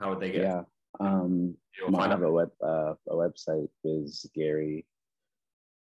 how 0.00 0.10
would 0.10 0.20
they 0.20 0.30
get 0.30 0.42
yeah. 0.42 0.62
Um, 1.00 1.56
your 1.78 1.90
no, 1.90 1.98
I 1.98 2.02
find 2.02 2.12
have 2.12 2.22
a 2.22 2.30
web 2.30 2.50
uh, 2.62 2.94
a 3.08 3.14
website 3.14 3.68
is 3.84 4.26
Gary 4.34 4.86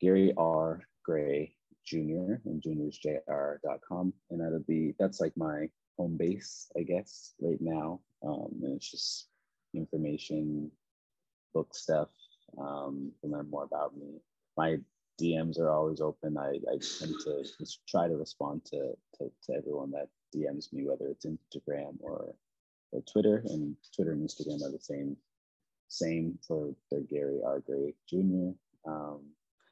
Gary 0.01 0.33
R 0.37 0.83
Gray 1.05 1.55
Jr. 1.85 2.39
and 2.45 2.63
juniors 2.63 2.99
jr.com. 2.99 4.13
And 4.31 4.41
that'll 4.41 4.61
be 4.61 4.95
that's 4.99 5.21
like 5.21 5.37
my 5.37 5.69
home 5.97 6.17
base, 6.17 6.71
I 6.79 6.83
guess, 6.83 7.35
right 7.41 7.61
now. 7.61 8.01
Um, 8.23 8.51
and 8.63 8.77
it's 8.77 8.91
just 8.91 9.29
information, 9.75 10.71
book 11.55 11.75
stuff, 11.75 12.09
um, 12.59 13.13
to 13.21 13.29
learn 13.29 13.51
more 13.51 13.65
about 13.65 13.97
me. 13.97 14.21
My 14.57 14.79
DMs 15.21 15.59
are 15.59 15.71
always 15.71 16.01
open. 16.01 16.39
I, 16.39 16.59
I 16.71 16.79
tend 16.99 17.15
to 17.25 17.45
just 17.59 17.81
try 17.87 18.09
to 18.09 18.17
respond 18.17 18.65
to, 18.67 18.93
to, 19.19 19.31
to 19.47 19.55
everyone 19.57 19.91
that 19.93 20.09
DMs 20.35 20.73
me, 20.73 20.87
whether 20.87 21.09
it's 21.09 21.27
Instagram 21.27 21.97
or, 22.01 22.35
or 22.93 23.03
Twitter. 23.03 23.43
And 23.47 23.77
Twitter 23.95 24.13
and 24.13 24.29
Instagram 24.29 24.63
are 24.63 24.73
the 24.73 24.79
same 24.81 25.17
same 25.89 26.39
for, 26.47 26.73
for 26.89 27.01
Gary 27.01 27.41
R. 27.45 27.61
Gray 27.61 27.95
Jr. 28.09 28.53
Um, 28.87 29.23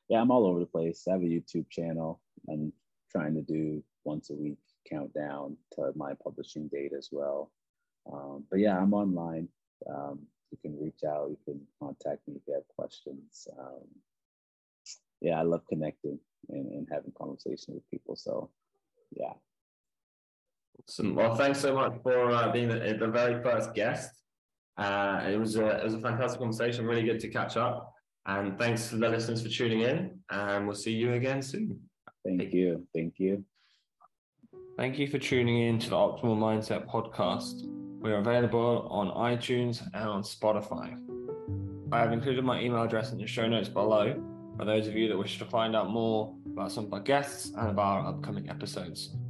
yeah, 0.09 0.21
I'm 0.21 0.31
all 0.31 0.47
over 0.47 0.59
the 0.59 0.67
place. 0.67 1.05
I 1.07 1.13
have 1.13 1.23
a 1.23 1.25
YouTube 1.25 1.71
channel. 1.71 2.21
I'm 2.51 2.73
trying 3.11 3.35
to 3.35 3.43
do 3.43 3.83
once 4.05 4.31
a 4.31 4.35
week 4.35 4.59
countdown 4.91 5.57
to 5.75 5.93
my 5.95 6.15
publishing 6.23 6.69
date 6.69 6.93
as 6.97 7.11
well. 7.13 7.53
Um, 8.13 8.45
but 8.51 8.59
yeah, 8.59 8.77
I'm 8.77 8.95
online. 8.95 9.49
Um, 9.89 10.21
you 10.51 10.59
can 10.61 10.79
reach 10.81 11.05
out. 11.07 11.31
You 11.31 11.39
can 11.45 11.61
contact 11.79 12.27
me 12.27 12.35
if 12.37 12.43
you 12.49 12.55
have 12.55 12.67
questions. 12.69 13.47
Um, 13.59 13.85
yeah, 15.21 15.39
I 15.39 15.43
love 15.43 15.63
connecting 15.69 16.19
and, 16.49 16.73
and 16.73 16.89
having 16.91 17.13
conversation 17.17 17.75
with 17.75 17.91
people. 17.91 18.17
So 18.17 18.51
yeah, 19.11 19.35
Awesome. 20.87 21.15
Well, 21.15 21.35
thanks 21.35 21.61
so 21.61 21.75
much 21.75 21.95
for 22.03 22.31
uh, 22.31 22.53
being 22.53 22.69
the, 22.69 22.97
the 22.99 23.09
very 23.09 23.43
first 23.43 23.75
guest. 23.75 24.11
Uh, 24.77 25.25
it 25.29 25.39
was 25.39 25.57
a 25.57 25.67
it 25.67 25.85
was 25.85 25.95
a 25.95 26.01
fantastic 26.01 26.41
conversation. 26.41 26.87
Really 26.87 27.03
good 27.03 27.21
to 27.21 27.29
catch 27.29 27.57
up. 27.57 27.93
And 28.27 28.59
thanks 28.59 28.91
to 28.91 28.97
the 28.97 29.09
listeners 29.09 29.43
for 29.43 29.49
tuning 29.49 29.81
in. 29.81 30.21
And 30.31 30.67
we'll 30.67 30.77
see 30.77 30.93
you 30.93 31.15
again 31.15 31.43
soon. 31.43 31.81
thank 32.25 32.53
you. 32.53 32.87
Thank 32.95 33.15
you. 33.19 33.45
Thank 34.77 34.99
you 34.99 35.09
for 35.09 35.19
tuning 35.19 35.63
in 35.63 35.79
to 35.81 35.91
the 35.91 35.97
Optimal 35.97 36.39
Mindset 36.39 36.87
podcast. 36.89 37.67
We 38.01 38.13
are 38.13 38.19
available 38.19 38.87
on 38.91 39.11
iTunes 39.11 39.83
and 39.93 40.09
on 40.09 40.23
Spotify. 40.23 40.97
I 41.91 41.99
have 41.99 42.13
included 42.13 42.45
my 42.45 42.61
email 42.61 42.83
address 42.83 43.13
in 43.13 43.19
the 43.19 43.27
show 43.27 43.49
notes 43.49 43.69
below 43.69 44.23
for 44.57 44.65
those 44.65 44.87
of 44.87 44.95
you 44.95 45.09
that 45.09 45.17
wish 45.17 45.39
to 45.39 45.45
find 45.47 45.75
out 45.75 45.91
more 45.91 46.35
about 46.47 46.71
some 46.71 46.85
of 46.85 46.93
our 46.93 47.01
guests 47.01 47.53
and 47.57 47.69
about 47.69 48.05
our 48.05 48.07
upcoming 48.09 48.49
episodes. 48.51 49.17